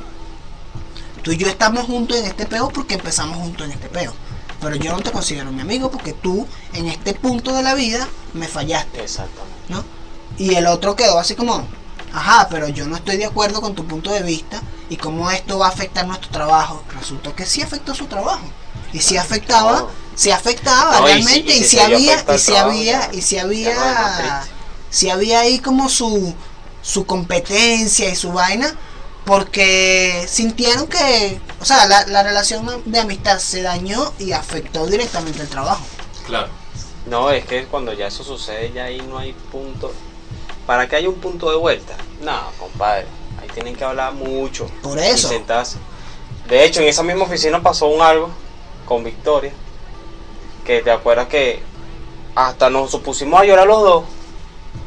Tú 1.22 1.32
y 1.32 1.36
yo 1.36 1.46
estamos 1.46 1.84
juntos 1.84 2.16
en 2.18 2.24
este 2.26 2.46
peo 2.46 2.68
porque 2.70 2.94
empezamos 2.94 3.36
juntos 3.38 3.66
en 3.66 3.72
este 3.72 3.88
peo. 3.88 4.14
Pero 4.60 4.76
yo 4.76 4.92
no 4.92 5.00
te 5.02 5.10
considero 5.12 5.52
mi 5.52 5.60
amigo 5.60 5.90
porque 5.90 6.14
tú 6.14 6.46
en 6.72 6.88
este 6.88 7.12
punto 7.12 7.52
de 7.54 7.62
la 7.62 7.74
vida 7.74 8.08
me 8.32 8.48
fallaste, 8.48 9.02
Exactamente. 9.02 9.52
¿no? 9.68 9.84
Y 10.38 10.54
el 10.54 10.66
otro 10.66 10.96
quedó 10.96 11.18
así 11.18 11.34
como, 11.34 11.66
ajá, 12.14 12.48
pero 12.50 12.68
yo 12.68 12.86
no 12.86 12.96
estoy 12.96 13.16
de 13.16 13.26
acuerdo 13.26 13.60
con 13.60 13.74
tu 13.74 13.84
punto 13.86 14.10
de 14.10 14.22
vista 14.22 14.62
y 14.88 14.96
cómo 14.96 15.30
esto 15.30 15.58
va 15.58 15.66
a 15.66 15.70
afectar 15.70 16.06
nuestro 16.06 16.30
trabajo. 16.30 16.82
Resultó 16.98 17.34
que 17.34 17.44
sí 17.46 17.60
afectó 17.62 17.94
su 17.94 18.06
trabajo. 18.06 18.44
Y 18.92 19.00
sí 19.00 19.16
afectaba, 19.16 19.80
No. 19.80 19.88
sí 20.14 20.30
afectaba 20.30 21.00
No, 21.00 21.08
y 21.08 21.12
realmente, 21.12 21.52
si- 21.52 21.58
y 21.58 21.62
y 21.62 21.64
si 21.64 21.78
había, 21.80 22.24
y 22.34 22.38
si 22.38 22.52
trabajo, 22.52 22.68
había, 22.70 23.10
y 23.12 23.20
si 23.22 23.38
había, 23.38 24.44
si 24.90 25.10
había 25.10 25.40
ahí 25.40 25.58
como 25.58 25.88
su, 25.88 26.32
su 26.82 27.04
competencia 27.04 28.08
y 28.08 28.14
su 28.14 28.32
vaina, 28.32 28.72
porque 29.24 30.26
sintieron 30.28 30.86
que, 30.86 31.40
o 31.60 31.64
sea, 31.64 31.86
la, 31.86 32.06
la 32.06 32.22
relación 32.22 32.82
de 32.84 32.98
amistad 33.00 33.38
se 33.38 33.62
dañó 33.62 34.12
y 34.18 34.32
afectó 34.32 34.86
directamente 34.86 35.42
el 35.42 35.48
trabajo. 35.48 35.84
Claro. 36.26 36.48
No, 37.06 37.30
es 37.30 37.44
que 37.46 37.64
cuando 37.66 37.92
ya 37.92 38.06
eso 38.06 38.22
sucede, 38.22 38.72
ya 38.72 38.84
ahí 38.84 39.02
no 39.08 39.18
hay 39.18 39.32
punto. 39.50 39.92
¿Para 40.66 40.88
que 40.88 40.96
haya 40.96 41.08
un 41.08 41.16
punto 41.16 41.50
de 41.50 41.56
vuelta? 41.56 41.94
No, 42.22 42.40
compadre. 42.58 43.06
Ahí 43.40 43.48
tienen 43.52 43.76
que 43.76 43.84
hablar 43.84 44.12
mucho. 44.14 44.66
Por 44.82 44.98
eso. 44.98 45.28
Y 45.28 45.30
sentarse. 45.36 45.78
De 46.48 46.64
hecho, 46.64 46.80
en 46.80 46.88
esa 46.88 47.02
misma 47.02 47.24
oficina 47.24 47.62
pasó 47.62 47.86
un 47.86 48.00
algo 48.02 48.30
con 48.86 49.04
Victoria. 49.04 49.52
Que 50.64 50.80
te 50.80 50.90
acuerdas 50.90 51.28
que 51.28 51.60
hasta 52.34 52.70
nos 52.70 52.94
pusimos 52.96 53.40
a 53.40 53.44
llorar 53.44 53.66
los 53.66 53.82
dos. 53.82 54.04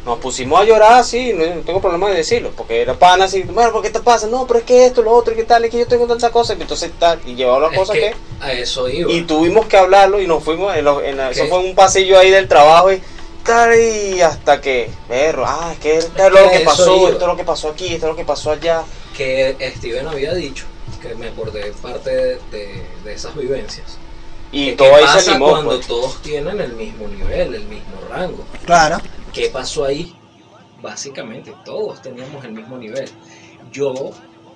Nos 0.05 0.19
pusimos 0.19 0.59
a 0.59 0.63
llorar 0.63 0.93
así, 0.93 1.33
no, 1.33 1.45
no 1.55 1.61
tengo 1.61 1.81
problema 1.81 2.09
de 2.09 2.15
decirlo, 2.15 2.51
porque 2.55 2.81
era 2.81 2.93
pana 2.93 3.25
así, 3.25 3.43
bueno, 3.43 3.73
¿por 3.73 3.81
qué 3.81 3.89
te 3.89 3.99
pasa? 3.99 4.25
No, 4.27 4.47
pero 4.47 4.59
es 4.59 4.65
que 4.65 4.85
esto, 4.85 5.01
lo 5.01 5.11
otro, 5.11 5.33
y 5.33 5.35
qué 5.37 5.43
tal, 5.43 5.65
es 5.65 5.71
que 5.71 5.79
yo 5.79 5.85
tengo 5.87 6.07
tantas 6.07 6.31
cosas, 6.31 6.57
y 6.57 6.61
entonces 6.61 6.91
tal, 6.97 7.19
y 7.25 7.35
llevaba 7.35 7.59
las 7.59 7.73
Es 7.73 7.79
cosas 7.79 7.95
que 7.95 8.01
que 8.01 8.15
a 8.39 8.53
eso 8.53 8.87
iba. 8.87 9.11
y 9.11 9.23
tuvimos 9.23 9.65
que 9.65 9.75
hablarlo 9.75 10.21
y 10.21 10.27
nos 10.27 10.41
fuimos, 10.43 10.73
en 10.77 10.85
lo- 10.85 11.01
en 11.01 11.17
la- 11.17 11.31
eso 11.31 11.45
fue 11.47 11.59
en 11.59 11.69
un 11.69 11.75
pasillo 11.75 12.17
ahí 12.17 12.31
del 12.31 12.47
trabajo 12.47 12.91
y 12.93 13.01
tal, 13.47 13.73
y 13.79 14.21
hasta 14.21 14.61
que, 14.61 14.91
perro, 15.07 15.43
ah, 15.47 15.69
es 15.73 15.79
que 15.79 15.97
esto 15.97 16.23
es 16.27 16.31
lo 16.31 16.51
que 16.51 16.59
pasó, 16.59 17.07
esto 17.09 17.21
es 17.21 17.27
lo 17.27 17.35
que 17.37 17.43
pasó 17.43 17.69
aquí, 17.69 17.85
esto 17.93 18.05
es 18.05 18.11
lo 18.11 18.15
que 18.15 18.25
pasó 18.25 18.51
allá. 18.51 18.83
que 19.15 19.73
Steven 19.77 20.07
había 20.07 20.33
dicho, 20.35 20.65
que 21.01 21.15
me 21.15 21.29
acordé 21.29 21.71
parte 21.81 22.09
de, 22.15 22.35
de- 22.51 22.85
de 23.03 23.13
esas 23.13 23.35
vivencias. 23.35 23.97
Y 24.51 24.67
Que 24.71 24.75
todo 24.77 24.89
¿Qué 24.89 24.95
ahí 24.95 25.03
pasa 25.05 25.19
se 25.19 25.29
animó. 25.31 25.49
cuando 25.49 25.75
pues. 25.75 25.87
todos 25.87 26.21
tienen 26.21 26.61
el 26.61 26.73
mismo 26.73 27.07
nivel, 27.07 27.55
el 27.55 27.65
mismo 27.65 27.95
rango? 28.09 28.45
Claro. 28.65 28.99
¿Qué 29.33 29.49
pasó 29.49 29.85
ahí? 29.85 30.15
Básicamente 30.81 31.53
todos 31.65 32.01
teníamos 32.01 32.43
el 32.45 32.51
mismo 32.51 32.77
nivel. 32.77 33.09
Yo, 33.71 34.11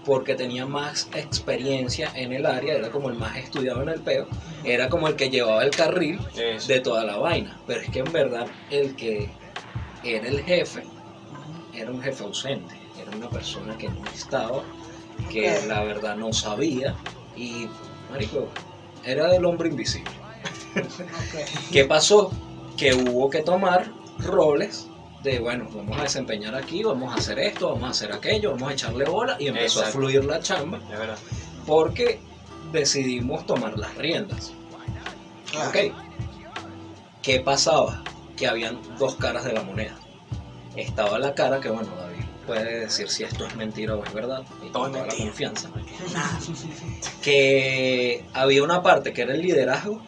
porque 0.05 0.35
tenía 0.35 0.65
más 0.65 1.09
experiencia 1.13 2.11
en 2.15 2.33
el 2.33 2.45
área, 2.45 2.75
era 2.75 2.89
como 2.89 3.09
el 3.09 3.15
más 3.15 3.37
estudiado 3.37 3.83
en 3.83 3.89
el 3.89 3.99
peo, 3.99 4.27
era 4.63 4.89
como 4.89 5.07
el 5.07 5.15
que 5.15 5.29
llevaba 5.29 5.63
el 5.63 5.71
carril 5.71 6.19
Eso. 6.35 6.67
de 6.67 6.79
toda 6.79 7.03
la 7.03 7.17
vaina. 7.17 7.59
Pero 7.67 7.81
es 7.81 7.89
que 7.89 7.99
en 7.99 8.11
verdad 8.11 8.47
el 8.69 8.95
que 8.95 9.29
era 10.03 10.27
el 10.27 10.43
jefe 10.43 10.83
era 11.73 11.91
un 11.91 12.01
jefe 12.01 12.23
ausente, 12.23 12.75
era 12.99 13.15
una 13.15 13.29
persona 13.29 13.77
que 13.77 13.89
no 13.89 14.03
estaba, 14.13 14.63
que 15.29 15.59
la 15.67 15.83
verdad 15.83 16.15
no 16.15 16.33
sabía 16.33 16.95
y, 17.35 17.67
marico, 18.11 18.47
era 19.05 19.35
el 19.35 19.45
hombre 19.45 19.69
invisible. 19.69 20.11
¿Qué 21.71 21.85
pasó? 21.85 22.31
Que 22.77 22.93
hubo 22.93 23.29
que 23.29 23.41
tomar 23.41 23.91
roles 24.19 24.87
de, 25.23 25.39
bueno, 25.39 25.67
vamos 25.73 25.99
a 25.99 26.03
desempeñar 26.03 26.55
aquí, 26.55 26.83
vamos 26.83 27.13
a 27.13 27.17
hacer 27.17 27.37
esto, 27.39 27.69
vamos 27.69 27.83
a 27.83 27.91
hacer 27.91 28.11
aquello, 28.11 28.51
vamos 28.51 28.69
a 28.69 28.73
echarle 28.73 29.05
bola 29.05 29.35
y 29.39 29.47
empezó 29.47 29.79
Exacto. 29.79 29.89
a 29.89 30.01
fluir 30.01 30.25
la 30.25 30.39
chamba 30.39 30.79
De 30.79 30.95
verdad. 30.97 31.17
porque 31.65 32.19
decidimos 32.71 33.45
tomar 33.45 33.77
las 33.77 33.95
riendas. 33.95 34.53
Ok. 35.67 35.93
¿Qué 37.21 37.39
pasaba? 37.41 38.03
Que 38.35 38.47
habían 38.47 38.79
dos 38.97 39.15
caras 39.15 39.43
de 39.43 39.53
la 39.53 39.61
moneda. 39.63 39.95
Estaba 40.75 41.19
la 41.19 41.35
cara 41.35 41.59
que, 41.59 41.69
bueno, 41.69 41.89
David 41.95 42.23
puede 42.47 42.79
decir 42.79 43.07
si 43.09 43.23
esto 43.23 43.45
es 43.45 43.55
mentira 43.55 43.95
o 43.95 44.03
es 44.03 44.11
verdad, 44.13 44.43
y 44.65 44.69
Todo 44.71 44.83
con 44.83 44.95
es 44.95 45.03
toda 45.03 45.07
la 45.07 45.23
confianza. 45.25 45.69
Que 47.21 48.25
había 48.33 48.63
una 48.63 48.81
parte 48.81 49.13
que 49.13 49.21
era 49.21 49.33
el 49.33 49.41
liderazgo 49.41 50.01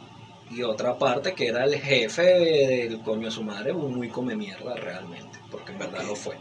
y 0.56 0.64
otra 0.64 0.98
parte 0.98 1.34
que 1.34 1.48
era 1.48 1.64
el 1.64 1.76
jefe 1.80 2.22
del 2.24 3.02
coño 3.02 3.26
de 3.26 3.32
su 3.32 3.44
madre, 3.44 3.72
un 3.72 3.96
muy 3.96 4.10
come 4.10 4.36
mierda 4.36 4.76
realmente, 4.76 5.40
porque 5.50 5.72
en 5.72 5.80
verdad 5.80 6.04
lo 6.04 6.16
fue. 6.16 6.38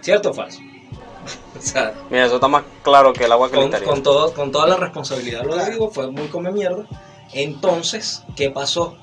¿Cierto 0.00 0.30
o 0.30 0.34
falso? 0.34 0.60
o 1.58 1.60
sea, 1.60 1.94
Mira, 2.10 2.26
eso 2.26 2.36
está 2.36 2.48
más 2.48 2.64
claro 2.82 3.12
que 3.12 3.24
el 3.24 3.32
agua 3.32 3.50
que 3.50 3.56
con, 3.56 3.70
le 3.70 3.82
con 3.82 4.02
todo, 4.02 4.32
con 4.34 4.50
toda 4.52 4.66
la 4.68 4.76
responsabilidad 4.76 5.44
lo 5.44 5.56
digo, 5.64 5.90
fue 5.90 6.10
muy 6.10 6.26
come 6.28 6.50
mierda. 6.52 6.84
Entonces, 7.32 8.24
¿qué 8.36 8.50
pasó? 8.50 8.96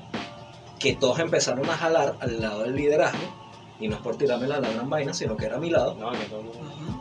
Que 0.79 0.93
todos 0.93 1.19
empezaron 1.19 1.69
a 1.69 1.75
jalar 1.77 2.15
al 2.19 2.39
lado 2.41 2.63
del 2.63 2.75
liderazgo, 2.75 3.19
y 3.79 3.87
no 3.87 3.95
es 3.95 4.01
por 4.01 4.17
tirarme 4.17 4.47
la 4.47 4.59
gran 4.59 4.89
vaina, 4.89 5.13
sino 5.13 5.35
que 5.35 5.45
era 5.45 5.55
a 5.57 5.59
mi 5.59 5.69
lado. 5.69 5.95
No, 5.95 6.11
que 6.11 6.25
todo 6.25 6.39
el 6.39 6.45
mundo- 6.45 6.59
Ujú. 6.59 6.99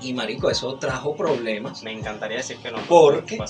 Y 0.00 0.12
marico, 0.14 0.50
eso 0.50 0.74
trajo 0.76 1.14
problemas. 1.14 1.82
Me 1.84 1.92
encantaría 1.92 2.38
decir 2.38 2.56
que 2.58 2.70
no. 2.72 2.78
¿Por 2.88 3.24
qué? 3.24 3.38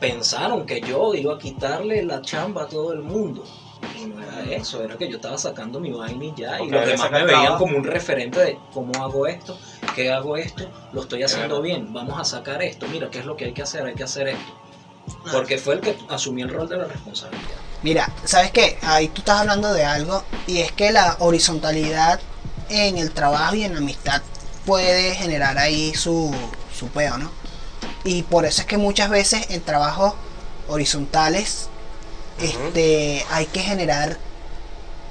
Pensaron 0.00 0.64
que 0.64 0.80
yo 0.80 1.14
iba 1.14 1.34
a 1.34 1.38
quitarle 1.38 2.04
la 2.04 2.22
chamba 2.22 2.62
a 2.62 2.66
todo 2.68 2.92
el 2.92 3.00
mundo. 3.00 3.44
Y 3.96 4.06
no 4.06 4.22
era 4.22 4.42
eso, 4.54 4.82
era 4.82 4.96
que 4.96 5.08
yo 5.08 5.16
estaba 5.16 5.38
sacando 5.38 5.80
mi 5.80 5.90
vaina 5.90 6.24
y 6.24 6.34
ya. 6.36 6.60
Y 6.60 6.68
los 6.68 6.86
demás 6.86 7.10
me 7.10 7.24
veían 7.24 7.58
como 7.58 7.76
un 7.76 7.84
referente 7.84 8.38
de 8.40 8.58
cómo 8.72 8.92
hago 9.02 9.26
esto, 9.26 9.58
qué 9.94 10.10
hago 10.12 10.36
esto, 10.36 10.68
lo 10.92 11.02
estoy 11.02 11.22
haciendo 11.22 11.60
bien, 11.62 11.92
vamos 11.92 12.20
a 12.20 12.24
sacar 12.24 12.62
esto, 12.62 12.86
mira 12.88 13.10
qué 13.10 13.20
es 13.20 13.26
lo 13.26 13.36
que 13.36 13.46
hay 13.46 13.52
que 13.52 13.62
hacer, 13.62 13.86
hay 13.86 13.94
que 13.94 14.04
hacer 14.04 14.28
esto. 14.28 14.52
Porque 15.32 15.58
fue 15.58 15.74
el 15.74 15.80
que 15.80 15.96
asumió 16.08 16.44
el 16.44 16.52
rol 16.52 16.68
de 16.68 16.76
la 16.76 16.84
responsabilidad. 16.84 17.56
Mira, 17.82 18.12
¿sabes 18.24 18.50
qué? 18.50 18.78
Ahí 18.82 19.08
tú 19.08 19.20
estás 19.20 19.40
hablando 19.40 19.72
de 19.72 19.84
algo 19.84 20.24
y 20.46 20.58
es 20.58 20.72
que 20.72 20.90
la 20.90 21.16
horizontalidad 21.20 22.20
en 22.68 22.98
el 22.98 23.12
trabajo 23.12 23.54
y 23.54 23.64
en 23.64 23.72
la 23.72 23.78
amistad 23.78 24.22
puede 24.66 25.14
generar 25.14 25.56
ahí 25.58 25.94
su, 25.94 26.34
su 26.76 26.88
peo, 26.88 27.16
¿no? 27.18 27.30
Y 28.04 28.22
por 28.22 28.46
eso 28.46 28.62
es 28.62 28.66
que 28.66 28.78
muchas 28.78 29.10
veces 29.10 29.46
en 29.50 29.60
trabajos 29.60 30.14
horizontales 30.68 31.68
este, 32.40 33.24
hay 33.30 33.46
que 33.46 33.60
generar 33.60 34.18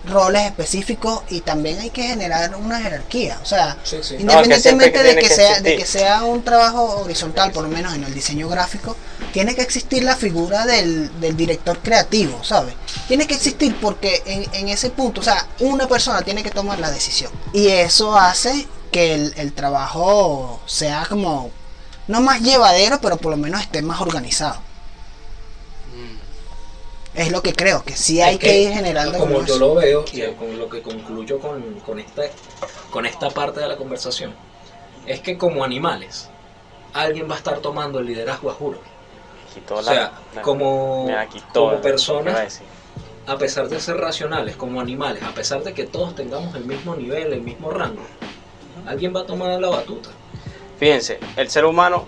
roles 0.07 0.43
específicos 0.43 1.21
y 1.29 1.41
también 1.41 1.79
hay 1.79 1.89
que 1.89 2.03
generar 2.03 2.55
una 2.55 2.79
jerarquía. 2.79 3.39
O 3.41 3.45
sea, 3.45 3.77
Sí, 3.83 3.97
sí. 4.01 4.17
No, 4.19 4.41
que 4.41 4.59
siempre 4.59 4.87
independientemente 4.87 5.03
de, 5.03 5.15
que 5.15 5.27
que 5.27 5.33
sea, 5.33 5.59
de 5.59 5.75
que 5.75 5.85
sea 5.85 6.23
un 6.23 6.43
trabajo 6.43 7.01
horizontal, 7.01 7.51
por 7.51 7.63
lo 7.63 7.69
menos 7.69 7.93
en 7.93 8.03
el 8.03 8.13
diseño 8.13 8.47
gráfico, 8.47 8.95
tiene 9.33 9.55
que 9.55 9.61
existir 9.61 10.03
la 10.03 10.15
figura 10.15 10.65
del, 10.65 11.19
del 11.19 11.35
director 11.35 11.79
creativo, 11.79 12.43
¿sabes? 12.43 12.73
Tiene 13.07 13.27
que 13.27 13.33
existir 13.33 13.75
porque 13.81 14.23
en, 14.25 14.45
en 14.53 14.69
ese 14.69 14.89
punto, 14.89 15.21
o 15.21 15.23
sea, 15.23 15.45
una 15.59 15.87
persona 15.87 16.21
tiene 16.21 16.43
que 16.43 16.51
tomar 16.51 16.79
la 16.79 16.89
decisión. 16.89 17.31
Y 17.53 17.67
eso 17.67 18.17
hace 18.17 18.67
que 18.91 19.13
el, 19.13 19.33
el 19.35 19.53
trabajo 19.53 20.61
sea 20.65 21.05
como, 21.09 21.51
no 22.07 22.21
más 22.21 22.41
llevadero, 22.41 22.99
pero 23.01 23.17
por 23.17 23.31
lo 23.31 23.37
menos 23.37 23.61
esté 23.61 23.81
más 23.81 24.01
organizado. 24.01 24.57
Es 27.13 27.31
lo 27.31 27.41
que 27.41 27.53
creo, 27.53 27.83
que 27.83 27.95
sí 27.95 28.21
hay 28.21 28.35
Es 28.35 28.39
que, 28.39 28.61
ir 28.61 28.71
generando 28.71 29.17
Como 29.17 29.43
yo 29.43 29.57
lo 29.57 29.73
veo 29.73 30.05
y 30.11 30.21
con 30.35 30.59
lo 30.59 30.69
que 30.69 30.83
concluyo 30.83 31.39
con, 31.39 31.79
con, 31.79 31.99
esta, 31.99 32.23
con 32.91 33.07
esta 33.07 33.29
parte 33.31 33.59
de 33.59 33.67
la 33.67 33.75
conversación, 33.75 34.35
es 35.07 35.21
que 35.21 35.35
como 35.35 35.63
animales, 35.63 36.29
alguien 36.93 37.27
va 37.29 37.33
a 37.33 37.37
estar 37.37 37.59
tomando 37.59 37.99
el 37.99 38.05
liderazgo 38.05 38.51
a 38.51 38.53
juro. 38.53 38.79
O 39.69 39.81
sea, 39.81 40.11
la- 40.35 40.41
como, 40.43 41.09
como 41.53 41.71
a 41.71 41.81
personas, 41.81 42.61
a 43.25 43.37
pesar 43.37 43.67
de 43.67 43.79
ser 43.79 43.97
racionales, 43.97 44.55
como 44.55 44.79
animales, 44.79 45.23
a 45.23 45.33
pesar 45.33 45.63
de 45.63 45.73
que 45.73 45.85
todos 45.85 46.15
tengamos 46.15 46.53
el 46.55 46.65
mismo 46.65 46.95
nivel, 46.95 47.33
el 47.33 47.41
mismo 47.41 47.71
rango, 47.71 48.03
alguien 48.85 49.15
va 49.15 49.21
a 49.21 49.25
tomar 49.25 49.59
la 49.59 49.69
batuta. 49.69 50.09
Fíjense, 50.79 51.19
el 51.35 51.49
ser 51.49 51.65
humano, 51.65 52.05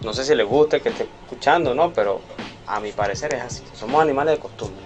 no 0.00 0.12
sé 0.14 0.24
si 0.24 0.34
le 0.34 0.44
guste 0.44 0.80
que 0.80 0.88
esté 0.90 1.08
escuchando, 1.24 1.74
¿no? 1.74 1.92
Pero 1.92 2.20
a 2.66 2.80
mi 2.80 2.92
parecer 2.92 3.34
es 3.34 3.42
así. 3.42 3.62
Somos 3.74 4.00
animales 4.00 4.34
de 4.34 4.40
costumbre. 4.40 4.84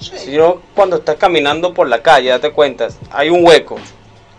Si 0.00 0.32
yo 0.32 0.60
cuando 0.74 0.96
estás 0.96 1.16
caminando 1.16 1.72
por 1.72 1.88
la 1.88 2.02
calle, 2.02 2.30
date 2.30 2.52
cuenta, 2.52 2.88
hay 3.10 3.30
un 3.30 3.44
hueco 3.46 3.76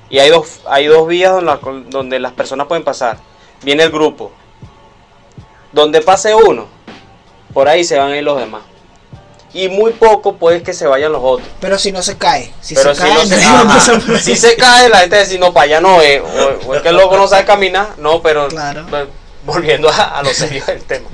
y 0.10 0.20
hay 0.20 0.30
dos, 0.30 0.60
hay 0.68 0.88
dos 0.88 1.08
vías 1.08 1.32
donde, 1.32 1.46
la- 1.46 1.60
donde 1.90 2.20
las 2.20 2.34
personas 2.34 2.68
pueden 2.68 2.84
pasar. 2.84 3.18
Viene 3.64 3.84
el 3.84 3.92
grupo. 3.92 4.32
Donde 5.72 6.02
pase 6.02 6.36
uno, 6.36 6.68
por 7.54 7.68
ahí 7.68 7.84
se 7.84 7.98
van 7.98 8.12
a 8.12 8.18
ir 8.18 8.24
los 8.24 8.38
demás. 8.38 8.62
Y 9.54 9.70
muy 9.70 9.92
poco 9.94 10.38
puede 10.38 10.64
que 10.64 10.74
se 10.74 10.88
vayan 10.88 11.12
los 11.12 11.22
otros. 11.24 11.48
Pero 11.60 11.78
si 11.78 11.92
no 11.92 12.02
se 12.02 12.18
cae, 12.18 12.52
si 12.60 12.74
Pero 12.74 12.96
se 12.96 13.02
si, 13.04 13.08
cae, 13.08 13.14
no 13.24 13.26
se, 13.26 13.36
ajá, 13.46 14.20
si 14.20 14.36
se 14.36 14.56
cae, 14.56 14.90
la 14.90 14.98
gente 15.00 15.20
dice, 15.20 15.38
no, 15.38 15.54
para 15.54 15.66
allá 15.66 15.82
no 15.82 16.02
es. 16.02 16.22
O, 16.22 16.70
o 16.70 16.76
es 16.76 16.82
que 16.82 16.90
el 16.90 16.96
loco 16.98 17.16
no 17.18 17.28
sabe 17.28 17.46
caminar. 17.46 17.90
No, 17.98 18.22
pero 18.22 18.48
Claro. 18.48 18.86
volviendo 19.46 19.90
a, 19.90 20.18
a 20.20 20.24
lo 20.24 20.34
serio 20.34 20.64
del 20.66 20.82
tema. 20.84 21.08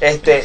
Este, 0.00 0.44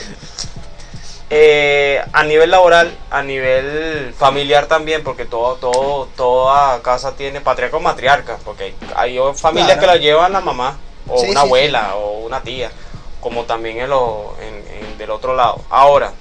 eh, 1.29 2.01
a 2.13 2.23
nivel 2.23 2.51
laboral, 2.51 2.95
a 3.11 3.21
nivel 3.21 4.13
familiar 4.17 4.67
también, 4.67 5.03
porque 5.03 5.25
todo, 5.25 5.55
todo, 5.55 6.07
toda 6.15 6.81
casa 6.81 7.13
tiene 7.15 7.41
patriarca 7.41 7.77
o 7.77 7.79
matriarca, 7.81 8.37
porque 8.45 8.73
hay 8.95 9.17
familias 9.35 9.77
Claro. 9.77 9.79
que 9.81 9.87
la 9.87 9.95
llevan 9.97 10.31
la 10.33 10.39
mamá, 10.41 10.77
o 11.07 11.19
Sí, 11.19 11.27
una 11.29 11.41
sí, 11.41 11.45
abuela, 11.45 11.95
o 11.95 12.19
una 12.19 12.41
tía, 12.41 12.71
como 13.19 13.43
también 13.43 13.79
en 13.79 13.89
lo, 13.89 14.35
en- 14.41 14.85
en- 14.85 14.97
del 14.97 15.11
otro 15.11 15.35
lado. 15.35 15.61
Ahora, 15.69 16.13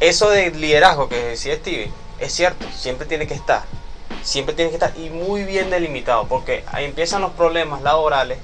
eso 0.00 0.28
de 0.30 0.50
liderazgo 0.50 1.08
que 1.08 1.16
decía 1.22 1.54
Stevie, 1.56 1.92
es 2.18 2.32
cierto, 2.32 2.66
siempre 2.74 3.06
tiene 3.06 3.26
que 3.26 3.34
estar. 3.34 3.64
Siempre 4.22 4.54
tiene 4.54 4.70
que 4.70 4.76
estar 4.76 4.92
y 4.98 5.10
muy 5.10 5.44
bien 5.44 5.70
delimitado, 5.70 6.26
porque 6.26 6.64
ahí 6.72 6.84
empiezan 6.84 7.22
los 7.22 7.30
problemas 7.32 7.82
laborales 7.82 8.38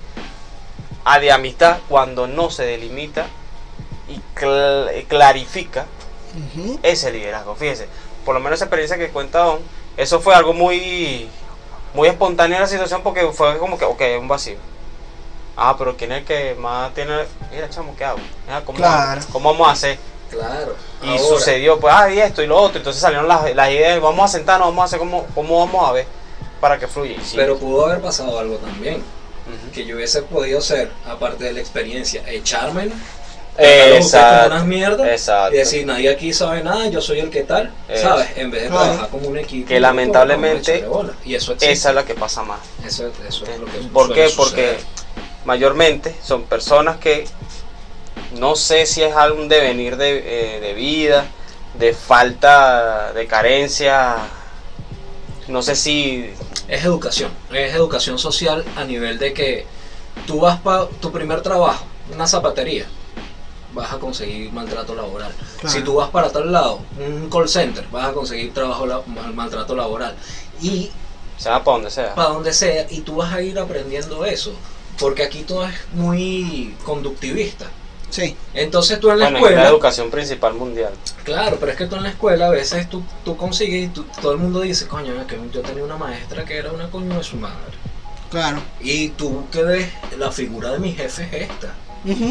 a 1.05 1.18
de 1.18 1.32
amistad 1.32 1.78
cuando 1.88 2.26
no 2.28 2.50
se 2.50 2.62
delimita 2.64 3.26
y 4.09 4.20
cl- 4.38 5.07
clarifica 5.09 5.86
ese 6.82 7.11
liderazgo. 7.12 7.57
Fíjese, 7.57 7.88
por 8.24 8.34
lo 8.34 8.40
menos 8.40 8.59
esa 8.59 8.66
experiencia 8.66 8.96
que 8.96 9.09
cuenta 9.09 9.40
Don, 9.40 9.59
eso 9.96 10.20
fue 10.20 10.34
algo 10.34 10.53
muy, 10.53 11.28
muy 11.94 12.09
espontáneo 12.09 12.57
en 12.57 12.62
la 12.62 12.68
situación 12.68 13.03
porque 13.03 13.26
fue 13.32 13.59
como 13.59 13.76
que, 13.76 13.84
ok, 13.84 14.00
un 14.20 14.28
vacío. 14.28 14.57
Ah, 15.57 15.74
pero 15.76 15.96
¿quién 15.96 16.12
es 16.12 16.18
el 16.20 16.24
que 16.24 16.55
más 16.55 16.94
tiene? 16.94 17.12
Mira, 17.53 17.68
chamo, 17.68 17.94
¿qué 17.96 18.05
hago? 18.05 18.18
Mira, 18.46 18.64
¿cómo, 18.64 18.78
Claro. 18.78 19.20
¿Cómo 19.32 19.53
vamos 19.53 19.68
a 19.68 19.72
hacer? 19.72 19.98
Claro. 20.32 20.74
Y 21.02 21.08
Ahora, 21.08 21.22
sucedió, 21.22 21.78
pues, 21.78 21.94
ah, 21.96 22.10
y 22.10 22.18
esto 22.18 22.42
y 22.42 22.46
lo 22.46 22.56
otro. 22.56 22.78
Entonces 22.78 23.00
salieron 23.00 23.28
las, 23.28 23.54
las 23.54 23.70
ideas, 23.70 24.00
vamos 24.00 24.24
a 24.24 24.28
sentarnos, 24.28 24.68
vamos 24.68 24.82
a 24.82 24.84
hacer 24.86 24.98
cómo, 24.98 25.26
cómo 25.34 25.58
vamos 25.66 25.88
a 25.88 25.92
ver 25.92 26.06
para 26.60 26.78
que 26.78 26.88
fluya. 26.88 27.16
Sí. 27.24 27.36
Pero 27.36 27.58
pudo 27.58 27.86
haber 27.86 28.00
pasado 28.00 28.38
algo 28.38 28.56
también. 28.56 29.02
Que 29.74 29.84
yo 29.84 29.96
hubiese 29.96 30.22
podido 30.22 30.60
ser, 30.60 30.90
aparte 31.06 31.44
de 31.44 31.52
la 31.52 31.60
experiencia, 31.60 32.22
echármelo. 32.28 32.94
Exacto, 33.58 34.44
Como 34.44 34.54
unas 34.54 34.66
mierdas. 34.66 35.08
exacto. 35.08 35.54
Y 35.54 35.58
decir, 35.58 35.84
nadie 35.84 36.08
aquí 36.08 36.32
sabe 36.32 36.62
nada, 36.62 36.86
yo 36.86 37.00
soy 37.02 37.20
el 37.20 37.28
que 37.28 37.42
tal. 37.42 37.70
Eso. 37.88 38.08
¿Sabes? 38.08 38.28
En 38.36 38.50
vez 38.50 38.62
de 38.62 38.68
trabajar 38.68 39.08
como 39.10 39.28
un 39.28 39.38
equipo. 39.38 39.68
Que 39.68 39.80
lamentablemente 39.80 40.52
vamos 40.52 40.68
a 40.68 40.72
echarle 40.72 40.88
bola. 40.88 41.12
Y 41.24 41.34
eso 41.34 41.52
existe. 41.52 41.72
Esa 41.72 41.88
es 41.90 41.94
la 41.94 42.04
que 42.04 42.14
pasa 42.14 42.42
más. 42.44 42.60
Eso, 42.86 43.10
eso 43.28 43.44
es 43.44 43.58
lo 43.58 43.66
que 43.66 43.78
¿Por 43.92 44.14
qué? 44.14 44.30
Porque 44.36 44.78
mayormente 45.44 46.14
son 46.22 46.44
personas 46.44 46.96
que 46.96 47.26
no 48.38 48.56
sé 48.56 48.86
si 48.86 49.02
es 49.02 49.14
algún 49.14 49.48
devenir 49.48 49.96
de, 49.96 50.56
eh, 50.56 50.60
de 50.60 50.74
vida, 50.74 51.26
de 51.78 51.92
falta, 51.94 53.12
de 53.12 53.26
carencia, 53.26 54.16
no 55.48 55.62
sé 55.62 55.74
si... 55.76 56.30
Es 56.68 56.84
educación. 56.84 57.30
Es 57.52 57.74
educación 57.74 58.18
social 58.18 58.64
a 58.76 58.84
nivel 58.84 59.18
de 59.18 59.32
que 59.34 59.66
tú 60.26 60.40
vas 60.40 60.60
para 60.60 60.86
tu 60.86 61.10
primer 61.12 61.42
trabajo, 61.42 61.84
una 62.14 62.26
zapatería, 62.26 62.86
vas 63.74 63.92
a 63.92 63.98
conseguir 63.98 64.52
maltrato 64.52 64.94
laboral. 64.94 65.32
Claro. 65.60 65.74
Si 65.74 65.82
tú 65.82 65.94
vas 65.96 66.10
para 66.10 66.30
tal 66.30 66.50
lado, 66.52 66.80
un 66.98 67.28
call 67.30 67.48
center, 67.48 67.84
vas 67.90 68.08
a 68.08 68.12
conseguir 68.12 68.52
trabajo 68.54 68.86
la- 68.86 69.02
mal- 69.06 69.34
maltrato 69.34 69.74
laboral. 69.74 70.14
Y 70.60 70.90
sea 71.36 71.62
para 71.64 71.76
donde 71.76 71.90
sea. 71.90 72.14
para 72.14 72.28
donde 72.28 72.52
sea, 72.52 72.86
y 72.90 73.00
tú 73.00 73.16
vas 73.16 73.32
a 73.32 73.42
ir 73.42 73.58
aprendiendo 73.58 74.24
eso. 74.24 74.52
Porque 74.98 75.22
aquí 75.24 75.40
todo 75.42 75.66
es 75.66 75.74
muy 75.94 76.76
conductivista. 76.84 77.66
Sí. 78.12 78.36
Entonces 78.54 79.00
tú 79.00 79.10
en 79.10 79.18
la 79.18 79.24
Bueno, 79.24 79.38
es 79.38 79.42
escuela... 79.44 79.62
la 79.64 79.68
educación 79.70 80.10
principal 80.10 80.52
mundial. 80.54 80.92
Claro, 81.24 81.56
pero 81.58 81.72
es 81.72 81.78
que 81.78 81.86
tú 81.86 81.96
en 81.96 82.02
la 82.02 82.10
escuela 82.10 82.46
a 82.46 82.50
veces 82.50 82.88
tú, 82.90 83.02
tú 83.24 83.36
consigues 83.38 83.86
y 83.86 83.88
tú- 83.88 84.04
todo 84.20 84.32
el 84.32 84.38
mundo 84.38 84.60
dice, 84.60 84.86
coño, 84.86 85.18
es 85.20 85.26
que 85.26 85.38
yo 85.52 85.62
tenía 85.62 85.82
una 85.82 85.96
maestra 85.96 86.44
que 86.44 86.58
era 86.58 86.70
una 86.72 86.90
coño 86.90 87.16
de 87.16 87.24
su 87.24 87.36
madre. 87.36 87.56
Claro. 88.30 88.58
Y 88.80 89.08
tú 89.10 89.44
que 89.50 89.62
ves, 89.62 89.88
la 90.18 90.30
figura 90.30 90.70
de 90.72 90.78
mi 90.78 90.92
jefe 90.92 91.24
es 91.32 91.50
esta. 91.50 91.74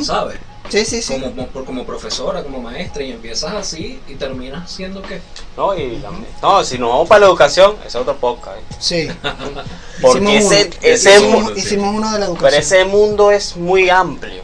¿sabes? 0.04 0.38
Sí, 0.70 0.86
sí, 0.86 1.02
sí. 1.02 1.14
Como, 1.20 1.48
como, 1.52 1.66
como 1.66 1.86
profesora, 1.86 2.44
como 2.44 2.62
maestra, 2.62 3.02
y 3.04 3.12
empiezas 3.12 3.54
así 3.54 4.00
y 4.08 4.16
terminas 4.16 4.72
siendo 4.72 5.02
que... 5.02 5.20
No, 5.58 5.74
y 5.76 5.98
la- 5.98 6.12
no, 6.42 6.64
si 6.64 6.78
nos 6.78 6.90
vamos 6.90 7.10
para 7.10 7.22
la 7.22 7.26
educación, 7.28 7.76
ese 7.80 7.88
es 7.88 7.96
otro 7.96 8.16
podcast. 8.18 8.58
¿eh? 8.60 8.62
Sí. 8.80 9.08
Porque 10.02 10.20
Hicimos 10.38 10.52
ese, 10.54 10.66
uno. 10.66 10.76
ese, 10.82 11.16
Hicimos 11.18 11.44
mu- 11.44 11.50
Hicimos, 11.52 11.96
uno 11.96 12.12
de 12.14 12.20
la 12.20 12.26
pero 12.28 12.34
educación. 12.38 12.62
ese 12.62 12.86
mundo 12.86 13.32
es 13.32 13.56
muy 13.58 13.90
amplio, 13.90 14.42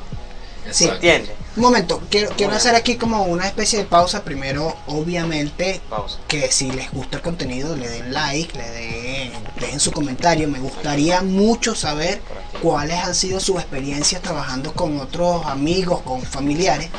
Sí. 0.72 0.86
Exacto. 0.86 0.94
¿entiendes? 1.08 1.32
Un 1.56 1.62
momento, 1.64 2.02
quiero, 2.12 2.30
quiero 2.38 2.54
hacer 2.54 2.76
aquí 2.76 2.98
como 2.98 3.24
una 3.24 3.48
especie 3.48 3.80
de 3.80 3.86
pausa. 3.86 4.24
Primero, 4.24 4.76
obviamente, 4.88 5.82
Pausa. 5.90 6.20
que 6.28 6.52
si 6.52 6.70
les 6.72 6.92
gusta 6.92 7.18
el 7.18 7.24
contenido, 7.24 7.76
le 7.76 7.90
den 7.90 8.14
like, 8.14 8.56
le 8.58 8.70
den, 8.70 9.32
dejen 9.60 9.80
su 9.80 9.92
comentario. 9.92 10.48
Me 10.48 10.60
gustaría 10.60 11.22
mucho 11.24 11.74
saber 11.74 12.22
cuáles 12.62 13.00
han 13.04 13.16
sido 13.16 13.40
sus 13.40 13.56
experiencias 13.56 14.22
trabajando 14.22 14.74
con 14.74 15.00
otros 15.00 15.46
amigos, 15.48 16.02
con 16.02 16.22
familiares. 16.22 16.90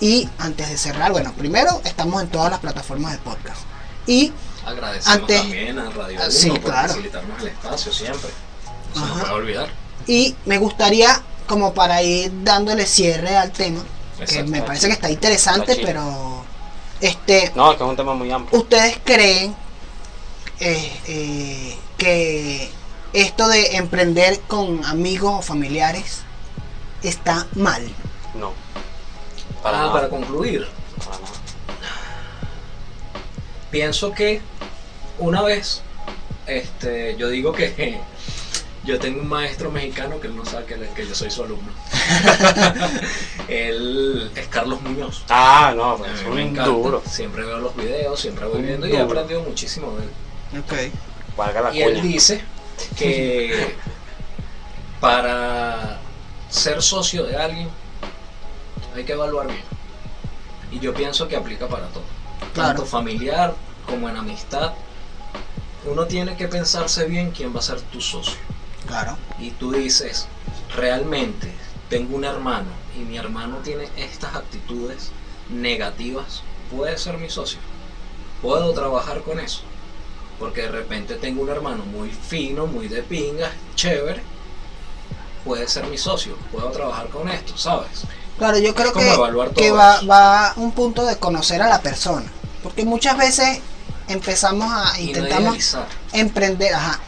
Y 0.00 0.28
antes 0.38 0.68
de 0.68 0.76
cerrar, 0.76 1.12
bueno, 1.12 1.32
primero 1.32 1.80
estamos 1.84 2.20
en 2.22 2.28
todas 2.28 2.50
las 2.50 2.60
plataformas 2.60 3.12
de 3.12 3.18
podcast. 3.18 3.60
Y 4.06 4.32
Agradecemos 4.66 5.20
Antes- 5.20 5.40
también 5.40 5.78
a 5.78 5.90
Radio 5.90 6.18
1 6.20 6.30
sí, 6.30 6.50
por 6.50 6.60
claro. 6.60 6.88
facilitarnos 6.88 7.40
el 7.40 7.48
espacio 7.48 7.92
siempre. 7.92 8.30
No 8.94 9.00
se 9.06 9.08
nos 9.08 9.20
puede 9.20 9.32
olvidar. 9.32 9.68
Y 10.06 10.36
me 10.44 10.58
gustaría, 10.58 11.22
como 11.46 11.74
para 11.74 12.02
ir 12.02 12.30
dándole 12.42 12.86
cierre 12.86 13.36
al 13.36 13.52
tema, 13.52 13.82
que 14.28 14.42
me 14.44 14.62
parece 14.62 14.86
que 14.86 14.94
está 14.94 15.10
interesante, 15.10 15.72
Está 15.72 15.86
pero 15.86 16.44
este, 17.00 17.52
No, 17.54 17.72
es 17.72 17.78
que 17.78 17.84
es 17.84 17.90
un 17.90 17.96
tema 17.96 18.14
muy 18.14 18.30
amplio. 18.30 18.60
¿ustedes 18.60 18.98
creen 19.04 19.54
eh, 20.60 20.92
eh, 21.08 21.76
que 21.98 22.70
esto 23.12 23.48
de 23.48 23.76
emprender 23.76 24.40
con 24.46 24.84
amigos 24.84 25.34
o 25.38 25.42
familiares 25.42 26.22
está 27.02 27.46
mal? 27.54 27.82
No. 28.34 28.52
Para 29.62 29.78
ah, 29.78 29.80
nada. 29.80 29.92
para 29.92 30.08
concluir, 30.08 30.66
Para 31.04 31.18
nada. 31.18 31.32
pienso 33.70 34.12
que 34.12 34.40
una 35.18 35.42
vez, 35.42 35.82
este, 36.46 37.16
yo 37.16 37.28
digo 37.28 37.52
que 37.52 38.00
yo 38.84 38.98
tengo 38.98 39.20
un 39.20 39.28
maestro 39.28 39.70
mexicano 39.70 40.18
que 40.20 40.26
él 40.26 40.36
no 40.36 40.44
sabe 40.44 40.64
que, 40.66 40.74
que 40.94 41.06
yo 41.06 41.14
soy 41.14 41.30
su 41.30 41.44
alumno. 41.44 41.70
él 43.48 44.30
es 44.34 44.48
Carlos 44.48 44.80
Muñoz. 44.82 45.24
Ah, 45.28 45.72
no, 45.76 45.98
mí 45.98 46.04
es 46.12 46.22
me 46.24 46.30
un 46.30 46.38
encanta. 46.38 46.64
duro. 46.70 47.02
Siempre 47.06 47.44
veo 47.44 47.58
los 47.58 47.76
videos, 47.76 48.18
siempre 48.20 48.44
voy 48.46 48.58
Un 48.60 48.66
viendo 48.66 48.86
y 48.88 48.92
he 48.92 49.00
aprendido 49.00 49.42
muchísimo 49.42 49.94
de 49.96 50.04
él. 50.04 50.60
Ok. 50.60 50.94
Valga 51.36 51.60
la 51.62 51.74
Y 51.74 51.82
él 51.82 52.02
dice 52.02 52.42
que 52.96 53.76
para 55.00 55.98
ser 56.50 56.82
socio 56.82 57.24
de 57.24 57.36
alguien 57.36 57.68
hay 58.94 59.04
que 59.04 59.12
evaluar 59.12 59.46
bien. 59.46 59.62
Y 60.70 60.80
yo 60.80 60.92
pienso 60.92 61.28
que 61.28 61.36
aplica 61.36 61.68
para 61.68 61.86
todo. 61.88 62.04
Claro. 62.54 62.68
Tanto 62.70 62.84
familiar 62.86 63.54
como 63.86 64.08
en 64.08 64.16
amistad. 64.16 64.72
Uno 65.84 66.06
tiene 66.06 66.36
que 66.36 66.48
pensarse 66.48 67.04
bien 67.06 67.30
quién 67.30 67.54
va 67.54 67.60
a 67.60 67.62
ser 67.62 67.80
tu 67.80 68.00
socio. 68.00 68.36
Claro. 68.92 69.16
Y 69.38 69.52
tú 69.52 69.72
dices, 69.72 70.26
realmente 70.76 71.50
tengo 71.88 72.14
un 72.14 72.26
hermano 72.26 72.68
y 72.94 73.00
mi 73.00 73.16
hermano 73.16 73.56
tiene 73.64 73.88
estas 73.96 74.34
actitudes 74.34 75.10
negativas, 75.48 76.42
puede 76.70 76.98
ser 76.98 77.16
mi 77.16 77.30
socio. 77.30 77.58
Puedo 78.42 78.74
trabajar 78.74 79.22
con 79.22 79.40
eso. 79.40 79.62
Porque 80.38 80.62
de 80.62 80.72
repente 80.72 81.14
tengo 81.14 81.42
un 81.42 81.48
hermano 81.48 81.86
muy 81.86 82.10
fino, 82.10 82.66
muy 82.66 82.88
de 82.88 83.02
pingas, 83.02 83.52
chévere. 83.76 84.22
Puede 85.42 85.66
ser 85.68 85.86
mi 85.86 85.96
socio. 85.96 86.36
Puedo 86.50 86.70
trabajar 86.70 87.08
con 87.08 87.30
esto, 87.30 87.56
¿sabes? 87.56 88.02
Claro, 88.36 88.58
yo 88.58 88.74
creo 88.74 88.92
que, 88.92 89.70
va, 89.70 90.02
va 90.02 90.52
un 90.56 90.72
punto 90.72 91.06
de 91.06 91.16
conocer 91.16 91.62
a 91.62 91.68
la 91.68 91.80
persona. 91.80 92.30
Porque 92.62 92.84
muchas 92.84 93.16
veces 93.16 93.60
empezamos 94.08 94.70
a 94.72 94.92
no 94.92 94.98
intentamos 94.98 95.56
emprender, 96.12 96.74
ajá, 96.74 97.00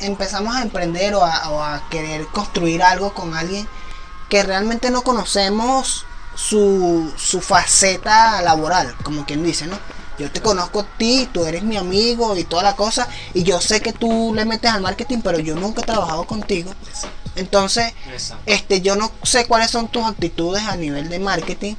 empezamos 0.00 0.54
a 0.56 0.62
emprender 0.62 1.14
o 1.14 1.24
a, 1.24 1.50
o 1.50 1.62
a 1.62 1.88
querer 1.90 2.26
construir 2.26 2.82
algo 2.82 3.12
con 3.14 3.34
alguien 3.34 3.66
que 4.28 4.42
realmente 4.42 4.90
no 4.90 5.02
conocemos 5.02 6.04
su, 6.34 7.12
su 7.16 7.40
faceta 7.40 8.40
laboral, 8.42 8.94
como 9.02 9.24
quien 9.26 9.42
dice, 9.42 9.66
¿no? 9.66 9.78
Yo 10.18 10.30
te 10.30 10.40
conozco 10.42 10.80
a 10.80 10.84
ti, 10.98 11.28
tú 11.32 11.46
eres 11.46 11.62
mi 11.62 11.76
amigo 11.78 12.36
y 12.36 12.44
toda 12.44 12.62
la 12.62 12.76
cosa, 12.76 13.08
y 13.32 13.42
yo 13.42 13.60
sé 13.60 13.80
que 13.80 13.92
tú 13.94 14.32
le 14.34 14.44
metes 14.44 14.70
al 14.70 14.82
marketing, 14.82 15.18
pero 15.24 15.38
yo 15.38 15.54
nunca 15.56 15.80
he 15.80 15.84
trabajado 15.84 16.24
contigo. 16.24 16.72
Entonces, 17.36 17.94
este, 18.44 18.82
yo 18.82 18.96
no 18.96 19.10
sé 19.22 19.46
cuáles 19.46 19.70
son 19.70 19.88
tus 19.88 20.04
actitudes 20.04 20.62
a 20.64 20.76
nivel 20.76 21.08
de 21.08 21.18
marketing 21.20 21.74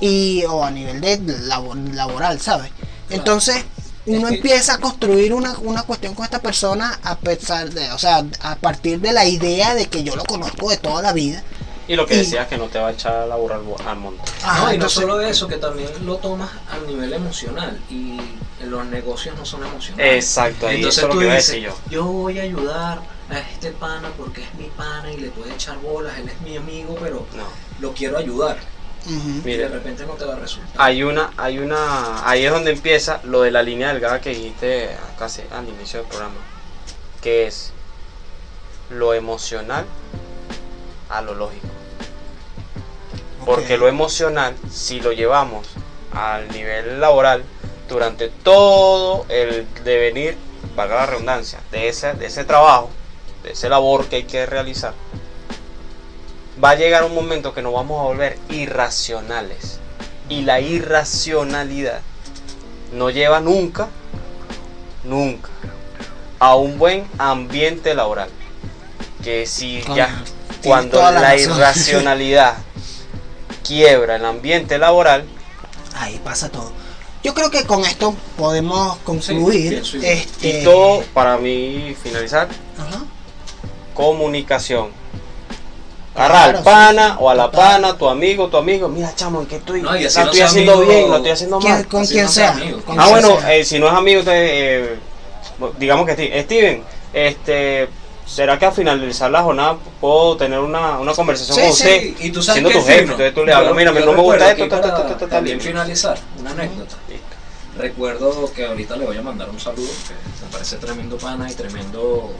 y 0.00 0.42
o 0.44 0.64
a 0.64 0.70
nivel 0.72 1.00
de 1.00 1.18
labo- 1.46 1.74
laboral, 1.92 2.40
¿sabes? 2.40 2.70
Entonces, 3.10 3.64
uno 4.06 4.28
que- 4.28 4.34
empieza 4.36 4.74
a 4.74 4.78
construir 4.78 5.32
una, 5.34 5.56
una 5.58 5.82
cuestión 5.84 6.14
con 6.14 6.24
esta 6.24 6.40
persona 6.40 6.98
a 7.02 7.16
pesar 7.18 7.70
de, 7.70 7.90
o 7.92 7.98
sea, 7.98 8.24
a 8.40 8.56
partir 8.56 9.00
de 9.00 9.12
la 9.12 9.26
idea 9.26 9.74
de 9.74 9.86
que 9.86 10.02
yo 10.04 10.16
lo 10.16 10.24
conozco 10.24 10.70
de 10.70 10.76
toda 10.76 11.02
la 11.02 11.12
vida. 11.12 11.42
Y 11.86 11.96
lo 11.96 12.06
que 12.06 12.14
y- 12.14 12.18
decías 12.18 12.46
que 12.48 12.56
no 12.56 12.66
te 12.68 12.78
va 12.78 12.88
a 12.88 12.92
echar 12.92 13.14
a 13.14 13.26
laburar 13.26 13.60
al, 13.60 13.86
al 13.88 13.96
monte. 13.98 14.22
Ajá, 14.42 14.64
no, 14.66 14.74
y 14.74 14.78
no 14.78 14.88
solo 14.88 15.20
eso, 15.20 15.46
que 15.48 15.56
también 15.56 15.90
lo 16.06 16.16
tomas 16.16 16.50
a 16.70 16.78
nivel 16.86 17.12
emocional. 17.12 17.78
Y 17.90 18.18
los 18.64 18.86
negocios 18.86 19.36
no 19.36 19.44
son 19.44 19.64
emocionales. 19.64 20.24
Exacto, 20.24 20.66
ahí 20.66 20.76
Entonces 20.76 20.98
eso 20.98 21.06
es 21.06 21.08
lo 21.08 21.12
tú 21.14 21.18
que 21.20 21.24
iba 21.26 21.34
a 21.34 21.36
dices, 21.36 21.54
decir 21.54 21.68
yo. 21.68 21.76
yo 21.90 22.04
voy 22.06 22.38
a 22.38 22.42
ayudar 22.44 23.00
a 23.30 23.38
este 23.38 23.70
pana 23.72 24.10
porque 24.16 24.42
es 24.42 24.54
mi 24.54 24.68
pana 24.68 25.12
y 25.12 25.16
le 25.18 25.28
puede 25.28 25.52
echar 25.52 25.78
bolas, 25.80 26.16
él 26.18 26.28
es 26.28 26.40
mi 26.40 26.56
amigo, 26.56 26.96
pero 27.00 27.26
No. 27.36 27.44
lo 27.80 27.92
quiero 27.92 28.16
ayudar. 28.16 28.56
Y 29.06 29.40
de 29.56 29.68
repente 29.68 30.06
no 30.06 30.14
te 30.14 30.24
va 30.24 30.34
a 30.34 30.38
resultar. 30.38 30.70
hay 30.78 31.02
una, 31.02 31.30
hay 31.36 31.58
una, 31.58 32.28
ahí 32.28 32.46
es 32.46 32.50
donde 32.50 32.70
empieza 32.70 33.20
lo 33.24 33.42
de 33.42 33.50
la 33.50 33.62
línea 33.62 33.88
delgada 33.92 34.20
que 34.20 34.30
dijiste 34.30 34.96
casi 35.18 35.42
al 35.50 35.68
inicio 35.68 36.00
del 36.00 36.08
programa, 36.08 36.36
que 37.20 37.46
es 37.46 37.72
lo 38.90 39.12
emocional 39.12 39.84
a 41.10 41.20
lo 41.20 41.34
lógico. 41.34 41.68
Porque 43.44 43.76
lo 43.76 43.88
emocional, 43.88 44.54
si 44.70 45.00
lo 45.00 45.12
llevamos 45.12 45.66
al 46.12 46.48
nivel 46.48 47.00
laboral, 47.00 47.44
durante 47.88 48.28
todo 48.28 49.26
el 49.28 49.66
devenir, 49.84 50.36
valga 50.74 50.96
la 50.96 51.06
redundancia, 51.06 51.60
de 51.70 51.88
ese, 51.88 52.14
de 52.14 52.26
ese 52.26 52.44
trabajo, 52.44 52.90
de 53.42 53.52
ese 53.52 53.68
labor 53.68 54.06
que 54.06 54.16
hay 54.16 54.24
que 54.24 54.46
realizar, 54.46 54.94
va 56.62 56.70
a 56.70 56.74
llegar 56.74 57.04
un 57.04 57.14
momento 57.14 57.54
que 57.54 57.62
nos 57.62 57.72
vamos 57.72 58.00
a 58.00 58.04
volver 58.04 58.38
irracionales. 58.48 59.80
Y 60.28 60.42
la 60.42 60.60
irracionalidad 60.60 62.00
no 62.92 63.10
lleva 63.10 63.40
nunca, 63.40 63.88
nunca, 65.04 65.50
a 66.38 66.54
un 66.56 66.78
buen 66.78 67.06
ambiente 67.18 67.94
laboral. 67.94 68.30
Que 69.22 69.46
si 69.46 69.82
ya, 69.94 70.22
cuando 70.62 70.98
la 71.10 71.36
irracionalidad 71.36 72.56
quiebra 73.62 74.16
el 74.16 74.24
ambiente 74.24 74.78
laboral, 74.78 75.24
Ahí 75.96 76.20
pasa 76.24 76.48
todo. 76.48 76.72
Yo 77.22 77.34
creo 77.34 77.50
que 77.50 77.64
con 77.64 77.84
esto 77.84 78.14
podemos 78.36 78.98
concluir. 78.98 79.72
igual. 79.74 80.04
este, 80.04 80.60
y 80.60 80.64
todo, 80.64 81.02
para 81.14 81.38
mí 81.38 81.96
finalizar, 82.02 82.48
Ajá. 82.78 83.04
comunicación. 83.94 84.90
Claro, 86.14 86.58
al 86.58 86.64
pana 86.64 87.08
sí, 87.10 87.16
o 87.20 87.30
a 87.30 87.34
la 87.34 87.44
total. 87.50 87.60
pana, 87.82 87.98
tu 87.98 88.08
amigo, 88.08 88.48
tu 88.48 88.56
amigo. 88.56 88.88
Mira, 88.88 89.12
chamo, 89.14 89.40
¿en 89.40 89.46
qué 89.46 89.56
estoy? 89.56 89.82
No, 89.82 89.96
y 89.96 90.02
la 90.02 90.06
así 90.08 90.18
no 90.20 90.24
estoy 90.26 90.40
haciendo 90.42 90.72
amigo- 90.74 90.88
bien, 90.90 91.10
lo 91.10 91.16
estoy 91.16 91.30
haciendo 91.32 91.58
¿Quién- 91.58 91.72
mal. 91.72 91.86
con 91.88 92.06
quien 92.06 92.24
no 92.24 92.30
sea 92.30 92.50
amigo. 92.52 92.80
con 92.82 93.00
Ah, 93.00 93.08
bueno, 93.08 93.40
sea. 93.40 93.54
eh, 93.54 93.64
si 93.64 93.78
no 93.80 93.86
es 93.88 93.92
amigo, 93.94 94.20
usted, 94.20 94.32
eh, 94.34 94.98
digamos 95.78 96.06
que 96.06 96.42
Steven, 96.42 96.82
este, 97.12 97.88
¿será 98.26 98.58
que 98.58 98.66
al 98.66 98.72
finalizar 98.72 99.30
la 99.30 99.42
jornada 99.42 99.76
puedo 100.00 100.36
tener 100.36 100.60
una, 100.60 100.98
una 100.98 101.12
conversación 101.14 101.56
Sí, 101.56 101.62
con 101.62 101.72
sí, 101.72 101.82
usted? 101.82 102.24
y 102.26 102.30
tú 102.30 102.42
sabes 102.42 102.54
siendo 102.62 102.68
que 102.68 102.74
tu 102.74 102.80
es 102.80 102.86
jefe, 102.86 103.02
entonces 103.02 103.34
tú 103.34 103.44
le 103.44 103.52
hablas, 103.52 103.74
mira, 103.74 103.92
yo 103.92 104.06
no 104.06 104.12
me 104.12 104.22
gusta 104.22 104.36
recuerdo 104.38 104.44
esto, 104.50 104.64
que 104.64 104.70
ta, 104.70 104.76
ta, 104.76 104.82
para 104.82 105.02
ta, 105.08 105.08
ta, 105.14 105.18
ta, 105.18 105.28
también 105.28 105.60
finalizar, 105.60 106.18
una 106.38 106.50
anécdota. 106.52 106.94
Listo. 107.08 107.24
Recuerdo 107.76 108.52
que 108.54 108.66
ahorita 108.66 108.94
le 108.96 109.04
voy 109.06 109.16
a 109.16 109.22
mandar 109.22 109.50
un 109.50 109.58
saludo, 109.58 109.88
que 110.06 110.44
me 110.44 110.52
parece 110.52 110.76
tremendo 110.76 111.16
pana 111.18 111.50
y 111.50 111.54
tremendo 111.54 112.30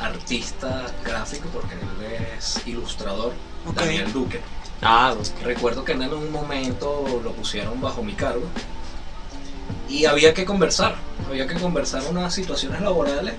artista 0.00 0.86
gráfico, 1.04 1.48
porque 1.52 1.74
él 1.74 2.34
es 2.38 2.60
ilustrador. 2.66 3.32
Daniel 3.74 4.12
Duque. 4.12 4.40
Ah, 4.82 5.14
Recuerdo 5.42 5.84
que 5.84 5.92
en 5.92 6.02
un 6.12 6.32
momento 6.32 7.20
lo 7.22 7.32
pusieron 7.32 7.80
bajo 7.80 8.02
mi 8.02 8.14
cargo 8.14 8.44
y 9.88 10.06
había 10.06 10.32
que 10.32 10.44
conversar, 10.46 10.94
había 11.28 11.46
que 11.46 11.54
conversar 11.56 12.02
unas 12.08 12.32
situaciones 12.32 12.80
laborales 12.80 13.34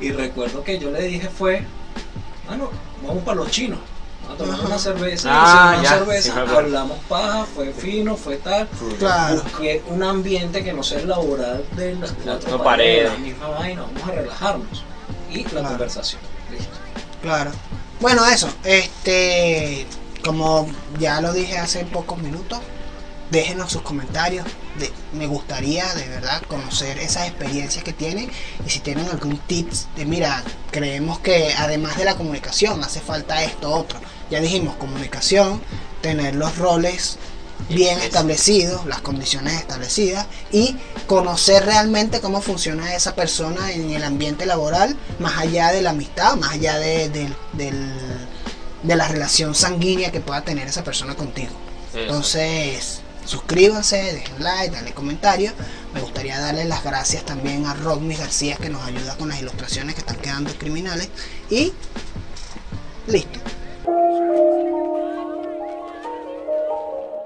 y 0.00 0.12
recuerdo 0.12 0.62
que 0.62 0.78
yo 0.78 0.90
le 0.90 1.02
dije 1.02 1.28
fue, 1.28 1.64
bueno, 2.46 2.70
vamos 3.04 3.24
para 3.24 3.38
los 3.38 3.50
chinos, 3.50 3.80
vamos 4.22 4.34
a 4.34 4.44
tomando 4.44 4.66
una 4.66 4.78
cerveza, 4.78 5.28
Ah, 5.32 5.72
ya, 5.74 5.80
una 5.80 5.88
cerveza, 5.98 6.32
sí 6.46 6.50
hablamos 6.56 6.98
paja, 7.08 7.44
fue 7.46 7.72
fino, 7.72 8.16
fue 8.16 8.36
tal. 8.36 8.68
Claro. 8.98 9.42
Busqué 9.42 9.82
un 9.88 10.02
ambiente 10.04 10.62
que 10.62 10.72
no 10.72 10.82
sea 10.84 11.00
el 11.00 11.08
laboral 11.08 11.64
de 11.76 11.94
las 11.96 12.12
cuatro 12.12 12.58
No, 12.58 12.62
paredes. 12.62 13.12
la 13.12 13.18
misma 13.18 13.48
vaina, 13.48 13.82
vamos 13.82 14.02
a 14.08 14.12
relajarnos. 14.12 14.84
Y 15.30 15.44
la 15.44 15.50
Claro. 15.50 15.68
conversación. 15.68 16.20
Listo. 16.50 16.78
Claro. 17.22 17.50
Bueno, 18.00 18.26
eso. 18.26 18.48
Este, 18.64 19.86
como 20.24 20.68
ya 20.98 21.20
lo 21.20 21.32
dije 21.32 21.58
hace 21.58 21.84
pocos 21.84 22.18
minutos, 22.18 22.58
déjenos 23.30 23.72
sus 23.72 23.82
comentarios. 23.82 24.46
De, 24.78 24.90
me 25.12 25.26
gustaría 25.26 25.92
de 25.94 26.08
verdad 26.08 26.40
conocer 26.48 26.98
esas 26.98 27.26
experiencias 27.28 27.82
que 27.84 27.92
tienen 27.92 28.30
y 28.64 28.70
si 28.70 28.78
tienen 28.80 29.06
algún 29.08 29.36
tips 29.38 29.88
de 29.96 30.06
mira, 30.06 30.42
creemos 30.70 31.18
que 31.18 31.52
además 31.58 31.96
de 31.98 32.04
la 32.04 32.16
comunicación 32.16 32.82
hace 32.82 33.00
falta 33.00 33.42
esto 33.42 33.70
otro. 33.72 34.00
Ya 34.30 34.40
dijimos 34.40 34.76
comunicación, 34.76 35.60
tener 36.02 36.34
los 36.36 36.56
roles 36.56 37.18
bien 37.68 37.98
establecidos, 38.00 38.86
las 38.86 39.00
condiciones 39.00 39.54
establecidas 39.54 40.26
y 40.50 40.76
conocer 41.06 41.64
realmente 41.64 42.20
cómo 42.20 42.40
funciona 42.40 42.94
esa 42.94 43.14
persona 43.14 43.72
en 43.72 43.90
el 43.90 44.02
ambiente 44.04 44.46
laboral, 44.46 44.96
más 45.18 45.38
allá 45.38 45.70
de 45.72 45.82
la 45.82 45.90
amistad, 45.90 46.36
más 46.36 46.52
allá 46.54 46.78
de, 46.78 47.08
del- 47.08 47.34
de 48.82 48.96
la 48.96 49.06
relación 49.08 49.54
sanguínea 49.54 50.10
que 50.10 50.20
pueda 50.20 50.42
tener 50.42 50.66
esa 50.66 50.82
persona 50.82 51.14
contigo. 51.14 51.52
Entonces, 51.94 53.00
suscríbanse, 53.26 53.96
dejen 54.14 54.42
like, 54.42 54.74
dale 54.74 54.92
comentarios. 54.92 55.52
Me 55.92 56.00
gustaría 56.00 56.38
darle 56.40 56.64
las 56.64 56.82
gracias 56.82 57.24
también 57.26 57.66
a 57.66 57.74
Rodney 57.74 58.16
García 58.16 58.56
que 58.56 58.70
nos 58.70 58.82
ayuda 58.86 59.16
con 59.16 59.28
las 59.28 59.38
ilustraciones 59.40 59.94
que 59.94 60.00
están 60.00 60.16
quedando 60.16 60.50
criminales. 60.54 61.08
Y 61.50 61.72
listo. 63.06 63.38